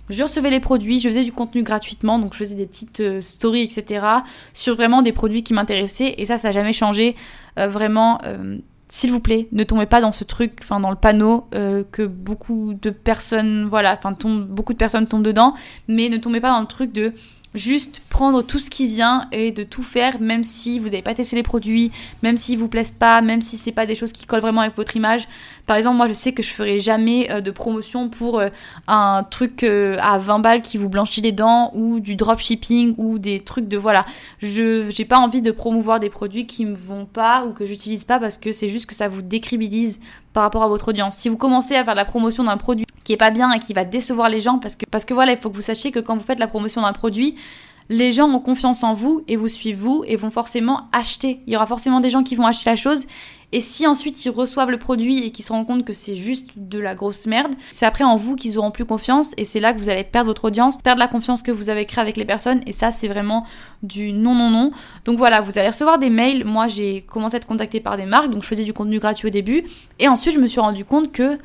je 0.09 0.23
recevais 0.23 0.51
les 0.51 0.61
produits, 0.61 1.01
je 1.01 1.09
faisais 1.09 1.25
du 1.25 1.33
contenu 1.33 1.63
gratuitement, 1.63 2.19
donc 2.19 2.33
je 2.35 2.39
faisais 2.39 2.57
des 2.57 2.67
petites 2.67 3.01
euh, 3.01 3.21
stories, 3.21 3.63
etc. 3.63 4.07
sur 4.55 4.75
vraiment 4.75 5.03
des 5.03 5.13
produits 5.13 5.43
qui 5.43 5.55
m'intéressaient 5.55 6.15
et 6.19 6.27
ça, 6.27 6.39
ça 6.39 6.49
n'a 6.49 6.53
jamais 6.53 6.73
changé. 6.73 7.15
Euh, 7.59 7.69
vraiment, 7.69 8.21
s'il 8.91 9.13
vous 9.13 9.21
plaît, 9.21 9.47
ne 9.53 9.63
tombez 9.63 9.87
pas 9.87 10.01
dans 10.01 10.11
ce 10.11 10.25
truc, 10.25 10.59
enfin 10.63 10.81
dans 10.81 10.91
le 10.91 10.97
panneau 10.97 11.47
euh, 11.55 11.85
que 11.93 12.03
beaucoup 12.03 12.75
de 12.75 12.91
personnes, 12.91 13.67
voilà, 13.67 13.97
enfin 13.97 14.17
beaucoup 14.49 14.73
de 14.73 14.79
personnes 14.79 15.07
tombent 15.07 15.23
dedans, 15.23 15.55
mais 15.87 16.09
ne 16.09 16.17
tombez 16.17 16.41
pas 16.41 16.51
dans 16.51 16.61
le 16.61 16.67
truc 16.67 16.93
de 16.93 17.13
juste 17.55 18.03
prendre 18.09 18.43
tout 18.43 18.59
ce 18.59 18.71
qui 18.71 18.89
vient 18.89 19.29
et 19.33 19.53
de 19.53 19.63
tout 19.63 19.83
faire, 19.83 20.21
même 20.21 20.45
si 20.45 20.79
vous 20.79 20.87
n'avez 20.87 21.03
pas 21.03 21.15
testé 21.15 21.37
les 21.37 21.43
produits, 21.43 21.91
même 22.23 22.37
s'ils 22.37 22.59
vous 22.59 22.69
plaisent 22.69 22.91
pas, 22.91 23.23
même 23.23 23.43
si 23.43 23.57
c'est 23.57 23.73
pas 23.73 23.87
des 23.87 23.95
choses 23.95 24.13
qui 24.13 24.27
collent 24.27 24.41
vraiment 24.41 24.61
avec 24.61 24.77
votre 24.77 24.97
image. 24.97 25.29
Par 25.71 25.77
exemple, 25.77 25.99
moi 25.99 26.09
je 26.09 26.15
sais 26.15 26.33
que 26.33 26.43
je 26.43 26.51
ferai 26.51 26.81
jamais 26.81 27.31
euh, 27.31 27.41
de 27.41 27.53
promotion 27.53 28.09
pour 28.09 28.41
euh, 28.41 28.49
un 28.89 29.23
truc 29.23 29.63
euh, 29.63 29.99
à 30.01 30.19
20 30.19 30.41
balles 30.41 30.63
qui 30.63 30.79
vous 30.79 30.89
blanchit 30.89 31.21
les 31.21 31.31
dents 31.31 31.71
ou 31.77 32.01
du 32.01 32.17
dropshipping 32.17 32.97
ou 32.99 33.21
des 33.21 33.39
trucs 33.39 33.69
de 33.69 33.77
voilà. 33.77 34.05
Je 34.41 34.91
j'ai 34.91 35.05
pas 35.05 35.21
envie 35.21 35.43
de 35.43 35.53
promouvoir 35.53 36.01
des 36.01 36.11
produits 36.11 36.45
qui 36.45 36.67
me 36.67 36.75
vont 36.75 37.07
pas 37.07 37.45
ou 37.47 37.53
que 37.53 37.67
j'utilise 37.67 38.03
pas 38.03 38.19
parce 38.19 38.37
que 38.37 38.53
c'est 38.53 38.69
juste 38.69 38.87
que 38.87 38.97
ça 38.97 39.07
vous 39.07 39.23
décribilise 39.23 40.01
par 40.33 40.43
rapport 40.43 40.65
à 40.65 40.69
votre 40.69 40.89
audience. 40.89 41.17
Si 41.17 41.29
vous 41.29 41.37
commencez 41.37 41.77
à 41.77 41.85
faire 41.85 41.95
la 41.95 42.05
promotion 42.05 42.43
d'un 42.43 42.57
produit 42.57 42.85
qui 43.05 43.13
est 43.13 43.17
pas 43.17 43.31
bien 43.31 43.53
et 43.53 43.61
qui 43.61 43.73
va 43.73 43.85
décevoir 43.85 44.29
les 44.29 44.41
gens 44.41 44.59
parce 44.59 44.75
que 44.75 44.87
parce 44.91 45.05
que 45.05 45.15
voilà, 45.15 45.31
il 45.31 45.39
faut 45.39 45.51
que 45.51 45.55
vous 45.55 45.63
sachiez 45.63 45.93
que 45.93 46.01
quand 46.01 46.17
vous 46.17 46.25
faites 46.25 46.41
la 46.41 46.49
promotion 46.49 46.83
d'un 46.83 46.93
produit, 46.93 47.37
les 47.91 48.13
gens 48.13 48.29
ont 48.29 48.39
confiance 48.39 48.85
en 48.85 48.95
vous 48.95 49.25
et 49.29 49.37
vous 49.37 49.49
suivent 49.49 49.77
vous 49.77 50.05
et 50.07 50.17
vont 50.17 50.31
forcément 50.31 50.89
acheter. 50.93 51.43
Il 51.47 51.53
y 51.53 51.57
aura 51.57 51.67
forcément 51.67 52.01
des 52.01 52.09
gens 52.09 52.23
qui 52.23 52.37
vont 52.37 52.47
acheter 52.47 52.71
la 52.71 52.77
chose 52.77 53.07
et 53.53 53.61
si 53.61 53.87
ensuite 53.87 54.25
ils 54.25 54.31
reçoivent 54.31 54.71
le 54.71 54.79
produit 54.79 55.25
et 55.25 55.31
qu'ils 55.31 55.45
se 55.45 55.53
rendent 55.53 55.67
compte 55.67 55.85
que 55.85 55.93
c'est 55.93 56.17
juste 56.17 56.51
de 56.57 56.79
la 56.79 56.95
grosse 56.95 57.27
merde, 57.27 57.53
c'est 57.71 57.87
après 57.87 58.05
en 58.05 58.17
vous 58.17 58.37
qu'ils 58.37 58.59
auront 58.59 58.71
plus 58.71 58.85
confiance 58.85 59.35
et 59.37 59.45
c'est 59.45 59.61
là 59.61 59.73
que 59.73 59.79
vous 59.79 59.89
allez 59.89 60.05
perdre 60.05 60.29
votre 60.29 60.45
audience, 60.45 60.79
perdre 60.79 61.01
la 61.01 61.09
confiance 61.09 61.43
que 61.43 61.51
vous 61.51 61.69
avez 61.69 61.85
créée 61.87 62.03
avec 62.03 62.17
les 62.17 62.25
personnes 62.25 62.61
et 62.67 62.73
ça 62.73 62.91
c'est 62.91 63.09
vraiment 63.09 63.45
du 63.83 64.13
non 64.13 64.35
non 64.35 64.51
non. 64.51 64.71
Donc 65.05 65.19
voilà, 65.19 65.41
vous 65.41 65.59
allez 65.59 65.69
recevoir 65.69 65.99
des 65.99 66.11
mails. 66.11 66.45
Moi 66.45 66.69
j'ai 66.69 67.03
commencé 67.03 67.35
à 67.35 67.39
être 67.39 67.47
contactée 67.47 67.81
par 67.81 67.97
des 67.97 68.07
marques 68.07 68.31
donc 68.31 68.43
je 68.43 68.49
faisais 68.49 68.65
du 68.65 68.73
contenu 68.73 68.99
gratuit 68.99 69.29
au 69.29 69.31
début 69.31 69.65
et 69.99 70.09
ensuite 70.09 70.35
je 70.35 70.41
me 70.41 70.47
suis 70.47 70.61
rendu 70.61 70.85
compte 70.85 71.13
que 71.13 71.39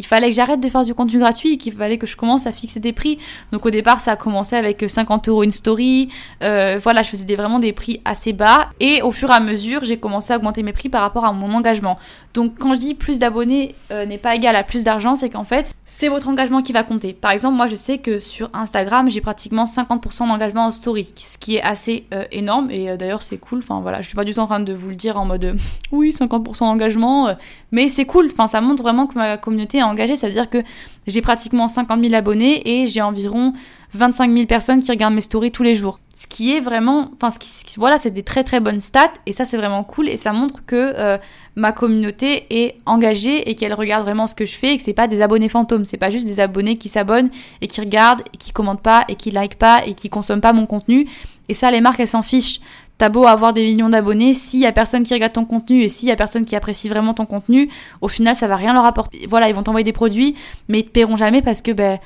il 0.00 0.06
fallait 0.06 0.30
que 0.30 0.34
j'arrête 0.34 0.62
de 0.62 0.68
faire 0.70 0.84
du 0.84 0.94
contenu 0.94 1.18
gratuit, 1.18 1.58
qu'il 1.58 1.74
fallait 1.74 1.98
que 1.98 2.06
je 2.06 2.16
commence 2.16 2.46
à 2.46 2.52
fixer 2.52 2.80
des 2.80 2.94
prix. 2.94 3.18
Donc 3.52 3.66
au 3.66 3.70
départ, 3.70 4.00
ça 4.00 4.12
a 4.12 4.16
commencé 4.16 4.56
avec 4.56 4.82
50 4.88 5.28
euros 5.28 5.42
une 5.42 5.50
story. 5.50 6.08
Euh, 6.42 6.80
voilà, 6.82 7.02
je 7.02 7.10
faisais 7.10 7.26
des, 7.26 7.36
vraiment 7.36 7.58
des 7.58 7.74
prix 7.74 8.00
assez 8.06 8.32
bas. 8.32 8.70
Et 8.80 9.02
au 9.02 9.12
fur 9.12 9.28
et 9.28 9.34
à 9.34 9.40
mesure, 9.40 9.84
j'ai 9.84 9.98
commencé 9.98 10.32
à 10.32 10.38
augmenter 10.38 10.62
mes 10.62 10.72
prix 10.72 10.88
par 10.88 11.02
rapport 11.02 11.26
à 11.26 11.34
mon 11.34 11.52
engagement. 11.52 11.98
Donc 12.32 12.54
quand 12.58 12.72
je 12.72 12.78
dis 12.78 12.94
plus 12.94 13.18
d'abonnés 13.18 13.74
euh, 13.90 14.06
n'est 14.06 14.16
pas 14.16 14.34
égal 14.34 14.56
à 14.56 14.62
plus 14.62 14.84
d'argent, 14.84 15.16
c'est 15.16 15.28
qu'en 15.28 15.44
fait, 15.44 15.74
c'est 15.84 16.08
votre 16.08 16.28
engagement 16.28 16.62
qui 16.62 16.72
va 16.72 16.82
compter. 16.82 17.12
Par 17.12 17.32
exemple, 17.32 17.56
moi 17.56 17.68
je 17.68 17.76
sais 17.76 17.98
que 17.98 18.20
sur 18.20 18.48
Instagram, 18.54 19.10
j'ai 19.10 19.20
pratiquement 19.20 19.66
50% 19.66 20.28
d'engagement 20.28 20.64
en 20.64 20.70
story, 20.70 21.12
ce 21.14 21.36
qui 21.36 21.56
est 21.56 21.62
assez 21.62 22.06
euh, 22.14 22.24
énorme. 22.32 22.70
Et 22.70 22.96
d'ailleurs, 22.96 23.22
c'est 23.22 23.36
cool. 23.36 23.58
Enfin 23.58 23.80
voilà, 23.80 24.00
je 24.00 24.06
suis 24.06 24.16
pas 24.16 24.24
du 24.24 24.32
tout 24.32 24.40
en 24.40 24.46
train 24.46 24.60
de 24.60 24.72
vous 24.72 24.88
le 24.88 24.96
dire 24.96 25.18
en 25.18 25.26
mode 25.26 25.56
oui, 25.92 26.08
50% 26.10 26.60
d'engagement. 26.60 27.36
mais 27.70 27.90
c'est 27.90 28.06
cool. 28.06 28.30
Enfin, 28.32 28.46
ça 28.46 28.62
montre 28.62 28.82
vraiment 28.82 29.06
que 29.06 29.18
ma 29.18 29.36
communauté 29.36 29.78
est 29.78 29.82
engagé, 29.90 30.16
ça 30.16 30.26
veut 30.26 30.32
dire 30.32 30.48
que 30.48 30.58
j'ai 31.06 31.20
pratiquement 31.22 31.68
50 31.68 32.02
000 32.02 32.14
abonnés 32.14 32.62
et 32.68 32.88
j'ai 32.88 33.02
environ 33.02 33.52
25 33.94 34.32
000 34.32 34.46
personnes 34.46 34.80
qui 34.80 34.90
regardent 34.90 35.14
mes 35.14 35.20
stories 35.20 35.50
tous 35.50 35.62
les 35.62 35.74
jours. 35.74 36.00
Ce 36.16 36.26
qui 36.26 36.54
est 36.54 36.60
vraiment, 36.60 37.10
enfin, 37.14 37.30
ce 37.30 37.38
qui, 37.38 37.78
voilà, 37.78 37.98
c'est 37.98 38.10
des 38.10 38.22
très 38.22 38.44
très 38.44 38.60
bonnes 38.60 38.80
stats 38.80 39.12
et 39.26 39.32
ça 39.32 39.44
c'est 39.44 39.56
vraiment 39.56 39.84
cool 39.84 40.08
et 40.08 40.16
ça 40.16 40.32
montre 40.32 40.64
que 40.66 40.92
euh, 40.96 41.16
ma 41.56 41.72
communauté 41.72 42.46
est 42.50 42.76
engagée 42.86 43.48
et 43.48 43.54
qu'elle 43.54 43.72
regarde 43.74 44.04
vraiment 44.04 44.26
ce 44.26 44.34
que 44.34 44.44
je 44.44 44.54
fais 44.54 44.74
et 44.74 44.76
que 44.76 44.82
c'est 44.82 44.92
pas 44.92 45.08
des 45.08 45.22
abonnés 45.22 45.48
fantômes, 45.48 45.84
c'est 45.84 45.96
pas 45.96 46.10
juste 46.10 46.26
des 46.26 46.38
abonnés 46.38 46.76
qui 46.76 46.88
s'abonnent 46.88 47.30
et 47.62 47.66
qui 47.66 47.80
regardent 47.80 48.22
et 48.34 48.36
qui 48.36 48.52
commentent 48.52 48.82
pas 48.82 49.04
et 49.08 49.16
qui 49.16 49.30
like 49.30 49.56
pas 49.56 49.82
et 49.86 49.94
qui 49.94 50.10
consomment 50.10 50.42
pas 50.42 50.52
mon 50.52 50.66
contenu. 50.66 51.08
Et 51.48 51.54
ça, 51.54 51.70
les 51.70 51.80
marques 51.80 52.00
elles 52.00 52.06
s'en 52.06 52.22
fichent. 52.22 52.60
T'as 53.00 53.08
beau 53.08 53.26
avoir 53.26 53.54
des 53.54 53.64
millions 53.64 53.88
d'abonnés, 53.88 54.34
s'il 54.34 54.60
y 54.60 54.66
a 54.66 54.72
personne 54.72 55.04
qui 55.04 55.14
regarde 55.14 55.32
ton 55.32 55.46
contenu 55.46 55.80
et 55.80 55.88
s'il 55.88 56.10
y 56.10 56.12
a 56.12 56.16
personne 56.16 56.44
qui 56.44 56.54
apprécie 56.54 56.86
vraiment 56.86 57.14
ton 57.14 57.24
contenu, 57.24 57.70
au 58.02 58.08
final, 58.08 58.36
ça 58.36 58.46
va 58.46 58.56
rien 58.56 58.74
leur 58.74 58.84
apporter. 58.84 59.26
Voilà, 59.26 59.48
ils 59.48 59.54
vont 59.54 59.62
t'envoyer 59.62 59.84
des 59.84 59.94
produits, 59.94 60.34
mais 60.68 60.80
ils 60.80 60.84
te 60.84 60.90
paieront 60.90 61.16
jamais 61.16 61.40
parce 61.40 61.62
que, 61.62 61.70
ben, 61.70 61.98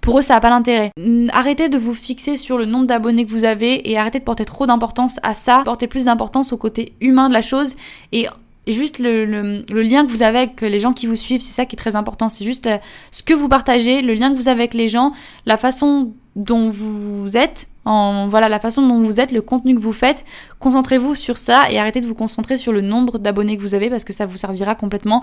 pour 0.00 0.20
eux, 0.20 0.22
ça 0.22 0.34
n'a 0.34 0.40
pas 0.40 0.50
d'intérêt. 0.50 0.92
Arrêtez 1.32 1.68
de 1.68 1.76
vous 1.76 1.92
fixer 1.92 2.36
sur 2.36 2.56
le 2.56 2.66
nombre 2.66 2.86
d'abonnés 2.86 3.26
que 3.26 3.32
vous 3.32 3.44
avez 3.44 3.90
et 3.90 3.98
arrêtez 3.98 4.20
de 4.20 4.24
porter 4.24 4.44
trop 4.44 4.64
d'importance 4.64 5.18
à 5.24 5.34
ça. 5.34 5.62
Portez 5.64 5.88
plus 5.88 6.04
d'importance 6.04 6.52
au 6.52 6.56
côté 6.56 6.92
humain 7.00 7.28
de 7.28 7.34
la 7.34 7.42
chose 7.42 7.74
et 8.12 8.28
juste 8.68 9.00
le, 9.00 9.24
le, 9.24 9.82
lien 9.82 10.06
que 10.06 10.10
vous 10.12 10.22
avez 10.22 10.38
avec 10.38 10.60
les 10.60 10.78
gens 10.78 10.92
qui 10.92 11.08
vous 11.08 11.16
suivent, 11.16 11.40
c'est 11.40 11.50
ça 11.50 11.66
qui 11.66 11.74
est 11.74 11.78
très 11.78 11.96
important. 11.96 12.28
C'est 12.28 12.44
juste 12.44 12.68
ce 13.10 13.24
que 13.24 13.34
vous 13.34 13.48
partagez, 13.48 14.02
le 14.02 14.14
lien 14.14 14.30
que 14.30 14.36
vous 14.36 14.46
avez 14.46 14.60
avec 14.60 14.74
les 14.74 14.88
gens, 14.88 15.10
la 15.46 15.56
façon 15.56 16.12
dont 16.38 16.70
vous 16.70 17.36
êtes, 17.36 17.68
voilà, 17.84 18.48
la 18.48 18.60
façon 18.60 18.86
dont 18.86 19.02
vous 19.02 19.20
êtes, 19.20 19.32
le 19.32 19.42
contenu 19.42 19.74
que 19.74 19.80
vous 19.80 19.92
faites. 19.92 20.24
Concentrez-vous 20.58 21.14
sur 21.14 21.36
ça 21.36 21.70
et 21.70 21.78
arrêtez 21.78 22.00
de 22.00 22.06
vous 22.06 22.14
concentrer 22.14 22.56
sur 22.56 22.72
le 22.72 22.80
nombre 22.80 23.18
d'abonnés 23.18 23.56
que 23.56 23.62
vous 23.62 23.74
avez 23.74 23.90
parce 23.90 24.04
que 24.04 24.12
ça 24.12 24.24
vous 24.24 24.36
servira 24.36 24.74
complètement 24.74 25.22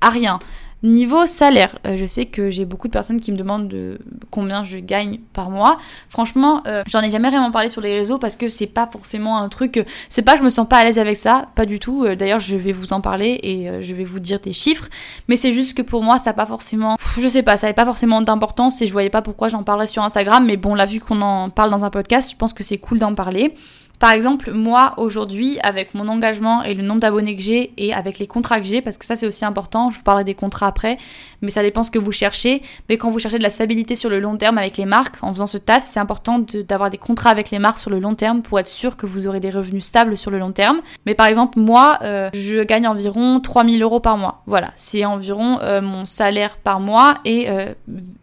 à 0.00 0.08
rien. 0.08 0.38
Niveau 0.82 1.26
salaire, 1.26 1.78
euh, 1.86 1.96
je 1.96 2.06
sais 2.06 2.26
que 2.26 2.50
j'ai 2.50 2.64
beaucoup 2.64 2.88
de 2.88 2.92
personnes 2.92 3.20
qui 3.20 3.30
me 3.30 3.36
demandent 3.36 3.68
de 3.68 4.00
combien 4.32 4.64
je 4.64 4.78
gagne 4.78 5.20
par 5.32 5.48
mois. 5.48 5.78
Franchement, 6.08 6.60
euh, 6.66 6.82
j'en 6.88 7.00
ai 7.02 7.10
jamais 7.12 7.30
vraiment 7.30 7.52
parlé 7.52 7.68
sur 7.68 7.80
les 7.80 7.96
réseaux 7.96 8.18
parce 8.18 8.34
que 8.34 8.48
c'est 8.48 8.66
pas 8.66 8.88
forcément 8.90 9.38
un 9.38 9.48
truc. 9.48 9.76
Euh, 9.76 9.84
c'est 10.08 10.22
pas 10.22 10.36
je 10.36 10.42
me 10.42 10.48
sens 10.48 10.66
pas 10.66 10.78
à 10.78 10.84
l'aise 10.84 10.98
avec 10.98 11.14
ça, 11.16 11.46
pas 11.54 11.66
du 11.66 11.78
tout. 11.78 12.04
D'ailleurs, 12.16 12.40
je 12.40 12.56
vais 12.56 12.72
vous 12.72 12.92
en 12.92 13.00
parler 13.00 13.38
et 13.44 13.80
je 13.80 13.94
vais 13.94 14.02
vous 14.02 14.18
dire 14.18 14.40
des 14.40 14.52
chiffres. 14.52 14.88
Mais 15.28 15.36
c'est 15.36 15.52
juste 15.52 15.76
que 15.76 15.82
pour 15.82 16.02
moi, 16.02 16.18
ça 16.18 16.32
pas 16.32 16.46
forcément. 16.46 16.96
Je 17.16 17.28
sais 17.28 17.44
pas, 17.44 17.56
ça 17.56 17.68
n'avait 17.68 17.74
pas 17.74 17.84
forcément 17.84 18.20
d'importance 18.20 18.82
et 18.82 18.88
je 18.88 18.92
voyais 18.92 19.10
pas 19.10 19.22
pourquoi 19.22 19.48
j'en 19.48 19.62
parlerais 19.62 19.86
sur 19.86 20.02
Instagram. 20.02 20.44
Mais 20.44 20.56
bon, 20.56 20.74
là, 20.74 20.86
vu 20.86 20.98
qu'on 20.98 21.20
en 21.20 21.50
parle 21.50 21.70
dans 21.70 21.84
un 21.84 21.90
podcast, 21.90 22.32
je 22.32 22.36
pense 22.36 22.52
que 22.52 22.64
c'est 22.64 22.78
cool 22.78 22.98
d'en 22.98 23.14
parler. 23.14 23.54
Par 23.98 24.10
exemple, 24.10 24.52
moi 24.52 24.94
aujourd'hui, 24.96 25.58
avec 25.62 25.94
mon 25.94 26.08
engagement 26.08 26.62
et 26.62 26.74
le 26.74 26.82
nombre 26.82 27.00
d'abonnés 27.00 27.36
que 27.36 27.42
j'ai 27.42 27.72
et 27.76 27.94
avec 27.94 28.18
les 28.18 28.26
contrats 28.26 28.60
que 28.60 28.66
j'ai, 28.66 28.80
parce 28.80 28.98
que 28.98 29.04
ça 29.04 29.14
c'est 29.14 29.26
aussi 29.26 29.44
important, 29.44 29.90
je 29.90 29.98
vous 29.98 30.02
parlerai 30.02 30.24
des 30.24 30.34
contrats 30.34 30.66
après, 30.66 30.98
mais 31.40 31.50
ça 31.50 31.62
dépend 31.62 31.82
ce 31.82 31.90
que 31.90 31.98
vous 31.98 32.12
cherchez. 32.12 32.62
Mais 32.88 32.96
quand 32.96 33.10
vous 33.10 33.18
cherchez 33.18 33.38
de 33.38 33.42
la 33.42 33.50
stabilité 33.50 33.94
sur 33.94 34.10
le 34.10 34.18
long 34.18 34.36
terme 34.36 34.58
avec 34.58 34.76
les 34.76 34.86
marques, 34.86 35.16
en 35.22 35.32
faisant 35.32 35.46
ce 35.46 35.58
taf, 35.58 35.84
c'est 35.86 36.00
important 36.00 36.44
d'avoir 36.68 36.90
des 36.90 36.98
contrats 36.98 37.30
avec 37.30 37.50
les 37.50 37.58
marques 37.58 37.78
sur 37.78 37.90
le 37.90 37.98
long 37.98 38.14
terme 38.14 38.42
pour 38.42 38.58
être 38.58 38.68
sûr 38.68 38.96
que 38.96 39.06
vous 39.06 39.26
aurez 39.26 39.40
des 39.40 39.50
revenus 39.50 39.84
stables 39.84 40.16
sur 40.16 40.30
le 40.30 40.38
long 40.38 40.52
terme. 40.52 40.80
Mais 41.06 41.14
par 41.14 41.26
exemple, 41.26 41.58
moi, 41.58 41.98
euh, 42.02 42.30
je 42.34 42.62
gagne 42.62 42.86
environ 42.86 43.40
3000 43.40 43.82
euros 43.82 44.00
par 44.00 44.16
mois. 44.16 44.42
Voilà, 44.46 44.68
c'est 44.76 45.04
environ 45.04 45.58
euh, 45.60 45.80
mon 45.80 46.06
salaire 46.06 46.56
par 46.56 46.80
mois 46.80 47.18
et 47.24 47.48
euh, 47.48 47.72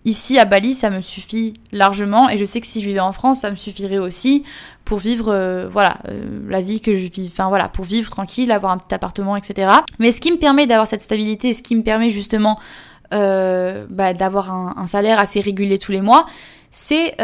ici 0.05 0.39
à 0.39 0.45
Bali, 0.45 0.73
ça 0.73 0.89
me 0.89 1.01
suffit 1.01 1.53
largement 1.71 2.29
et 2.29 2.37
je 2.37 2.45
sais 2.45 2.61
que 2.61 2.67
si 2.67 2.81
je 2.81 2.87
vivais 2.87 2.99
en 2.99 3.13
France, 3.13 3.41
ça 3.41 3.51
me 3.51 3.55
suffirait 3.55 3.97
aussi 3.97 4.43
pour 4.89 4.97
vivre, 4.97 5.31
euh, 5.31 5.69
voilà, 5.71 5.97
euh, 6.07 6.19
la 6.49 6.61
vie 6.61 6.81
que 6.81 6.95
je 6.95 7.05
vis, 7.05 7.29
enfin 7.31 7.47
voilà, 7.47 7.69
pour 7.69 7.85
vivre 7.85 8.09
tranquille, 8.09 8.51
avoir 8.51 8.71
un 8.71 8.79
petit 8.79 8.95
appartement, 8.95 9.35
etc. 9.35 9.71
Mais 9.99 10.11
ce 10.11 10.19
qui 10.19 10.31
me 10.31 10.37
permet 10.37 10.65
d'avoir 10.65 10.87
cette 10.87 11.03
stabilité, 11.03 11.53
ce 11.53 11.61
qui 11.61 11.75
me 11.75 11.83
permet 11.83 12.09
justement 12.09 12.59
euh, 13.13 13.85
bah, 13.87 14.15
d'avoir 14.15 14.51
un, 14.51 14.87
salaire 14.87 15.19
assez 15.19 15.41
régulier 15.41 15.77
tous 15.77 15.91
les 15.91 16.01
mois, 16.01 16.25
c'est 16.71 17.17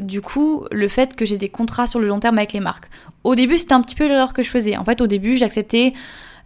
du 0.00 0.20
coup 0.20 0.66
le 0.70 0.86
fait 0.86 1.16
que 1.16 1.26
j'ai 1.26 1.36
des 1.36 1.48
contrats 1.48 1.88
sur 1.88 1.98
le 1.98 2.06
long 2.06 2.20
terme 2.20 2.38
avec 2.38 2.52
les 2.52 2.60
marques. 2.60 2.88
Au 3.24 3.34
début, 3.34 3.58
c'était 3.58 3.74
un 3.74 3.82
petit 3.82 3.96
peu 3.96 4.06
l'erreur 4.06 4.32
que 4.32 4.44
je 4.44 4.48
faisais. 4.48 4.76
En 4.76 4.84
fait, 4.84 5.00
au 5.00 5.08
début, 5.08 5.36
j'acceptais 5.36 5.94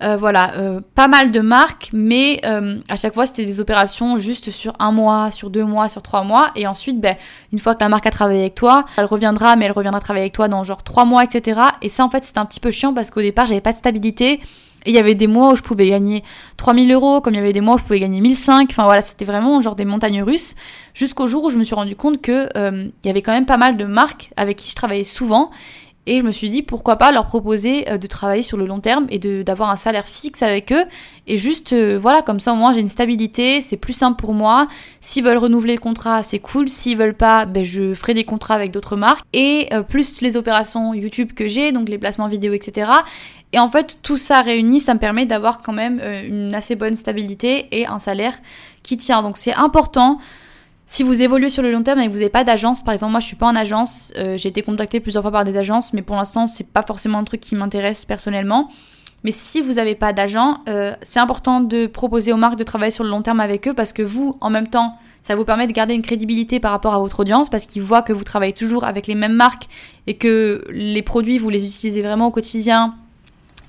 euh, 0.02 0.16
voilà, 0.16 0.54
euh, 0.56 0.80
pas 0.94 1.08
mal 1.08 1.30
de 1.30 1.40
marques, 1.40 1.90
mais 1.92 2.40
euh, 2.44 2.78
à 2.88 2.96
chaque 2.96 3.14
fois 3.14 3.26
c'était 3.26 3.44
des 3.44 3.60
opérations 3.60 4.18
juste 4.18 4.50
sur 4.50 4.74
un 4.78 4.92
mois, 4.92 5.30
sur 5.30 5.50
deux 5.50 5.64
mois, 5.64 5.88
sur 5.88 6.02
trois 6.02 6.24
mois, 6.24 6.50
et 6.56 6.66
ensuite, 6.66 7.00
ben, 7.00 7.16
une 7.52 7.58
fois 7.58 7.74
que 7.74 7.80
la 7.80 7.88
marque 7.88 8.06
a 8.06 8.10
travaillé 8.10 8.40
avec 8.40 8.54
toi, 8.54 8.84
elle 8.96 9.04
reviendra, 9.04 9.56
mais 9.56 9.66
elle 9.66 9.72
reviendra 9.72 10.00
travailler 10.00 10.24
avec 10.24 10.32
toi 10.32 10.48
dans 10.48 10.64
genre 10.64 10.82
trois 10.82 11.04
mois, 11.04 11.24
etc. 11.24 11.60
Et 11.82 11.88
ça, 11.88 12.04
en 12.04 12.10
fait, 12.10 12.24
c'était 12.24 12.38
un 12.38 12.46
petit 12.46 12.60
peu 12.60 12.70
chiant 12.70 12.92
parce 12.92 13.10
qu'au 13.10 13.22
départ, 13.22 13.46
j'avais 13.46 13.60
pas 13.60 13.72
de 13.72 13.78
stabilité. 13.78 14.40
Et 14.86 14.90
il 14.90 14.94
y 14.94 14.98
avait 14.98 15.14
des 15.14 15.28
mois 15.28 15.52
où 15.52 15.56
je 15.56 15.62
pouvais 15.62 15.88
gagner 15.88 16.22
3000 16.58 16.92
euros, 16.92 17.22
comme 17.22 17.32
il 17.32 17.38
y 17.38 17.40
avait 17.40 17.54
des 17.54 17.62
mois 17.62 17.76
où 17.76 17.78
je 17.78 17.84
pouvais 17.84 18.00
gagner 18.00 18.20
1005. 18.20 18.68
Enfin 18.70 18.84
voilà, 18.84 19.00
c'était 19.00 19.24
vraiment 19.24 19.62
genre 19.62 19.76
des 19.76 19.86
montagnes 19.86 20.22
russes. 20.22 20.56
Jusqu'au 20.92 21.26
jour 21.26 21.44
où 21.44 21.48
je 21.48 21.56
me 21.56 21.64
suis 21.64 21.74
rendu 21.74 21.96
compte 21.96 22.20
que 22.20 22.50
il 22.54 23.06
y 23.06 23.08
avait 23.08 23.22
quand 23.22 23.32
même 23.32 23.46
pas 23.46 23.56
mal 23.56 23.78
de 23.78 23.86
marques 23.86 24.30
avec 24.36 24.58
qui 24.58 24.68
je 24.68 24.74
travaillais 24.74 25.04
souvent 25.04 25.50
et 26.06 26.20
je 26.20 26.24
me 26.24 26.32
suis 26.32 26.50
dit 26.50 26.62
pourquoi 26.62 26.96
pas 26.96 27.12
leur 27.12 27.26
proposer 27.26 27.88
euh, 27.90 27.98
de 27.98 28.06
travailler 28.06 28.42
sur 28.42 28.56
le 28.56 28.66
long 28.66 28.80
terme 28.80 29.06
et 29.08 29.18
d'avoir 29.18 29.70
un 29.70 29.76
salaire 29.76 30.06
fixe 30.06 30.42
avec 30.42 30.72
eux. 30.72 30.84
Et 31.26 31.38
juste, 31.38 31.72
euh, 31.72 31.98
voilà, 31.98 32.20
comme 32.20 32.40
ça 32.40 32.52
au 32.52 32.56
moins 32.56 32.74
j'ai 32.74 32.80
une 32.80 32.88
stabilité, 32.88 33.62
c'est 33.62 33.78
plus 33.78 33.94
simple 33.94 34.20
pour 34.20 34.34
moi. 34.34 34.68
S'ils 35.00 35.24
veulent 35.24 35.38
renouveler 35.38 35.74
le 35.74 35.80
contrat, 35.80 36.22
c'est 36.22 36.40
cool. 36.40 36.68
S'ils 36.68 36.98
veulent 36.98 37.14
pas, 37.14 37.46
ben, 37.46 37.64
je 37.64 37.94
ferai 37.94 38.12
des 38.12 38.24
contrats 38.24 38.54
avec 38.54 38.70
d'autres 38.70 38.96
marques. 38.96 39.24
Et 39.32 39.68
euh, 39.72 39.82
plus 39.82 40.20
les 40.20 40.36
opérations 40.36 40.92
YouTube 40.92 41.32
que 41.32 41.48
j'ai, 41.48 41.72
donc 41.72 41.88
les 41.88 41.98
placements 41.98 42.28
vidéo, 42.28 42.52
etc. 42.52 42.90
Et 43.52 43.58
en 43.58 43.68
fait, 43.68 43.98
tout 44.02 44.16
ça 44.16 44.42
réuni, 44.42 44.80
ça 44.80 44.94
me 44.94 44.98
permet 44.98 45.26
d'avoir 45.26 45.60
quand 45.60 45.72
même 45.72 46.00
une 46.28 46.54
assez 46.56 46.74
bonne 46.74 46.96
stabilité 46.96 47.68
et 47.70 47.86
un 47.86 48.00
salaire 48.00 48.34
qui 48.82 48.96
tient. 48.96 49.22
Donc 49.22 49.36
c'est 49.36 49.54
important 49.54 50.18
si 50.86 51.02
vous 51.02 51.22
évoluez 51.22 51.48
sur 51.48 51.62
le 51.62 51.72
long 51.72 51.82
terme 51.82 52.00
et 52.00 52.06
que 52.06 52.12
vous 52.12 52.18
n'avez 52.18 52.30
pas 52.30 52.44
d'agence, 52.44 52.82
par 52.82 52.92
exemple, 52.92 53.12
moi 53.12 53.20
je 53.20 53.26
suis 53.26 53.36
pas 53.36 53.46
en 53.46 53.56
agence, 53.56 54.12
euh, 54.18 54.36
j'ai 54.36 54.50
été 54.50 54.62
contactée 54.62 55.00
plusieurs 55.00 55.22
fois 55.22 55.32
par 55.32 55.44
des 55.44 55.56
agences, 55.56 55.92
mais 55.92 56.02
pour 56.02 56.16
l'instant 56.16 56.46
c'est 56.46 56.72
pas 56.72 56.82
forcément 56.82 57.18
un 57.18 57.24
truc 57.24 57.40
qui 57.40 57.54
m'intéresse 57.54 58.04
personnellement. 58.04 58.70
Mais 59.24 59.32
si 59.32 59.62
vous 59.62 59.74
n'avez 59.74 59.94
pas 59.94 60.12
d'agent, 60.12 60.58
euh, 60.68 60.94
c'est 61.02 61.18
important 61.18 61.60
de 61.60 61.86
proposer 61.86 62.32
aux 62.34 62.36
marques 62.36 62.58
de 62.58 62.64
travailler 62.64 62.90
sur 62.90 63.04
le 63.04 63.10
long 63.10 63.22
terme 63.22 63.40
avec 63.40 63.66
eux 63.66 63.72
parce 63.72 63.94
que 63.94 64.02
vous, 64.02 64.36
en 64.42 64.50
même 64.50 64.68
temps, 64.68 64.98
ça 65.22 65.34
vous 65.34 65.46
permet 65.46 65.66
de 65.66 65.72
garder 65.72 65.94
une 65.94 66.02
crédibilité 66.02 66.60
par 66.60 66.72
rapport 66.72 66.92
à 66.92 66.98
votre 66.98 67.20
audience 67.20 67.48
parce 67.48 67.64
qu'ils 67.64 67.82
voient 67.82 68.02
que 68.02 68.12
vous 68.12 68.24
travaillez 68.24 68.52
toujours 68.52 68.84
avec 68.84 69.06
les 69.06 69.14
mêmes 69.14 69.32
marques 69.32 69.66
et 70.06 70.18
que 70.18 70.62
les 70.70 71.00
produits, 71.00 71.38
vous 71.38 71.48
les 71.48 71.66
utilisez 71.66 72.02
vraiment 72.02 72.26
au 72.26 72.30
quotidien 72.30 72.94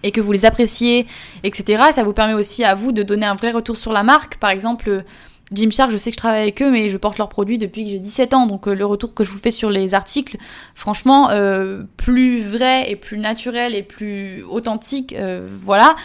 et 0.03 0.11
que 0.11 0.19
vous 0.19 0.33
les 0.33 0.43
appréciez, 0.43 1.07
etc. 1.43 1.83
Ça 1.93 2.03
vous 2.03 2.11
permet 2.11 2.33
aussi 2.33 2.65
à 2.65 2.75
vous 2.75 2.91
de 2.91 3.01
donner 3.01 3.25
un 3.25 3.35
vrai 3.35 3.51
retour 3.51 3.77
sur 3.77 3.93
la 3.93 4.03
marque. 4.03 4.35
Par 4.35 4.49
exemple, 4.49 5.05
Gymshark, 5.51 5.91
je 5.91 5.97
sais 5.97 6.09
que 6.09 6.15
je 6.15 6.19
travaille 6.19 6.41
avec 6.41 6.61
eux, 6.61 6.71
mais 6.71 6.89
je 6.89 6.97
porte 6.97 7.17
leurs 7.17 7.29
produits 7.29 7.57
depuis 7.57 7.85
que 7.85 7.91
j'ai 7.91 7.99
17 7.99 8.33
ans. 8.33 8.47
Donc 8.47 8.67
euh, 8.67 8.73
le 8.73 8.85
retour 8.85 9.13
que 9.13 9.23
je 9.23 9.29
vous 9.29 9.37
fais 9.37 9.51
sur 9.51 9.69
les 9.69 9.93
articles, 9.93 10.37
franchement, 10.73 11.29
euh, 11.29 11.83
plus 11.97 12.41
vrai 12.41 12.89
et 12.89 12.95
plus 12.95 13.17
naturel 13.17 13.75
et 13.75 13.83
plus 13.83 14.43
authentique, 14.43 15.13
euh, 15.13 15.47
voilà. 15.61 15.95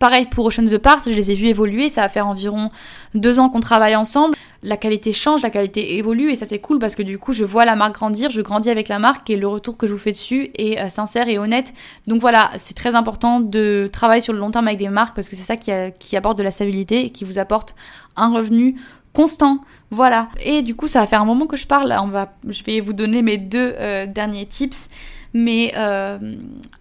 Pareil 0.00 0.24
pour 0.24 0.46
Ocean 0.46 0.64
the 0.64 0.78
Part, 0.78 1.02
je 1.04 1.10
les 1.10 1.30
ai 1.30 1.34
vus 1.34 1.48
évoluer, 1.48 1.90
ça 1.90 2.00
va 2.00 2.08
faire 2.08 2.26
environ 2.26 2.70
deux 3.14 3.38
ans 3.38 3.50
qu'on 3.50 3.60
travaille 3.60 3.94
ensemble. 3.94 4.34
La 4.62 4.78
qualité 4.78 5.12
change, 5.12 5.42
la 5.42 5.50
qualité 5.50 5.98
évolue 5.98 6.30
et 6.30 6.36
ça 6.36 6.46
c'est 6.46 6.58
cool 6.58 6.78
parce 6.78 6.94
que 6.94 7.02
du 7.02 7.18
coup 7.18 7.34
je 7.34 7.44
vois 7.44 7.66
la 7.66 7.76
marque 7.76 7.96
grandir, 7.96 8.30
je 8.30 8.40
grandis 8.40 8.70
avec 8.70 8.88
la 8.88 8.98
marque 8.98 9.28
et 9.28 9.36
le 9.36 9.46
retour 9.46 9.76
que 9.76 9.86
je 9.86 9.92
vous 9.92 9.98
fais 9.98 10.12
dessus 10.12 10.52
est 10.56 10.88
sincère 10.88 11.28
et 11.28 11.38
honnête. 11.38 11.74
Donc 12.06 12.22
voilà, 12.22 12.50
c'est 12.56 12.72
très 12.72 12.94
important 12.94 13.40
de 13.40 13.90
travailler 13.92 14.22
sur 14.22 14.32
le 14.32 14.38
long 14.38 14.50
terme 14.50 14.68
avec 14.68 14.78
des 14.78 14.88
marques 14.88 15.14
parce 15.14 15.28
que 15.28 15.36
c'est 15.36 15.42
ça 15.42 15.58
qui, 15.58 15.70
qui 15.98 16.16
apporte 16.16 16.38
de 16.38 16.42
la 16.42 16.50
stabilité 16.50 17.04
et 17.04 17.10
qui 17.10 17.26
vous 17.26 17.38
apporte 17.38 17.74
un 18.16 18.32
revenu 18.32 18.76
constant. 19.12 19.60
Voilà. 19.90 20.28
Et 20.42 20.62
du 20.62 20.74
coup, 20.74 20.88
ça 20.88 21.00
va 21.00 21.06
faire 21.06 21.20
un 21.20 21.24
moment 21.24 21.46
que 21.46 21.56
je 21.56 21.66
parle. 21.66 21.94
On 22.00 22.08
va, 22.08 22.32
je 22.48 22.62
vais 22.64 22.80
vous 22.80 22.92
donner 22.92 23.22
mes 23.22 23.38
deux 23.38 23.74
euh, 23.78 24.06
derniers 24.06 24.46
tips. 24.46 24.88
Mais 25.32 25.72
euh, 25.76 26.18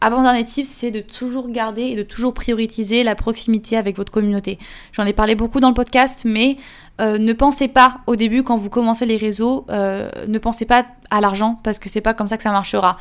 avant-dernier 0.01 0.43
tips, 0.43 0.67
c'est 0.67 0.91
de 0.91 1.01
toujours 1.01 1.49
garder 1.49 1.83
et 1.83 1.95
de 1.95 2.03
toujours 2.03 2.33
prioriser 2.33 3.03
la 3.03 3.15
proximité 3.15 3.77
avec 3.77 3.95
votre 3.95 4.11
communauté. 4.11 4.57
J'en 4.91 5.05
ai 5.05 5.13
parlé 5.13 5.35
beaucoup 5.35 5.59
dans 5.59 5.69
le 5.69 5.75
podcast, 5.75 6.23
mais 6.25 6.57
euh, 6.99 7.17
ne 7.17 7.33
pensez 7.33 7.67
pas 7.67 7.99
au 8.07 8.15
début 8.15 8.43
quand 8.43 8.57
vous 8.57 8.69
commencez 8.69 9.05
les 9.05 9.17
réseaux, 9.17 9.65
ne 9.69 10.37
pensez 10.39 10.65
pas 10.65 10.85
à 11.11 11.21
l'argent 11.21 11.59
parce 11.63 11.79
que 11.79 11.89
c'est 11.89 12.01
pas 12.01 12.13
comme 12.13 12.27
ça 12.27 12.37
que 12.37 12.43
ça 12.43 12.51
marchera 12.51 12.97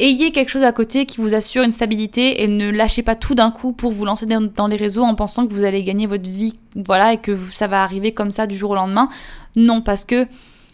ayez 0.00 0.32
quelque 0.32 0.48
chose 0.48 0.62
à 0.62 0.72
côté 0.72 1.06
qui 1.06 1.20
vous 1.20 1.34
assure 1.34 1.62
une 1.62 1.70
stabilité 1.70 2.42
et 2.42 2.48
ne 2.48 2.70
lâchez 2.70 3.02
pas 3.02 3.14
tout 3.14 3.34
d'un 3.34 3.50
coup 3.50 3.72
pour 3.72 3.92
vous 3.92 4.04
lancer 4.04 4.26
dans 4.26 4.66
les 4.66 4.76
réseaux 4.76 5.02
en 5.02 5.14
pensant 5.14 5.46
que 5.46 5.52
vous 5.52 5.64
allez 5.64 5.84
gagner 5.84 6.06
votre 6.06 6.28
vie, 6.28 6.58
voilà, 6.74 7.12
et 7.12 7.18
que 7.18 7.36
ça 7.46 7.66
va 7.66 7.82
arriver 7.82 8.12
comme 8.12 8.30
ça 8.30 8.46
du 8.46 8.56
jour 8.56 8.70
au 8.70 8.74
lendemain. 8.74 9.08
Non, 9.56 9.82
parce 9.82 10.04
que 10.04 10.26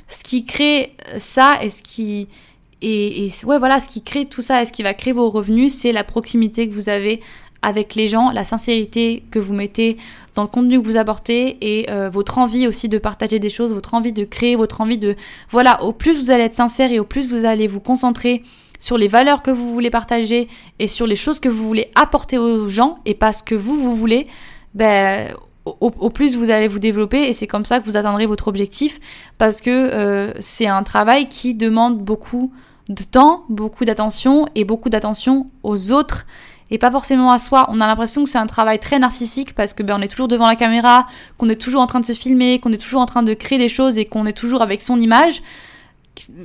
ce 0.08 0.22
qui 0.22 0.44
crée 0.44 0.96
ça 1.18 1.58
et 1.60 1.70
ce 1.70 1.82
qui 1.82 2.28
et, 2.82 3.30
ouais 3.44 3.58
voilà, 3.58 3.80
ce 3.80 3.88
qui 3.88 4.02
crée 4.02 4.26
tout 4.26 4.42
ça 4.42 4.62
et 4.62 4.66
ce 4.66 4.72
qui 4.72 4.82
va 4.82 4.94
créer 4.94 5.12
vos 5.12 5.30
revenus, 5.30 5.72
c'est 5.72 5.92
la 5.92 6.04
proximité 6.04 6.68
que 6.68 6.74
vous 6.74 6.88
avez 6.88 7.20
avec 7.62 7.94
les 7.94 8.06
gens, 8.06 8.30
la 8.30 8.44
sincérité 8.44 9.24
que 9.30 9.38
vous 9.38 9.54
mettez 9.54 9.96
dans 10.34 10.42
le 10.42 10.48
contenu 10.48 10.80
que 10.80 10.86
vous 10.86 10.98
apportez 10.98 11.56
et 11.62 11.90
euh, 11.90 12.10
votre 12.10 12.38
envie 12.38 12.68
aussi 12.68 12.88
de 12.88 12.98
partager 12.98 13.38
des 13.38 13.48
choses, 13.48 13.72
votre 13.72 13.94
envie 13.94 14.12
de 14.12 14.24
créer, 14.24 14.56
votre 14.56 14.82
envie 14.82 14.98
de 14.98 15.16
voilà, 15.50 15.82
au 15.82 15.92
plus 15.92 16.18
vous 16.18 16.30
allez 16.30 16.44
être 16.44 16.54
sincère 16.54 16.92
et 16.92 17.00
au 17.00 17.04
plus 17.04 17.28
vous 17.28 17.46
allez 17.46 17.66
vous 17.66 17.80
concentrer 17.80 18.42
sur 18.78 18.98
les 18.98 19.08
valeurs 19.08 19.42
que 19.42 19.50
vous 19.50 19.72
voulez 19.72 19.90
partager 19.90 20.48
et 20.78 20.86
sur 20.86 21.06
les 21.06 21.16
choses 21.16 21.40
que 21.40 21.48
vous 21.48 21.66
voulez 21.66 21.90
apporter 21.94 22.36
aux 22.36 22.68
gens 22.68 22.98
et 23.06 23.14
pas 23.14 23.32
ce 23.32 23.42
que 23.42 23.54
vous, 23.54 23.78
vous 23.78 23.96
voulez, 23.96 24.26
ben, 24.74 25.32
au, 25.64 26.10
plus 26.10 26.36
vous 26.36 26.50
allez 26.50 26.68
vous 26.68 26.78
développer 26.78 27.22
et 27.22 27.32
c'est 27.32 27.46
comme 27.46 27.64
ça 27.64 27.80
que 27.80 27.86
vous 27.86 27.96
atteindrez 27.96 28.26
votre 28.26 28.48
objectif 28.48 29.00
parce 29.38 29.60
que 29.60 29.70
euh, 29.70 30.32
c'est 30.40 30.66
un 30.66 30.82
travail 30.82 31.28
qui 31.28 31.54
demande 31.54 31.98
beaucoup 31.98 32.52
de 32.88 33.02
temps, 33.02 33.44
beaucoup 33.48 33.84
d'attention 33.84 34.46
et 34.54 34.64
beaucoup 34.64 34.88
d'attention 34.88 35.50
aux 35.62 35.92
autres 35.92 36.26
et 36.70 36.78
pas 36.78 36.90
forcément 36.90 37.30
à 37.30 37.38
soi. 37.38 37.66
On 37.70 37.80
a 37.80 37.86
l'impression 37.86 38.24
que 38.24 38.30
c'est 38.30 38.38
un 38.38 38.46
travail 38.46 38.78
très 38.78 38.98
narcissique 38.98 39.54
parce 39.54 39.72
que 39.72 39.82
ben 39.82 39.96
on 39.98 40.02
est 40.02 40.08
toujours 40.08 40.28
devant 40.28 40.46
la 40.46 40.56
caméra, 40.56 41.06
qu'on 41.38 41.48
est 41.48 41.60
toujours 41.60 41.80
en 41.80 41.86
train 41.86 42.00
de 42.00 42.04
se 42.04 42.12
filmer, 42.12 42.58
qu'on 42.58 42.72
est 42.72 42.78
toujours 42.78 43.00
en 43.00 43.06
train 43.06 43.22
de 43.22 43.34
créer 43.34 43.58
des 43.58 43.68
choses 43.68 43.98
et 43.98 44.04
qu'on 44.04 44.26
est 44.26 44.32
toujours 44.32 44.62
avec 44.62 44.82
son 44.82 44.98
image 44.98 45.42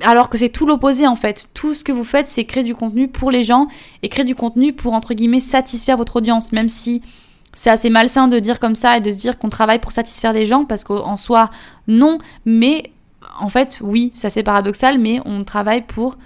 alors 0.01 0.30
que 0.30 0.38
c'est 0.38 0.49
tout 0.49 0.65
l'opposé 0.65 1.08
en 1.08 1.15
fait. 1.15 1.49
Tout 1.54 1.73
ce 1.73 1.84
que 1.84 1.91
vous 1.91 2.04
faites, 2.04 2.27
c'est 2.27 2.45
créer 2.45 2.63
du 2.63 2.75
contenu 2.75 3.08
pour 3.08 3.32
les 3.32 3.43
gens 3.43 3.67
et 4.04 4.10
créer 4.10 4.25
du 4.25 4.36
contenu 4.36 4.73
pour 4.73 4.93
entre 4.93 5.13
guillemets 5.13 5.39
satisfaire 5.39 5.97
votre 5.97 6.17
audience, 6.17 6.51
même 6.51 6.69
si 6.69 7.01
c'est 7.54 7.69
assez 7.69 7.89
malsain 7.89 8.27
de 8.27 8.39
dire 8.39 8.60
comme 8.60 8.75
ça 8.75 8.97
et 8.97 9.01
de 9.01 9.12
se 9.12 9.17
dire 9.17 9.38
qu'on 9.38 9.49
travaille 9.49 9.80
pour 9.80 9.91
satisfaire 9.91 10.34
les 10.34 10.45
gens 10.45 10.65
parce 10.65 10.84
qu'en 10.84 11.17
soi 11.17 11.49
non, 11.88 12.17
mais 12.45 12.91
en 13.39 13.49
fait, 13.49 13.79
oui, 13.81 14.11
ça 14.15 14.29
c'est 14.29 14.43
paradoxal, 14.43 14.97
mais 14.97 15.19
on 15.25 15.43
travaille 15.43 15.81
pour 15.81 16.17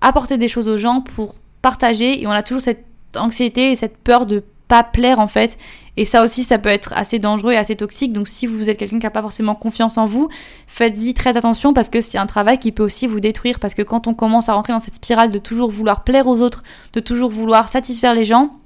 apporter 0.00 0.38
des 0.38 0.48
choses 0.48 0.68
aux 0.68 0.76
gens, 0.76 1.00
pour 1.00 1.34
partager, 1.62 2.20
et 2.20 2.26
on 2.26 2.30
a 2.30 2.42
toujours 2.42 2.62
cette 2.62 2.84
anxiété 3.16 3.72
et 3.72 3.76
cette 3.76 3.96
peur 3.98 4.26
de 4.26 4.42
pas 4.68 4.82
plaire 4.82 5.20
en 5.20 5.28
fait. 5.28 5.58
Et 5.96 6.04
ça 6.04 6.24
aussi, 6.24 6.42
ça 6.42 6.58
peut 6.58 6.70
être 6.70 6.92
assez 6.96 7.18
dangereux 7.18 7.52
et 7.52 7.56
assez 7.56 7.76
toxique. 7.76 8.12
Donc 8.12 8.28
si 8.28 8.46
vous 8.46 8.68
êtes 8.68 8.78
quelqu'un 8.78 8.98
qui 8.98 9.04
n'a 9.04 9.10
pas 9.10 9.22
forcément 9.22 9.54
confiance 9.54 9.98
en 9.98 10.06
vous, 10.06 10.28
faites-y 10.66 11.14
très 11.14 11.36
attention 11.36 11.72
parce 11.72 11.88
que 11.88 12.00
c'est 12.00 12.18
un 12.18 12.26
travail 12.26 12.58
qui 12.58 12.72
peut 12.72 12.82
aussi 12.82 13.06
vous 13.06 13.20
détruire. 13.20 13.60
Parce 13.60 13.74
que 13.74 13.82
quand 13.82 14.06
on 14.06 14.14
commence 14.14 14.48
à 14.48 14.54
rentrer 14.54 14.72
dans 14.72 14.80
cette 14.80 14.96
spirale 14.96 15.30
de 15.30 15.38
toujours 15.38 15.70
vouloir 15.70 16.02
plaire 16.02 16.26
aux 16.26 16.40
autres, 16.40 16.62
de 16.92 17.00
toujours 17.00 17.30
vouloir 17.30 17.68
satisfaire 17.68 18.14
les 18.14 18.24
gens, 18.24 18.56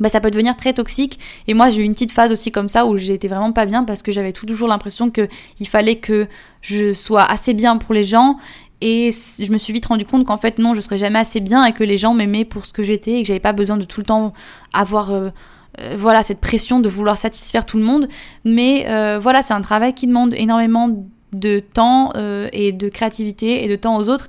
bah, 0.00 0.08
ça 0.08 0.20
peut 0.20 0.30
devenir 0.30 0.56
très 0.56 0.72
toxique. 0.72 1.18
Et 1.46 1.54
moi, 1.54 1.70
j'ai 1.70 1.82
eu 1.82 1.84
une 1.84 1.92
petite 1.92 2.12
phase 2.12 2.32
aussi 2.32 2.52
comme 2.52 2.68
ça 2.68 2.86
où 2.86 2.96
j'étais 2.96 3.28
vraiment 3.28 3.52
pas 3.52 3.66
bien 3.66 3.84
parce 3.84 4.02
que 4.02 4.12
j'avais 4.12 4.32
toujours 4.32 4.68
l'impression 4.68 5.10
qu'il 5.10 5.68
fallait 5.68 5.96
que 5.96 6.26
je 6.62 6.94
sois 6.94 7.22
assez 7.22 7.54
bien 7.54 7.76
pour 7.76 7.94
les 7.94 8.04
gens. 8.04 8.38
Et 8.80 9.10
je 9.10 9.50
me 9.50 9.58
suis 9.58 9.72
vite 9.72 9.86
rendu 9.86 10.04
compte 10.04 10.24
qu'en 10.24 10.36
fait, 10.36 10.58
non, 10.58 10.74
je 10.74 10.80
serais 10.80 10.98
jamais 10.98 11.18
assez 11.18 11.40
bien 11.40 11.64
et 11.64 11.72
que 11.72 11.82
les 11.82 11.98
gens 11.98 12.14
m'aimaient 12.14 12.44
pour 12.44 12.64
ce 12.64 12.72
que 12.72 12.84
j'étais 12.84 13.14
et 13.14 13.22
que 13.22 13.28
j'avais 13.28 13.40
pas 13.40 13.52
besoin 13.52 13.76
de 13.76 13.84
tout 13.84 14.00
le 14.00 14.06
temps 14.06 14.32
avoir. 14.72 15.10
Euh, 15.10 15.30
euh, 15.80 15.96
voilà 15.98 16.22
cette 16.22 16.40
pression 16.40 16.80
de 16.80 16.88
vouloir 16.88 17.18
satisfaire 17.18 17.64
tout 17.64 17.76
le 17.76 17.84
monde 17.84 18.08
mais 18.44 18.86
euh, 18.88 19.18
voilà 19.20 19.42
c'est 19.42 19.52
un 19.52 19.60
travail 19.60 19.92
qui 19.92 20.08
demande 20.08 20.34
énormément 20.34 21.06
de 21.32 21.60
temps 21.60 22.10
et 22.52 22.72
de 22.72 22.88
créativité 22.88 23.62
et 23.62 23.68
de 23.68 23.76
temps 23.76 23.96
aux 23.98 24.08
autres 24.08 24.28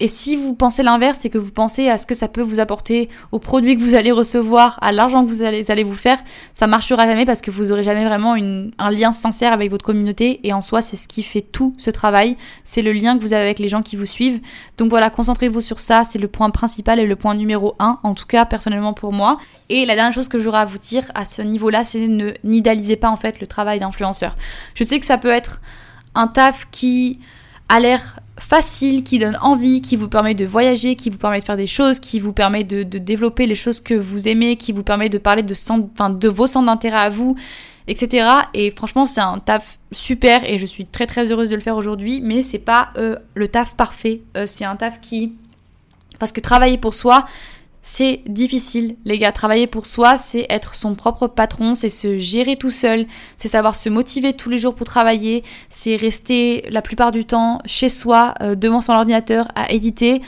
et 0.00 0.08
si 0.08 0.34
vous 0.34 0.54
pensez 0.54 0.82
l'inverse, 0.82 1.18
c'est 1.20 1.28
que 1.28 1.36
vous 1.36 1.52
pensez 1.52 1.90
à 1.90 1.98
ce 1.98 2.06
que 2.06 2.14
ça 2.14 2.26
peut 2.26 2.40
vous 2.40 2.58
apporter, 2.58 3.10
aux 3.32 3.38
produits 3.38 3.76
que 3.76 3.82
vous 3.82 3.94
allez 3.94 4.10
recevoir, 4.10 4.78
à 4.80 4.92
l'argent 4.92 5.24
que 5.26 5.30
vous 5.30 5.42
allez, 5.42 5.84
vous 5.84 5.94
faire, 5.94 6.18
ça 6.54 6.66
marchera 6.66 7.06
jamais 7.06 7.26
parce 7.26 7.42
que 7.42 7.50
vous 7.50 7.70
aurez 7.70 7.82
jamais 7.82 8.06
vraiment 8.06 8.34
un 8.34 8.90
lien 8.90 9.12
sincère 9.12 9.52
avec 9.52 9.70
votre 9.70 9.84
communauté. 9.84 10.40
Et 10.42 10.54
en 10.54 10.62
soi, 10.62 10.80
c'est 10.80 10.96
ce 10.96 11.06
qui 11.06 11.22
fait 11.22 11.42
tout 11.42 11.74
ce 11.76 11.90
travail. 11.90 12.38
C'est 12.64 12.80
le 12.80 12.92
lien 12.92 13.16
que 13.16 13.22
vous 13.22 13.34
avez 13.34 13.42
avec 13.42 13.58
les 13.58 13.68
gens 13.68 13.82
qui 13.82 13.96
vous 13.96 14.06
suivent. 14.06 14.40
Donc 14.78 14.88
voilà, 14.88 15.10
concentrez-vous 15.10 15.60
sur 15.60 15.80
ça. 15.80 16.04
C'est 16.04 16.18
le 16.18 16.28
point 16.28 16.48
principal 16.48 16.98
et 16.98 17.06
le 17.06 17.16
point 17.16 17.34
numéro 17.34 17.74
un, 17.78 17.98
en 18.02 18.14
tout 18.14 18.26
cas 18.26 18.46
personnellement 18.46 18.94
pour 18.94 19.12
moi. 19.12 19.38
Et 19.68 19.84
la 19.84 19.96
dernière 19.96 20.14
chose 20.14 20.28
que 20.28 20.40
j'aurais 20.40 20.60
à 20.60 20.64
vous 20.64 20.78
dire 20.78 21.12
à 21.14 21.26
ce 21.26 21.42
niveau-là, 21.42 21.84
c'est 21.84 22.08
ne 22.08 22.32
n'idéalisez 22.42 22.96
pas 22.96 23.10
en 23.10 23.16
fait 23.16 23.38
le 23.38 23.46
travail 23.46 23.80
d'influenceur. 23.80 24.36
Je 24.74 24.82
sais 24.82 24.98
que 24.98 25.06
ça 25.06 25.18
peut 25.18 25.30
être 25.30 25.60
un 26.14 26.26
taf 26.26 26.68
qui 26.70 27.20
a 27.70 27.78
l'air 27.78 28.20
facile, 28.36 29.04
qui 29.04 29.18
donne 29.18 29.38
envie, 29.40 29.80
qui 29.80 29.94
vous 29.94 30.08
permet 30.08 30.34
de 30.34 30.44
voyager, 30.44 30.96
qui 30.96 31.08
vous 31.08 31.18
permet 31.18 31.38
de 31.38 31.44
faire 31.44 31.56
des 31.56 31.68
choses, 31.68 32.00
qui 32.00 32.18
vous 32.18 32.32
permet 32.32 32.64
de, 32.64 32.82
développer 32.82 33.46
les 33.46 33.54
choses 33.54 33.80
que 33.80 33.94
vous 33.94 34.26
aimez, 34.26 34.56
qui 34.56 34.72
vous 34.72 34.82
permet 34.82 35.08
de 35.08 35.18
parler 35.18 35.42
de, 35.42 35.54
vos 36.28 36.46
centres 36.48 36.66
d'intérêt 36.66 36.98
à 36.98 37.08
vous, 37.10 37.36
etc. 37.86 38.26
Et 38.54 38.72
franchement, 38.72 39.06
c'est 39.06 39.20
un 39.20 39.38
taf 39.38 39.78
super 39.92 40.44
et 40.44 40.58
je 40.58 40.66
suis 40.66 40.84
très 40.84 41.06
très 41.06 41.30
heureuse 41.30 41.48
de 41.48 41.54
le 41.54 41.60
faire 41.60 41.76
aujourd'hui, 41.76 42.20
mais 42.22 42.42
c'est 42.42 42.58
pas 42.58 42.90
euh, 42.98 43.16
le 43.34 43.46
taf 43.46 43.74
parfait. 43.76 44.22
Euh, 44.36 44.46
c'est 44.46 44.64
un 44.64 44.74
taf 44.74 45.00
qui. 45.00 45.34
Parce 46.18 46.32
que 46.32 46.40
travailler 46.40 46.76
pour 46.76 46.94
soi, 46.94 47.24
c'est 47.82 48.20
difficile, 48.26 48.96
les 49.04 49.18
gars. 49.18 49.32
Travailler 49.32 49.66
pour 49.66 49.86
soi, 49.86 50.16
c'est 50.16 50.46
être 50.50 50.74
son 50.74 50.94
propre 50.94 51.26
patron, 51.26 51.74
c'est 51.74 51.88
se 51.88 52.18
gérer 52.18 52.56
tout 52.56 52.70
seul, 52.70 53.06
c'est 53.36 53.48
savoir 53.48 53.74
se 53.74 53.88
motiver 53.88 54.34
tous 54.34 54.50
les 54.50 54.58
jours 54.58 54.74
pour 54.74 54.86
travailler, 54.86 55.42
c'est 55.70 55.96
rester 55.96 56.64
la 56.70 56.82
plupart 56.82 57.12
du 57.12 57.24
temps 57.24 57.60
chez 57.64 57.88
soi, 57.88 58.34
euh, 58.42 58.54
devant 58.54 58.82
son 58.82 58.92
ordinateur, 58.92 59.48
à 59.54 59.72
éditer 59.72 60.20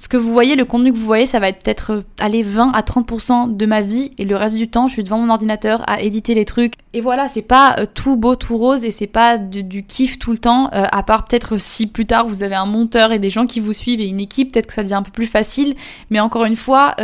ce 0.00 0.08
que 0.08 0.16
vous 0.16 0.32
voyez, 0.32 0.56
le 0.56 0.64
contenu 0.64 0.94
que 0.94 0.96
vous 0.96 1.04
voyez, 1.04 1.26
ça 1.26 1.40
va 1.40 1.50
être 1.50 1.62
peut-être 1.62 1.92
euh, 1.92 2.02
aller 2.18 2.42
20 2.42 2.72
à 2.72 2.80
30% 2.80 3.54
de 3.54 3.66
ma 3.66 3.82
vie 3.82 4.12
et 4.16 4.24
le 4.24 4.34
reste 4.34 4.56
du 4.56 4.66
temps, 4.66 4.88
je 4.88 4.94
suis 4.94 5.04
devant 5.04 5.18
mon 5.18 5.28
ordinateur 5.28 5.82
à 5.86 6.00
éditer 6.00 6.32
les 6.32 6.46
trucs. 6.46 6.72
Et 6.94 7.02
voilà, 7.02 7.28
c'est 7.28 7.42
pas 7.42 7.76
euh, 7.78 7.86
tout 7.92 8.16
beau, 8.16 8.34
tout 8.34 8.56
rose 8.56 8.86
et 8.86 8.92
c'est 8.92 9.06
pas 9.06 9.36
du 9.36 9.84
kiff 9.84 10.18
tout 10.18 10.30
le 10.30 10.38
temps, 10.38 10.70
euh, 10.72 10.86
à 10.90 11.02
part 11.02 11.26
peut-être 11.26 11.58
si 11.58 11.86
plus 11.86 12.06
tard 12.06 12.26
vous 12.26 12.42
avez 12.42 12.54
un 12.54 12.64
monteur 12.64 13.12
et 13.12 13.18
des 13.18 13.28
gens 13.28 13.44
qui 13.44 13.60
vous 13.60 13.74
suivent 13.74 14.00
et 14.00 14.08
une 14.08 14.20
équipe, 14.20 14.52
peut-être 14.52 14.68
que 14.68 14.72
ça 14.72 14.82
devient 14.82 14.94
un 14.94 15.02
peu 15.02 15.10
plus 15.10 15.26
facile. 15.26 15.74
Mais 16.08 16.18
encore 16.18 16.46
une 16.46 16.56
fois, 16.56 16.96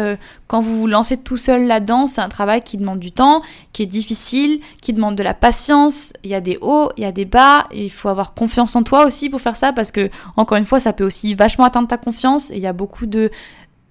quand 0.46 0.60
vous 0.60 0.78
vous 0.78 0.86
lancez 0.86 1.18
tout 1.18 1.36
seul 1.36 1.66
là-dedans, 1.66 2.06
c'est 2.06 2.22
un 2.22 2.28
travail 2.28 2.62
qui 2.62 2.78
demande 2.78 3.00
du 3.00 3.12
temps, 3.12 3.42
qui 3.72 3.82
est 3.82 3.86
difficile, 3.86 4.60
qui 4.80 4.92
demande 4.92 5.16
de 5.16 5.22
la 5.22 5.34
patience. 5.34 6.12
Il 6.24 6.30
y 6.30 6.34
a 6.34 6.40
des 6.40 6.56
hauts, 6.60 6.90
il 6.96 7.02
y 7.02 7.06
a 7.06 7.12
des 7.12 7.24
bas, 7.24 7.66
et 7.72 7.84
il 7.84 7.90
faut 7.90 8.08
avoir 8.08 8.32
confiance 8.32 8.74
en 8.74 8.82
toi 8.82 9.04
aussi 9.04 9.28
pour 9.28 9.40
faire 9.40 9.56
ça 9.56 9.72
parce 9.72 9.90
que, 9.90 10.08
encore 10.36 10.56
une 10.56 10.64
fois, 10.64 10.80
ça 10.80 10.92
peut 10.92 11.04
aussi 11.04 11.34
vachement 11.34 11.64
atteindre 11.64 11.88
ta 11.88 11.98
confiance 11.98 12.50
et 12.50 12.56
il 12.56 12.62
y 12.62 12.66
a 12.66 12.72
beaucoup 12.72 12.85
de 13.06 13.30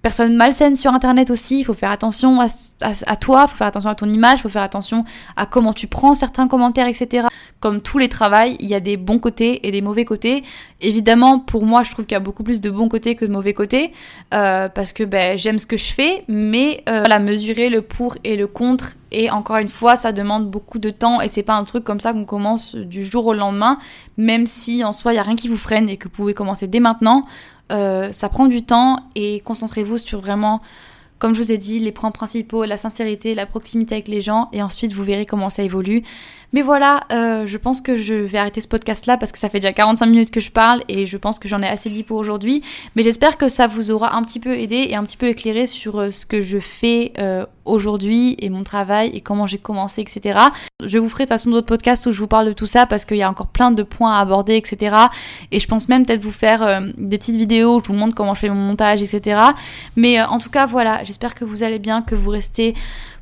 personnes 0.06 0.36
malsaines 0.36 0.76
sur 0.76 0.94
internet 0.94 1.30
aussi, 1.30 1.58
il 1.58 1.64
faut 1.64 1.74
faire 1.74 1.90
attention 1.90 2.38
à, 2.40 3.16
toi, 3.16 3.46
il 3.46 3.50
faut 3.50 3.56
faire 3.56 3.66
attention 3.66 3.90
à 3.90 3.96
ton 3.96 4.08
image, 4.08 4.38
il 4.38 4.42
faut 4.42 4.48
faire 4.48 4.62
attention 4.62 5.04
à 5.34 5.46
comment 5.46 5.72
tu 5.72 5.88
prends 5.88 6.14
certains 6.14 6.46
commentaires, 6.46 6.86
etc. 6.86 7.26
Comme 7.58 7.80
tous 7.80 7.98
les 7.98 8.08
travails, 8.08 8.56
il 8.60 8.68
y 8.68 8.74
a 8.76 8.78
des 8.78 8.96
bons 8.96 9.18
côtés 9.18 9.66
et 9.66 9.72
des 9.72 9.82
mauvais 9.82 10.04
côtés. 10.04 10.44
Évidemment, 10.80 11.40
pour 11.40 11.66
moi, 11.66 11.82
je 11.82 11.90
trouve 11.90 12.06
qu'il 12.06 12.14
y 12.14 12.16
a 12.16 12.20
beaucoup 12.20 12.44
plus 12.44 12.60
de 12.60 12.70
bons 12.70 12.88
côtés 12.88 13.16
que 13.16 13.24
de 13.24 13.32
mauvais 13.32 13.52
côtés, 13.52 13.92
euh, 14.32 14.68
parce 14.68 14.92
que 14.92 15.02
ben, 15.02 15.36
j'aime 15.36 15.58
ce 15.58 15.66
que 15.66 15.76
je 15.76 15.92
fais, 15.92 16.22
mais 16.28 16.84
euh, 16.88 17.00
voilà, 17.00 17.18
mesurer 17.18 17.68
le 17.68 17.82
pour 17.82 18.16
et 18.22 18.36
le 18.36 18.46
contre, 18.46 18.92
et 19.10 19.28
encore 19.32 19.56
une 19.56 19.68
fois, 19.68 19.96
ça 19.96 20.12
demande 20.12 20.48
beaucoup 20.48 20.78
de 20.78 20.90
temps, 20.90 21.20
et 21.20 21.26
c'est 21.26 21.42
pas 21.42 21.54
un 21.54 21.64
truc 21.64 21.82
comme 21.82 21.98
ça 21.98 22.12
qu'on 22.12 22.24
commence 22.24 22.76
du 22.76 23.04
jour 23.04 23.26
au 23.26 23.34
lendemain, 23.34 23.78
même 24.18 24.46
si 24.46 24.84
en 24.84 24.92
soi, 24.92 25.12
il 25.12 25.16
n'y 25.16 25.20
a 25.20 25.24
rien 25.24 25.34
qui 25.34 25.48
vous 25.48 25.56
freine 25.56 25.88
et 25.88 25.96
que 25.96 26.04
vous 26.04 26.14
pouvez 26.14 26.34
commencer 26.34 26.68
dès 26.68 26.78
maintenant. 26.80 27.24
Euh, 27.72 28.12
ça 28.12 28.28
prend 28.28 28.46
du 28.46 28.62
temps 28.62 28.98
et 29.14 29.40
concentrez-vous 29.40 29.98
sur 29.98 30.20
vraiment, 30.20 30.60
comme 31.18 31.34
je 31.34 31.42
vous 31.42 31.52
ai 31.52 31.58
dit, 31.58 31.80
les 31.80 31.92
points 31.92 32.10
principaux, 32.10 32.64
la 32.64 32.76
sincérité, 32.76 33.34
la 33.34 33.46
proximité 33.46 33.96
avec 33.96 34.08
les 34.08 34.20
gens 34.20 34.46
et 34.52 34.62
ensuite 34.62 34.92
vous 34.92 35.02
verrez 35.02 35.26
comment 35.26 35.50
ça 35.50 35.62
évolue. 35.62 36.02
Mais 36.52 36.62
voilà, 36.62 37.04
euh, 37.12 37.46
je 37.46 37.56
pense 37.58 37.80
que 37.80 37.96
je 37.96 38.14
vais 38.14 38.38
arrêter 38.38 38.60
ce 38.60 38.68
podcast 38.68 39.06
là 39.06 39.16
parce 39.16 39.32
que 39.32 39.38
ça 39.38 39.48
fait 39.48 39.60
déjà 39.60 39.72
45 39.72 40.06
minutes 40.06 40.30
que 40.30 40.40
je 40.40 40.50
parle 40.50 40.82
et 40.88 41.06
je 41.06 41.16
pense 41.16 41.38
que 41.38 41.48
j'en 41.48 41.62
ai 41.62 41.68
assez 41.68 41.90
dit 41.90 42.02
pour 42.02 42.18
aujourd'hui. 42.18 42.62
Mais 42.94 43.02
j'espère 43.02 43.36
que 43.36 43.48
ça 43.48 43.66
vous 43.66 43.90
aura 43.90 44.16
un 44.16 44.22
petit 44.22 44.40
peu 44.40 44.56
aidé 44.56 44.86
et 44.88 44.96
un 44.96 45.04
petit 45.04 45.16
peu 45.16 45.26
éclairé 45.26 45.66
sur 45.66 46.00
euh, 46.00 46.10
ce 46.10 46.26
que 46.26 46.40
je 46.40 46.58
fais 46.58 47.12
aujourd'hui 47.66 48.36
et 48.38 48.48
mon 48.48 48.62
travail 48.62 49.10
et 49.12 49.20
comment 49.20 49.46
j'ai 49.46 49.58
commencé, 49.58 50.00
etc. 50.00 50.38
Je 50.84 50.98
vous 50.98 51.08
ferai 51.08 51.24
de 51.24 51.28
toute 51.28 51.38
façon 51.38 51.50
d'autres 51.50 51.66
podcasts 51.66 52.06
où 52.06 52.12
je 52.12 52.18
vous 52.18 52.26
parle 52.26 52.46
de 52.46 52.52
tout 52.52 52.66
ça 52.66 52.86
parce 52.86 53.04
qu'il 53.04 53.16
y 53.16 53.22
a 53.22 53.30
encore 53.30 53.48
plein 53.48 53.70
de 53.70 53.82
points 53.82 54.16
à 54.16 54.20
aborder, 54.20 54.56
etc. 54.56 54.96
Et 55.50 55.60
je 55.60 55.68
pense 55.68 55.88
même 55.88 56.06
peut-être 56.06 56.22
vous 56.22 56.32
faire 56.32 56.62
euh, 56.62 56.80
des 56.96 57.18
petites 57.18 57.36
vidéos 57.36 57.76
où 57.76 57.80
je 57.80 57.88
vous 57.88 57.94
montre 57.94 58.14
comment 58.14 58.34
je 58.34 58.40
fais 58.40 58.48
mon 58.48 58.54
montage, 58.54 59.02
etc. 59.02 59.40
Mais 59.96 60.20
euh, 60.20 60.26
en 60.26 60.38
tout 60.38 60.50
cas, 60.50 60.66
voilà, 60.66 61.04
j'espère 61.04 61.34
que 61.34 61.44
vous 61.44 61.62
allez 61.62 61.78
bien, 61.78 62.02
que 62.02 62.14
vous 62.14 62.30
restez 62.30 62.74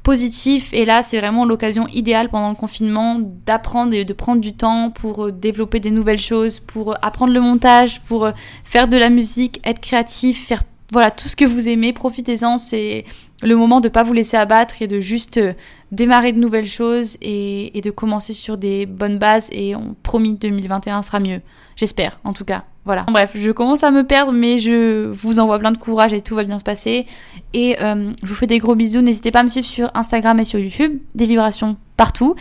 positif 0.04 0.68
et 0.72 0.84
là 0.84 1.02
c'est 1.02 1.18
vraiment 1.18 1.44
l'occasion 1.44 1.88
idéale 1.88 2.28
pendant 2.28 2.50
le 2.50 2.54
confinement 2.54 3.18
d'apprendre 3.46 3.94
et 3.94 4.04
de 4.04 4.12
prendre 4.12 4.40
du 4.40 4.52
temps 4.52 4.90
pour 4.90 5.26
euh, 5.26 5.32
développer 5.32 5.80
des 5.80 5.90
nouvelles 5.90 6.20
choses, 6.20 6.60
pour 6.60 6.94
apprendre 7.02 7.32
le 7.32 7.40
montage, 7.40 8.00
pour 8.02 8.28
faire 8.62 8.86
de 8.86 8.96
la 8.96 9.10
musique, 9.10 9.60
être 9.64 9.80
créatif, 9.80 10.46
faire 10.46 10.62
voilà, 10.92 11.10
tout 11.10 11.28
ce 11.28 11.34
que 11.34 11.44
vous 11.44 11.68
aimez, 11.68 11.92
profitez-en, 11.92 12.56
c'est 12.56 13.04
le 13.42 13.56
moment 13.56 13.80
de 13.80 13.88
pas 13.88 14.04
vous 14.04 14.12
laisser 14.12 14.36
abattre 14.36 14.80
et 14.80 14.86
de 14.86 15.00
juste 15.00 15.38
euh, 15.38 15.54
démarrer 15.90 16.32
de 16.32 16.38
nouvelles 16.38 16.66
choses 16.66 17.16
et, 17.20 17.80
de 17.82 17.90
commencer 17.90 18.32
sur 18.32 18.56
des 18.56 18.86
bonnes 18.86 19.18
bases 19.18 19.48
et 19.50 19.74
on 19.74 19.96
promis 20.02 20.34
2021 20.34 21.02
sera 21.02 21.20
mieux. 21.20 21.40
J'espère, 21.76 22.20
en 22.22 22.32
tout 22.32 22.44
cas. 22.44 22.64
Voilà. 22.84 23.04
Bref, 23.08 23.32
je 23.34 23.50
commence 23.50 23.82
à 23.82 23.90
me 23.90 24.06
perdre, 24.06 24.32
mais 24.32 24.58
je 24.58 25.06
vous 25.06 25.38
envoie 25.38 25.58
plein 25.58 25.72
de 25.72 25.78
courage 25.78 26.12
et 26.12 26.20
tout 26.20 26.34
va 26.34 26.44
bien 26.44 26.58
se 26.58 26.64
passer. 26.64 27.06
Et 27.54 27.76
euh, 27.80 28.12
je 28.22 28.28
vous 28.28 28.34
fais 28.34 28.46
des 28.46 28.58
gros 28.58 28.74
bisous. 28.74 29.00
N'hésitez 29.00 29.30
pas 29.30 29.40
à 29.40 29.42
me 29.42 29.48
suivre 29.48 29.66
sur 29.66 29.90
Instagram 29.94 30.38
et 30.38 30.44
sur 30.44 30.58
YouTube. 30.58 30.98
Des 31.14 31.26
vibrations 31.26 31.76
partout. 31.96 32.34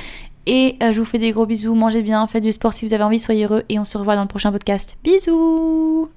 Et 0.45 0.75
euh, 0.83 0.91
je 0.91 0.99
vous 0.99 1.05
fais 1.05 1.19
des 1.19 1.31
gros 1.31 1.45
bisous. 1.45 1.75
Mangez 1.75 2.01
bien, 2.01 2.27
faites 2.27 2.43
du 2.43 2.51
sport 2.51 2.73
si 2.73 2.85
vous 2.85 2.93
avez 2.93 3.03
envie, 3.03 3.19
soyez 3.19 3.45
heureux. 3.45 3.63
Et 3.69 3.79
on 3.79 3.85
se 3.85 3.97
revoit 3.97 4.15
dans 4.15 4.23
le 4.23 4.27
prochain 4.27 4.51
podcast. 4.51 4.97
Bisous 5.03 6.09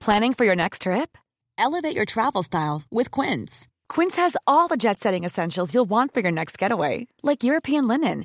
Planning 0.00 0.32
for 0.32 0.44
your 0.44 0.56
next 0.56 0.82
trip? 0.82 1.18
Elevate 1.58 1.94
your 1.94 2.06
travel 2.06 2.42
style 2.42 2.82
with 2.90 3.10
Quince. 3.10 3.66
Quince 3.88 4.16
has 4.16 4.36
all 4.46 4.68
the 4.68 4.76
jet 4.76 5.00
setting 5.00 5.24
essentials 5.24 5.74
you'll 5.74 5.88
want 5.88 6.14
for 6.14 6.20
your 6.20 6.30
next 6.30 6.56
getaway, 6.56 7.08
like 7.22 7.42
European 7.42 7.88
linen, 7.88 8.24